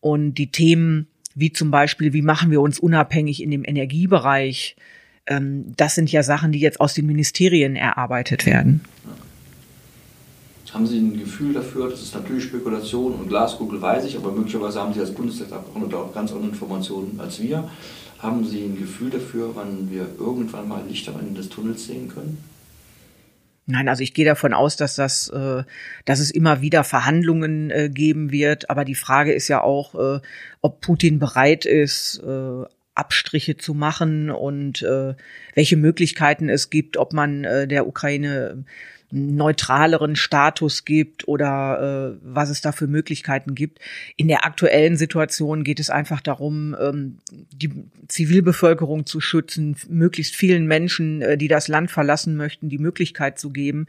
Und 0.00 0.34
die 0.34 0.50
Themen 0.50 1.06
wie 1.34 1.52
zum 1.52 1.70
Beispiel, 1.70 2.12
wie 2.12 2.22
machen 2.22 2.50
wir 2.50 2.60
uns 2.60 2.78
unabhängig 2.78 3.42
in 3.42 3.50
dem 3.50 3.64
Energiebereich, 3.64 4.76
ähm, 5.26 5.72
das 5.76 5.94
sind 5.94 6.10
ja 6.10 6.22
Sachen, 6.22 6.52
die 6.52 6.58
jetzt 6.58 6.80
aus 6.80 6.94
den 6.94 7.06
Ministerien 7.06 7.76
erarbeitet 7.76 8.46
werden. 8.46 8.82
Haben 10.72 10.86
Sie 10.86 10.98
ein 10.98 11.18
Gefühl 11.18 11.52
dafür, 11.52 11.90
das 11.90 12.00
ist 12.00 12.14
natürlich 12.14 12.44
Spekulation 12.44 13.12
und 13.12 13.28
Glaskugel 13.28 13.82
weiß 13.82 14.06
ich, 14.06 14.16
aber 14.16 14.32
möglicherweise 14.32 14.80
haben 14.80 14.94
Sie 14.94 15.00
als 15.00 15.12
Bundestagsabgeordneter 15.12 15.98
auch 15.98 16.14
ganz 16.14 16.32
andere 16.32 16.48
Informationen 16.48 17.20
als 17.20 17.42
wir. 17.42 17.68
Haben 18.18 18.46
Sie 18.46 18.62
ein 18.62 18.78
Gefühl 18.78 19.10
dafür, 19.10 19.50
wann 19.54 19.90
wir 19.90 20.06
irgendwann 20.18 20.68
mal 20.68 20.82
Licht 20.88 21.06
am 21.10 21.20
Ende 21.20 21.34
des 21.34 21.50
Tunnels 21.50 21.84
sehen 21.84 22.08
können? 22.08 22.38
Nein, 23.66 23.88
also 23.88 24.02
ich 24.02 24.12
gehe 24.12 24.24
davon 24.24 24.54
aus, 24.54 24.76
dass 24.76 24.96
das, 24.96 25.28
äh, 25.28 25.62
dass 26.04 26.18
es 26.18 26.32
immer 26.32 26.62
wieder 26.62 26.82
Verhandlungen 26.82 27.70
äh, 27.70 27.88
geben 27.88 28.32
wird. 28.32 28.70
Aber 28.70 28.84
die 28.84 28.96
Frage 28.96 29.32
ist 29.32 29.46
ja 29.48 29.62
auch, 29.62 29.94
äh, 29.94 30.20
ob 30.60 30.80
Putin 30.80 31.18
bereit 31.18 31.64
ist, 31.64 32.22
Abstriche 32.94 33.56
zu 33.56 33.72
machen 33.72 34.30
und 34.30 34.82
welche 35.54 35.76
Möglichkeiten 35.76 36.48
es 36.48 36.68
gibt, 36.70 36.96
ob 36.98 37.14
man 37.14 37.42
der 37.42 37.86
Ukraine 37.88 38.64
neutraleren 39.12 40.16
Status 40.16 40.86
gibt 40.86 41.28
oder 41.28 42.16
äh, 42.16 42.18
was 42.22 42.48
es 42.48 42.62
da 42.62 42.72
für 42.72 42.86
Möglichkeiten 42.86 43.54
gibt. 43.54 43.78
In 44.16 44.26
der 44.26 44.46
aktuellen 44.46 44.96
Situation 44.96 45.64
geht 45.64 45.80
es 45.80 45.90
einfach 45.90 46.22
darum, 46.22 46.74
ähm, 46.80 47.18
die 47.30 47.70
Zivilbevölkerung 48.08 49.04
zu 49.04 49.20
schützen, 49.20 49.76
möglichst 49.88 50.34
vielen 50.34 50.66
Menschen, 50.66 51.20
äh, 51.20 51.36
die 51.36 51.48
das 51.48 51.68
Land 51.68 51.90
verlassen 51.90 52.36
möchten, 52.36 52.70
die 52.70 52.78
Möglichkeit 52.78 53.38
zu 53.38 53.50
geben. 53.50 53.86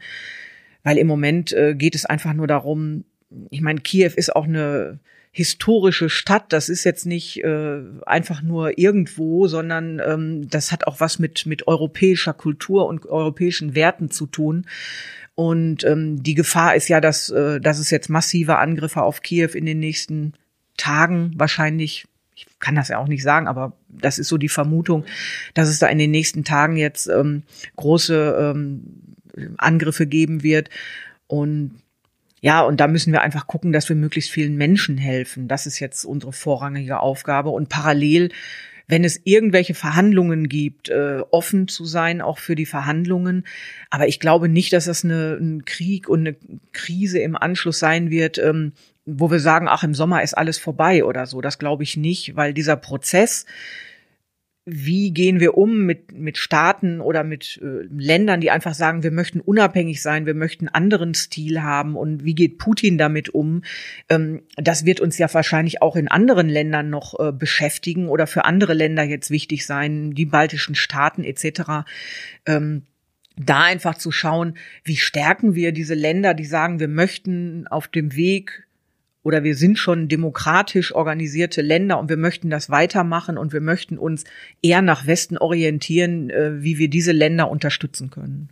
Weil 0.82 0.98
im 0.98 1.06
Moment 1.06 1.52
äh, 1.54 1.74
geht 1.74 1.94
es 1.94 2.04
einfach 2.04 2.34
nur 2.34 2.46
darum, 2.46 3.04
ich 3.50 3.62
meine, 3.62 3.80
Kiew 3.80 4.12
ist 4.14 4.36
auch 4.36 4.44
eine 4.44 5.00
historische 5.34 6.08
Stadt. 6.08 6.52
Das 6.52 6.68
ist 6.68 6.84
jetzt 6.84 7.06
nicht 7.06 7.42
äh, 7.42 7.80
einfach 8.06 8.40
nur 8.40 8.78
irgendwo, 8.78 9.48
sondern 9.48 10.00
ähm, 10.04 10.48
das 10.48 10.70
hat 10.70 10.86
auch 10.86 11.00
was 11.00 11.18
mit, 11.18 11.44
mit 11.44 11.66
europäischer 11.66 12.32
Kultur 12.32 12.86
und 12.86 13.04
europäischen 13.04 13.74
Werten 13.74 14.10
zu 14.10 14.26
tun. 14.26 14.66
Und 15.34 15.82
ähm, 15.82 16.22
die 16.22 16.34
Gefahr 16.34 16.76
ist 16.76 16.86
ja, 16.86 17.00
dass, 17.00 17.30
äh, 17.30 17.60
dass 17.60 17.80
es 17.80 17.90
jetzt 17.90 18.08
massive 18.08 18.58
Angriffe 18.58 19.02
auf 19.02 19.22
Kiew 19.22 19.50
in 19.54 19.66
den 19.66 19.80
nächsten 19.80 20.34
Tagen 20.76 21.32
wahrscheinlich 21.36 22.06
ich 22.36 22.46
kann 22.58 22.74
das 22.74 22.88
ja 22.88 22.98
auch 22.98 23.06
nicht 23.06 23.22
sagen, 23.22 23.46
aber 23.46 23.74
das 23.88 24.18
ist 24.18 24.26
so 24.26 24.38
die 24.38 24.48
Vermutung, 24.48 25.04
dass 25.54 25.68
es 25.68 25.78
da 25.78 25.86
in 25.86 25.98
den 25.98 26.10
nächsten 26.10 26.42
Tagen 26.42 26.76
jetzt 26.76 27.06
ähm, 27.06 27.44
große 27.76 28.36
ähm, 28.36 28.82
Angriffe 29.56 30.06
geben 30.06 30.42
wird. 30.42 30.68
Und 31.28 31.80
ja, 32.44 32.60
und 32.60 32.78
da 32.78 32.88
müssen 32.88 33.10
wir 33.10 33.22
einfach 33.22 33.46
gucken, 33.46 33.72
dass 33.72 33.88
wir 33.88 33.96
möglichst 33.96 34.30
vielen 34.30 34.56
Menschen 34.56 34.98
helfen. 34.98 35.48
Das 35.48 35.64
ist 35.64 35.80
jetzt 35.80 36.04
unsere 36.04 36.34
vorrangige 36.34 37.00
Aufgabe. 37.00 37.48
Und 37.48 37.70
parallel, 37.70 38.32
wenn 38.86 39.02
es 39.02 39.18
irgendwelche 39.24 39.72
Verhandlungen 39.72 40.46
gibt, 40.46 40.90
äh, 40.90 41.22
offen 41.30 41.68
zu 41.68 41.86
sein, 41.86 42.20
auch 42.20 42.36
für 42.36 42.54
die 42.54 42.66
Verhandlungen. 42.66 43.46
Aber 43.88 44.08
ich 44.08 44.20
glaube 44.20 44.50
nicht, 44.50 44.74
dass 44.74 44.84
das 44.84 45.04
eine, 45.04 45.38
ein 45.40 45.64
Krieg 45.64 46.06
und 46.06 46.20
eine 46.20 46.36
Krise 46.72 47.18
im 47.20 47.34
Anschluss 47.34 47.78
sein 47.78 48.10
wird, 48.10 48.36
ähm, 48.36 48.72
wo 49.06 49.30
wir 49.30 49.40
sagen, 49.40 49.66
ach, 49.66 49.82
im 49.82 49.94
Sommer 49.94 50.22
ist 50.22 50.36
alles 50.36 50.58
vorbei 50.58 51.02
oder 51.02 51.24
so. 51.24 51.40
Das 51.40 51.58
glaube 51.58 51.82
ich 51.82 51.96
nicht, 51.96 52.36
weil 52.36 52.52
dieser 52.52 52.76
Prozess, 52.76 53.46
wie 54.66 55.12
gehen 55.12 55.40
wir 55.40 55.58
um 55.58 55.84
mit, 55.84 56.12
mit 56.12 56.38
Staaten 56.38 57.00
oder 57.02 57.22
mit 57.22 57.60
äh, 57.62 57.86
Ländern, 57.94 58.40
die 58.40 58.50
einfach 58.50 58.72
sagen, 58.72 59.02
wir 59.02 59.10
möchten 59.10 59.40
unabhängig 59.40 60.00
sein, 60.00 60.24
wir 60.24 60.34
möchten 60.34 60.68
anderen 60.68 61.12
Stil 61.12 61.62
haben 61.62 61.96
und 61.96 62.24
wie 62.24 62.34
geht 62.34 62.56
Putin 62.56 62.96
damit 62.96 63.28
um? 63.28 63.62
Ähm, 64.08 64.42
das 64.56 64.86
wird 64.86 65.00
uns 65.00 65.18
ja 65.18 65.32
wahrscheinlich 65.34 65.82
auch 65.82 65.96
in 65.96 66.08
anderen 66.08 66.48
Ländern 66.48 66.88
noch 66.88 67.18
äh, 67.20 67.30
beschäftigen 67.30 68.08
oder 68.08 68.26
für 68.26 68.46
andere 68.46 68.72
Länder 68.72 69.02
jetzt 69.02 69.30
wichtig 69.30 69.66
sein, 69.66 70.12
die 70.12 70.26
baltischen 70.26 70.74
Staaten 70.74 71.24
etc. 71.24 71.84
Ähm, 72.46 72.84
da 73.36 73.64
einfach 73.64 73.96
zu 73.96 74.12
schauen, 74.12 74.56
wie 74.82 74.96
stärken 74.96 75.54
wir 75.54 75.72
diese 75.72 75.94
Länder, 75.94 76.32
die 76.32 76.46
sagen, 76.46 76.80
wir 76.80 76.88
möchten 76.88 77.66
auf 77.66 77.88
dem 77.88 78.16
Weg 78.16 78.66
oder 79.24 79.42
wir 79.42 79.56
sind 79.56 79.78
schon 79.78 80.06
demokratisch 80.06 80.94
organisierte 80.94 81.62
Länder 81.62 81.98
und 81.98 82.08
wir 82.08 82.16
möchten 82.16 82.50
das 82.50 82.70
weitermachen 82.70 83.36
und 83.36 83.52
wir 83.52 83.62
möchten 83.62 83.98
uns 83.98 84.24
eher 84.62 84.82
nach 84.82 85.06
Westen 85.06 85.38
orientieren, 85.38 86.30
äh, 86.30 86.62
wie 86.62 86.78
wir 86.78 86.88
diese 86.88 87.10
Länder 87.10 87.50
unterstützen 87.50 88.10
können. 88.10 88.50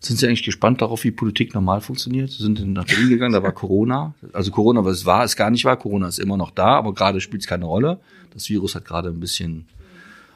Sind 0.00 0.18
Sie 0.18 0.26
eigentlich 0.26 0.42
gespannt 0.42 0.82
darauf, 0.82 1.04
wie 1.04 1.12
Politik 1.12 1.54
normal 1.54 1.80
funktioniert? 1.80 2.30
Sie 2.30 2.42
sind 2.42 2.72
nach 2.72 2.84
Berlin 2.84 3.08
gegangen, 3.08 3.32
da 3.32 3.42
war 3.42 3.52
Corona. 3.52 4.14
Also 4.32 4.50
Corona, 4.50 4.84
was 4.84 4.98
es 4.98 5.06
war, 5.06 5.24
es 5.24 5.36
gar 5.36 5.50
nicht 5.50 5.64
war. 5.64 5.78
Corona 5.78 6.08
ist 6.08 6.18
immer 6.18 6.36
noch 6.36 6.50
da, 6.50 6.76
aber 6.76 6.92
gerade 6.92 7.20
spielt 7.20 7.42
es 7.42 7.48
keine 7.48 7.64
Rolle. 7.64 8.00
Das 8.32 8.48
Virus 8.48 8.74
hat 8.74 8.84
gerade 8.84 9.08
ein 9.08 9.20
bisschen 9.20 9.66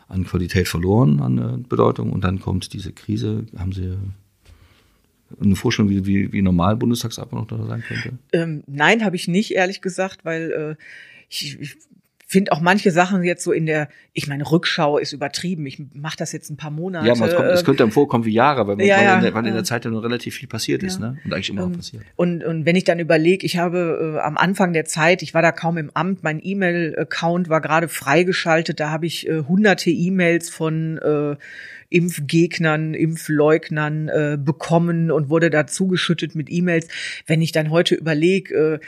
an 0.06 0.24
Qualität 0.24 0.68
verloren, 0.68 1.20
an 1.20 1.38
äh, 1.38 1.68
Bedeutung. 1.68 2.12
Und 2.12 2.24
dann 2.24 2.40
kommt 2.40 2.72
diese 2.72 2.92
Krise. 2.92 3.46
Haben 3.58 3.72
Sie 3.72 3.96
eine 5.40 5.56
Vorstellung, 5.56 5.90
wie, 5.90 6.06
wie, 6.06 6.32
wie 6.32 6.42
normal 6.42 6.76
Bundestagsabgeordneter 6.76 7.66
sein 7.66 7.84
könnte? 7.86 8.18
Ähm, 8.32 8.62
nein, 8.66 9.04
habe 9.04 9.16
ich 9.16 9.28
nicht, 9.28 9.54
ehrlich 9.54 9.80
gesagt, 9.80 10.24
weil 10.24 10.76
äh, 10.78 10.82
ich, 11.28 11.60
ich 11.60 11.76
finde 12.28 12.52
auch 12.52 12.60
manche 12.60 12.90
Sachen 12.90 13.22
jetzt 13.22 13.42
so 13.42 13.52
in 13.52 13.64
der, 13.64 13.88
ich 14.12 14.28
meine, 14.28 14.48
Rückschau 14.48 14.98
ist 14.98 15.14
übertrieben. 15.14 15.64
Ich 15.64 15.82
mache 15.94 16.18
das 16.18 16.32
jetzt 16.32 16.50
ein 16.50 16.58
paar 16.58 16.70
Monate. 16.70 17.06
Ja, 17.06 17.14
man, 17.14 17.30
es, 17.30 17.34
kommt, 17.34 17.48
es 17.48 17.64
könnte 17.64 17.82
einem 17.82 17.92
vorkommen 17.92 18.26
wie 18.26 18.32
Jahre, 18.32 18.66
weil, 18.66 18.78
ja, 18.82 18.96
weil, 18.96 19.14
in, 19.16 19.22
der, 19.22 19.34
weil 19.34 19.46
in 19.46 19.54
der 19.54 19.64
Zeit 19.64 19.86
ja 19.86 19.90
nur 19.90 20.04
relativ 20.04 20.34
viel 20.34 20.46
passiert 20.46 20.82
ja. 20.82 20.88
ist, 20.88 21.00
ne? 21.00 21.16
Und 21.24 21.32
eigentlich 21.32 21.48
immer 21.48 21.62
ähm, 21.62 21.70
noch 21.70 21.76
passiert. 21.78 22.02
Und, 22.16 22.44
und 22.44 22.66
wenn 22.66 22.76
ich 22.76 22.84
dann 22.84 22.98
überlege, 22.98 23.46
ich 23.46 23.56
habe 23.56 24.16
äh, 24.16 24.20
am 24.20 24.36
Anfang 24.36 24.74
der 24.74 24.84
Zeit, 24.84 25.22
ich 25.22 25.32
war 25.32 25.40
da 25.40 25.52
kaum 25.52 25.78
im 25.78 25.90
Amt, 25.94 26.22
mein 26.22 26.38
E-Mail-Account 26.42 27.48
war 27.48 27.62
gerade 27.62 27.88
freigeschaltet, 27.88 28.78
da 28.78 28.90
habe 28.90 29.06
ich 29.06 29.26
äh, 29.26 29.44
hunderte 29.48 29.88
E-Mails 29.88 30.50
von 30.50 30.98
äh, 30.98 31.36
Impfgegnern, 31.90 32.94
Impfleugnern 32.94 34.08
äh, 34.08 34.38
bekommen 34.40 35.10
und 35.10 35.30
wurde 35.30 35.50
da 35.50 35.66
zugeschüttet 35.66 36.34
mit 36.34 36.50
E-Mails. 36.50 36.88
Wenn 37.26 37.40
ich 37.40 37.52
dann 37.52 37.70
heute 37.70 37.94
überlege, 37.94 38.54
äh, 38.54 38.78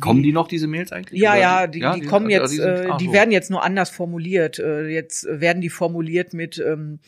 Kommen 0.00 0.22
die 0.22 0.32
noch, 0.32 0.48
diese 0.48 0.66
Mails 0.66 0.90
eigentlich? 0.90 1.20
Ja, 1.20 1.36
ja, 1.36 1.66
die, 1.68 1.78
ja, 1.78 1.94
die, 1.94 2.00
die 2.00 2.06
kommen 2.06 2.26
also 2.26 2.40
jetzt, 2.40 2.52
die, 2.52 2.56
sind, 2.56 2.90
äh, 2.90 2.96
die 2.98 3.12
werden 3.12 3.30
jetzt 3.30 3.50
nur 3.50 3.62
anders 3.62 3.90
formuliert. 3.90 4.58
Äh, 4.58 4.88
jetzt 4.88 5.26
werden 5.28 5.60
die 5.60 5.70
formuliert 5.70 6.32
mit, 6.32 6.58
ähm, 6.58 6.98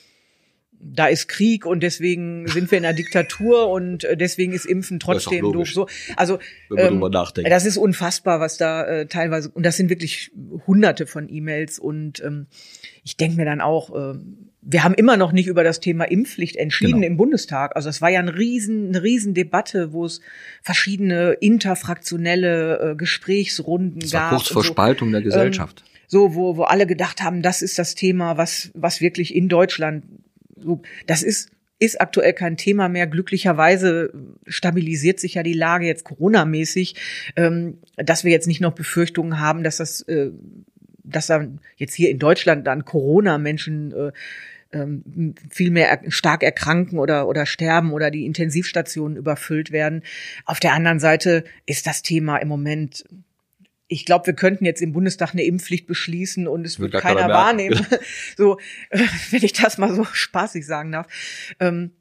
da 0.81 1.09
ist 1.09 1.27
Krieg 1.29 1.67
und 1.67 1.83
deswegen 1.83 2.47
sind 2.47 2.71
wir 2.71 2.79
in 2.79 2.85
einer 2.85 2.95
Diktatur 2.95 3.69
und 3.71 4.05
äh, 4.05 4.17
deswegen 4.17 4.53
ist 4.53 4.65
Impfen 4.65 5.01
trotzdem 5.01 5.45
ist 5.45 5.55
doof. 5.55 5.69
So, 5.71 5.89
also 6.17 6.39
ähm, 6.77 7.05
das 7.45 7.67
ist 7.67 7.79
unfassbar, 7.79 8.39
was 8.39 8.59
da 8.59 8.85
äh, 8.85 9.07
teilweise 9.07 9.51
und 9.51 9.67
das 9.67 9.77
sind 9.77 9.91
wirklich 9.91 10.31
Hunderte 10.67 11.07
von 11.07 11.29
E-Mails 11.29 11.81
und 11.81 12.23
ähm, 12.23 12.47
ich 13.03 13.17
denke 13.17 13.37
mir 13.37 13.45
dann 13.45 13.61
auch, 13.61 13.95
äh, 13.95 14.19
wir 14.61 14.85
haben 14.85 14.95
immer 14.95 15.17
noch 15.17 15.33
nicht 15.33 15.47
über 15.47 15.63
das 15.63 15.81
Thema 15.81 16.05
Impfpflicht 16.05 16.57
entschieden 16.57 17.01
genau. 17.01 17.07
im 17.07 17.17
Bundestag. 17.17 17.77
Also 17.77 17.89
es 17.89 18.03
war 18.03 18.11
ja 18.11 18.19
ein 18.19 18.29
riesen, 18.29 18.89
eine 18.89 19.03
riesen 19.03 19.35
Debatte, 19.35 19.93
wo 19.93 20.05
es 20.05 20.21
verschiedene 20.63 21.33
interfraktionelle 21.33 22.93
äh, 22.93 22.97
Gesprächsrunden 22.97 24.01
das 24.01 24.13
war 24.13 24.21
gab. 24.21 24.31
Kurz 24.31 24.49
vor 24.49 24.63
so. 24.63 24.69
Spaltung 24.69 25.13
der 25.13 25.23
Gesellschaft. 25.23 25.85
Ähm, 25.87 26.03
so, 26.09 26.35
wo, 26.35 26.57
wo 26.57 26.63
alle 26.65 26.87
gedacht 26.87 27.23
haben, 27.23 27.43
das 27.43 27.63
ist 27.63 27.79
das 27.79 27.95
Thema, 27.95 28.37
was, 28.37 28.71
was 28.75 29.01
wirklich 29.01 29.35
in 29.35 29.49
Deutschland 29.49 30.05
so, 30.57 30.83
das 31.07 31.23
ist 31.23 31.51
ist 31.81 32.01
aktuell 32.01 32.33
kein 32.33 32.57
Thema 32.57 32.89
mehr. 32.89 33.07
Glücklicherweise 33.07 34.13
stabilisiert 34.47 35.21
sich 35.21 35.35
ja 35.35 35.43
die 35.43 35.53
Lage 35.53 35.87
jetzt 35.87 36.05
Corona-mäßig, 36.05 36.97
ähm, 37.37 37.79
dass 37.97 38.25
wir 38.25 38.33
jetzt 38.33 38.49
nicht 38.49 38.61
noch 38.61 38.73
Befürchtungen 38.73 39.39
haben, 39.39 39.63
dass 39.63 39.77
das, 39.77 40.01
äh, 40.03 40.31
dass 41.11 41.27
dann 41.27 41.61
jetzt 41.77 41.95
hier 41.95 42.11
in 42.11 42.19
Deutschland 42.19 42.67
dann 42.67 42.85
Corona-Menschen 42.85 43.93
äh, 43.93 44.13
ähm, 44.73 45.35
viel 45.51 45.71
mehr 45.71 46.01
stark 46.09 46.43
erkranken 46.43 46.99
oder, 46.99 47.27
oder 47.27 47.47
sterben 47.47 47.93
oder 47.93 48.11
die 48.11 48.27
Intensivstationen 48.27 49.17
überfüllt 49.17 49.73
werden. 49.73 50.03
Auf 50.45 50.61
der 50.61 50.75
anderen 50.75 51.01
Seite 51.01 51.45
ist 51.67 51.87
das 51.87 52.03
Thema 52.03 52.37
im 52.37 52.49
Moment 52.49 53.05
ich 53.89 54.05
glaube, 54.05 54.27
wir 54.27 54.35
könnten 54.35 54.67
jetzt 54.67 54.83
im 54.83 54.93
Bundestag 54.93 55.33
eine 55.33 55.45
Impfpflicht 55.45 55.87
beschließen 55.87 56.47
und 56.47 56.67
es 56.67 56.79
wird, 56.79 56.93
wird 56.93 57.03
keiner, 57.03 57.23
keiner 57.23 57.33
wahrnehmen. 57.33 57.87
so, 58.37 58.59
wenn 58.91 59.43
ich 59.43 59.55
das 59.55 59.79
mal 59.79 59.95
so 59.95 60.05
spaßig 60.05 60.67
sagen 60.67 60.93
darf. 60.93 61.07
Ähm, 61.59 61.93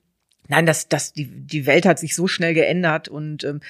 nein, 0.50 0.66
das, 0.66 0.90
das, 0.90 1.14
die, 1.14 1.28
die 1.28 1.66
Welt 1.66 1.86
hat 1.86 1.98
sich 1.98 2.14
so 2.14 2.28
schnell 2.28 2.54
geändert 2.54 3.08
und 3.08 3.46
ähm, 3.46 3.62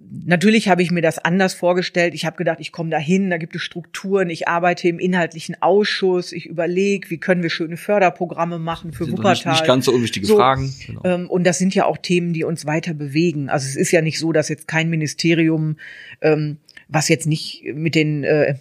Natürlich 0.00 0.68
habe 0.68 0.82
ich 0.82 0.90
mir 0.90 1.02
das 1.02 1.18
anders 1.18 1.54
vorgestellt. 1.54 2.14
Ich 2.14 2.24
habe 2.24 2.36
gedacht, 2.36 2.58
ich 2.60 2.70
komme 2.70 2.90
dahin, 2.90 3.30
da 3.30 3.36
gibt 3.36 3.56
es 3.56 3.62
Strukturen, 3.62 4.30
ich 4.30 4.46
arbeite 4.46 4.88
im 4.88 4.98
inhaltlichen 4.98 5.60
Ausschuss, 5.60 6.32
ich 6.32 6.46
überlege, 6.46 7.10
wie 7.10 7.18
können 7.18 7.42
wir 7.42 7.50
schöne 7.50 7.76
Förderprogramme 7.76 8.58
machen 8.58 8.92
für 8.92 9.10
Wuppertal. 9.10 9.34
Nicht, 9.34 9.46
nicht 9.46 9.66
ganz 9.66 9.86
so 9.86 9.92
unwichtige 9.92 10.26
so, 10.26 10.36
Fragen. 10.36 10.72
Genau. 10.86 11.00
Ähm, 11.04 11.28
und 11.28 11.44
das 11.44 11.58
sind 11.58 11.74
ja 11.74 11.84
auch 11.84 11.98
Themen, 11.98 12.32
die 12.32 12.44
uns 12.44 12.64
weiter 12.64 12.94
bewegen. 12.94 13.48
Also 13.48 13.66
es 13.66 13.74
ist 13.74 13.90
ja 13.90 14.00
nicht 14.00 14.18
so, 14.18 14.32
dass 14.32 14.48
jetzt 14.48 14.68
kein 14.68 14.88
Ministerium 14.88 15.76
ähm, 16.20 16.58
was 16.88 17.08
jetzt 17.08 17.26
nicht 17.26 17.64
mit 17.74 17.94
den 17.94 18.24
äh, 18.24 18.56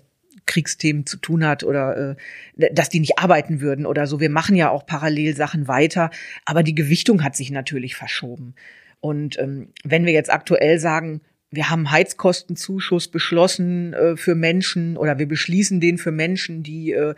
Kriegsthemen 0.46 1.06
zu 1.06 1.18
tun 1.18 1.46
hat 1.46 1.64
oder 1.64 2.16
äh, 2.58 2.74
dass 2.74 2.90
die 2.90 3.00
nicht 3.00 3.20
arbeiten 3.20 3.62
würden 3.62 3.86
oder 3.86 4.08
so. 4.08 4.20
Wir 4.20 4.30
machen 4.30 4.56
ja 4.56 4.70
auch 4.70 4.86
parallel 4.86 5.36
Sachen 5.36 5.68
weiter, 5.68 6.12
aber 6.46 6.64
die 6.64 6.76
Gewichtung 6.76 7.24
hat 7.24 7.36
sich 7.36 7.52
natürlich 7.52 7.96
verschoben. 7.96 8.54
Und 9.00 9.38
ähm, 9.40 9.70
wenn 9.84 10.06
wir 10.06 10.14
jetzt 10.14 10.32
aktuell 10.32 10.80
sagen, 10.80 11.22
wir 11.50 11.70
haben 11.70 11.92
Heizkostenzuschuss 11.92 13.08
beschlossen 13.08 13.94
äh, 13.94 14.18
für 14.18 14.36
Menschen 14.36 14.98
oder 14.98 15.18
wir 15.18 15.28
beschließen 15.28 15.80
den 15.80 15.98
für 15.98 16.12
Menschen, 16.12 16.62
die 16.62 16.92
äh, 16.92 17.16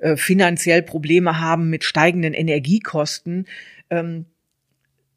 äh, 0.00 0.16
finanziell 0.16 0.82
Probleme 0.82 1.40
haben 1.40 1.70
mit 1.70 1.84
steigenden 1.84 2.34
Energiekosten, 2.34 3.46
ähm, 3.88 4.26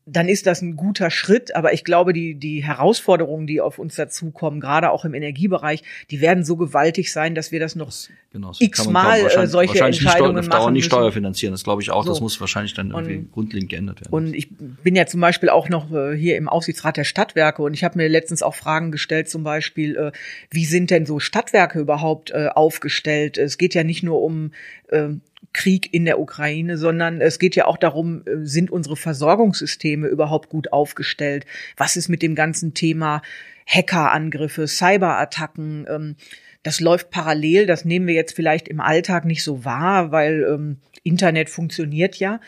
dann 0.05 0.27
ist 0.27 0.47
das 0.47 0.61
ein 0.61 0.75
guter 0.75 1.09
Schritt. 1.09 1.55
Aber 1.55 1.73
ich 1.73 1.83
glaube, 1.83 2.13
die, 2.13 2.35
die 2.35 2.63
Herausforderungen, 2.63 3.47
die 3.47 3.61
auf 3.61 3.79
uns 3.79 3.95
dazukommen, 3.95 4.59
gerade 4.59 4.91
auch 4.91 5.05
im 5.05 5.13
Energiebereich, 5.13 5.83
die 6.11 6.19
werden 6.19 6.43
so 6.43 6.57
gewaltig 6.57 7.11
sein, 7.11 7.35
dass 7.35 7.51
wir 7.51 7.59
das 7.59 7.75
noch 7.75 7.91
genau, 8.31 8.51
so 8.51 8.63
x-mal 8.63 9.19
äh, 9.19 9.47
solche 9.47 9.79
Entscheidungen 9.83 10.35
nicht 10.35 10.49
machen 10.49 10.73
nicht 10.73 10.85
Steuer 10.85 11.11
finanzieren. 11.11 11.53
Das 11.53 11.63
glaube 11.63 11.81
ich 11.81 11.91
auch. 11.91 12.03
So. 12.03 12.09
Das 12.09 12.21
muss 12.21 12.39
wahrscheinlich 12.41 12.73
dann 12.73 12.91
irgendwie 12.91 13.17
und, 13.17 13.31
grundlegend 13.31 13.69
geändert 13.69 14.01
werden. 14.01 14.11
Und 14.11 14.33
ich 14.33 14.49
bin 14.51 14.95
ja 14.95 15.05
zum 15.05 15.21
Beispiel 15.21 15.49
auch 15.49 15.69
noch 15.69 15.91
äh, 15.93 16.17
hier 16.17 16.35
im 16.35 16.49
Aufsichtsrat 16.49 16.97
der 16.97 17.05
Stadtwerke 17.05 17.61
und 17.61 17.73
ich 17.73 17.83
habe 17.83 17.97
mir 17.97 18.09
letztens 18.09 18.43
auch 18.43 18.55
Fragen 18.55 18.91
gestellt, 18.91 19.29
zum 19.29 19.43
Beispiel, 19.43 19.95
äh, 19.95 20.11
wie 20.49 20.65
sind 20.65 20.91
denn 20.91 21.05
so 21.05 21.19
Stadtwerke 21.19 21.79
überhaupt 21.79 22.31
äh, 22.31 22.49
aufgestellt? 22.53 23.37
Es 23.37 23.57
geht 23.57 23.73
ja 23.73 23.83
nicht 23.83 24.03
nur 24.03 24.21
um 24.21 24.51
äh, 24.89 25.09
Krieg 25.51 25.93
in 25.93 26.05
der 26.05 26.19
Ukraine, 26.19 26.77
sondern 26.77 27.21
es 27.21 27.39
geht 27.39 27.55
ja 27.55 27.65
auch 27.65 27.77
darum, 27.77 28.23
äh, 28.25 28.45
sind 28.45 28.71
unsere 28.71 28.95
Versorgungssysteme 28.95 30.07
überhaupt 30.07 30.49
gut 30.49 30.71
aufgestellt? 30.71 31.45
Was 31.77 31.95
ist 31.95 32.09
mit 32.09 32.21
dem 32.21 32.35
ganzen 32.35 32.73
Thema 32.73 33.21
Hackerangriffe, 33.67 34.67
Cyberattacken? 34.67 35.85
Ähm, 35.89 36.15
das 36.63 36.79
läuft 36.79 37.11
parallel, 37.11 37.65
das 37.65 37.83
nehmen 37.83 38.07
wir 38.07 38.13
jetzt 38.13 38.35
vielleicht 38.35 38.69
im 38.69 38.79
Alltag 38.79 39.25
nicht 39.25 39.43
so 39.43 39.65
wahr, 39.65 40.11
weil 40.11 40.45
ähm, 40.49 40.77
Internet 41.03 41.49
funktioniert 41.49 42.15
ja. 42.15 42.39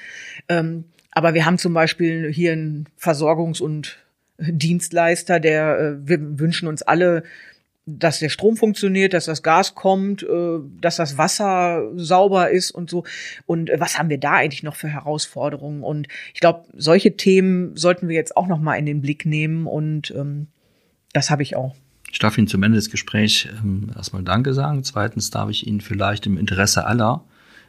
Ähm, 0.48 0.86
aber 1.12 1.34
wir 1.34 1.46
haben 1.46 1.58
zum 1.58 1.74
Beispiel 1.74 2.32
hier 2.32 2.54
einen 2.54 2.88
Versorgungs- 2.98 3.62
und 3.62 3.98
Dienstleister, 4.38 5.40
der, 5.40 5.80
äh, 5.80 6.08
wir 6.08 6.40
wünschen 6.40 6.68
uns 6.68 6.82
alle 6.82 7.24
dass 7.86 8.20
der 8.20 8.30
Strom 8.30 8.58
funktioniert, 8.58 9.14
dass 9.14 9.26
das 9.26 9.44
Gas 9.44 9.76
kommt, 9.76 10.24
äh, 10.24 10.60
dass 10.82 10.96
das 10.96 11.18
Wasser 11.18 11.92
sauber 11.96 12.50
ist 12.50 12.72
und 12.72 12.90
so. 12.90 13.04
Und 13.46 13.70
äh, 13.70 13.80
was 13.80 14.00
haben 14.00 14.10
wir 14.10 14.18
da 14.18 14.34
eigentlich 14.34 14.64
noch 14.64 14.76
für 14.76 14.88
Herausforderungen? 14.88 15.84
Und 15.84 16.08
ich 16.34 16.40
glaube, 16.40 16.66
solche 16.76 17.16
Themen 17.16 17.76
sollten 17.76 18.08
wir 18.08 18.16
jetzt 18.16 18.36
auch 18.36 18.48
noch 18.48 18.60
mal 18.60 18.76
in 18.76 18.86
den 18.86 19.02
Blick 19.02 19.26
nehmen 19.26 19.68
und 19.68 20.12
ähm, 20.12 20.48
das 21.14 21.30
habe 21.30 21.44
ich 21.44 21.56
auch. 21.56 21.76
Ich 22.12 22.20
darf 22.20 22.38
Ihnen 22.38 22.48
zum 22.48 22.64
Ende 22.64 22.78
des 22.78 22.90
Gesprächs 22.90 23.48
ähm, 23.62 23.92
erstmal 23.96 24.24
Danke 24.24 24.54
sagen. 24.54 24.84
Zweitens 24.84 25.30
darf 25.32 25.50
ich 25.50 25.68
Ihnen 25.68 25.82
vielleicht 25.82 26.26
im 26.26 26.38
Interesse 26.38 26.86
aller 26.86 27.24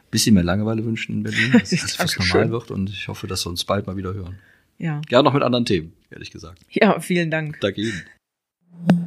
ein 0.07 0.11
bisschen 0.11 0.35
mehr 0.35 0.43
Langeweile 0.43 0.83
wünschen 0.85 1.17
in 1.17 1.23
Berlin, 1.23 1.51
dass 1.51 1.71
es 1.71 1.95
fast 1.95 2.17
normal 2.19 2.49
wird. 2.49 2.71
Und 2.71 2.89
ich 2.89 3.07
hoffe, 3.07 3.27
dass 3.27 3.45
wir 3.45 3.49
uns 3.49 3.65
bald 3.65 3.87
mal 3.87 3.97
wieder 3.97 4.13
hören. 4.13 4.39
Ja. 4.77 5.01
Gerne 5.07 5.25
noch 5.25 5.33
mit 5.33 5.43
anderen 5.43 5.65
Themen, 5.65 5.93
ehrlich 6.09 6.31
gesagt. 6.31 6.59
Ja, 6.69 6.99
vielen 6.99 7.29
Dank. 7.29 7.59
Danke 7.61 7.81
Ihnen. 7.81 9.06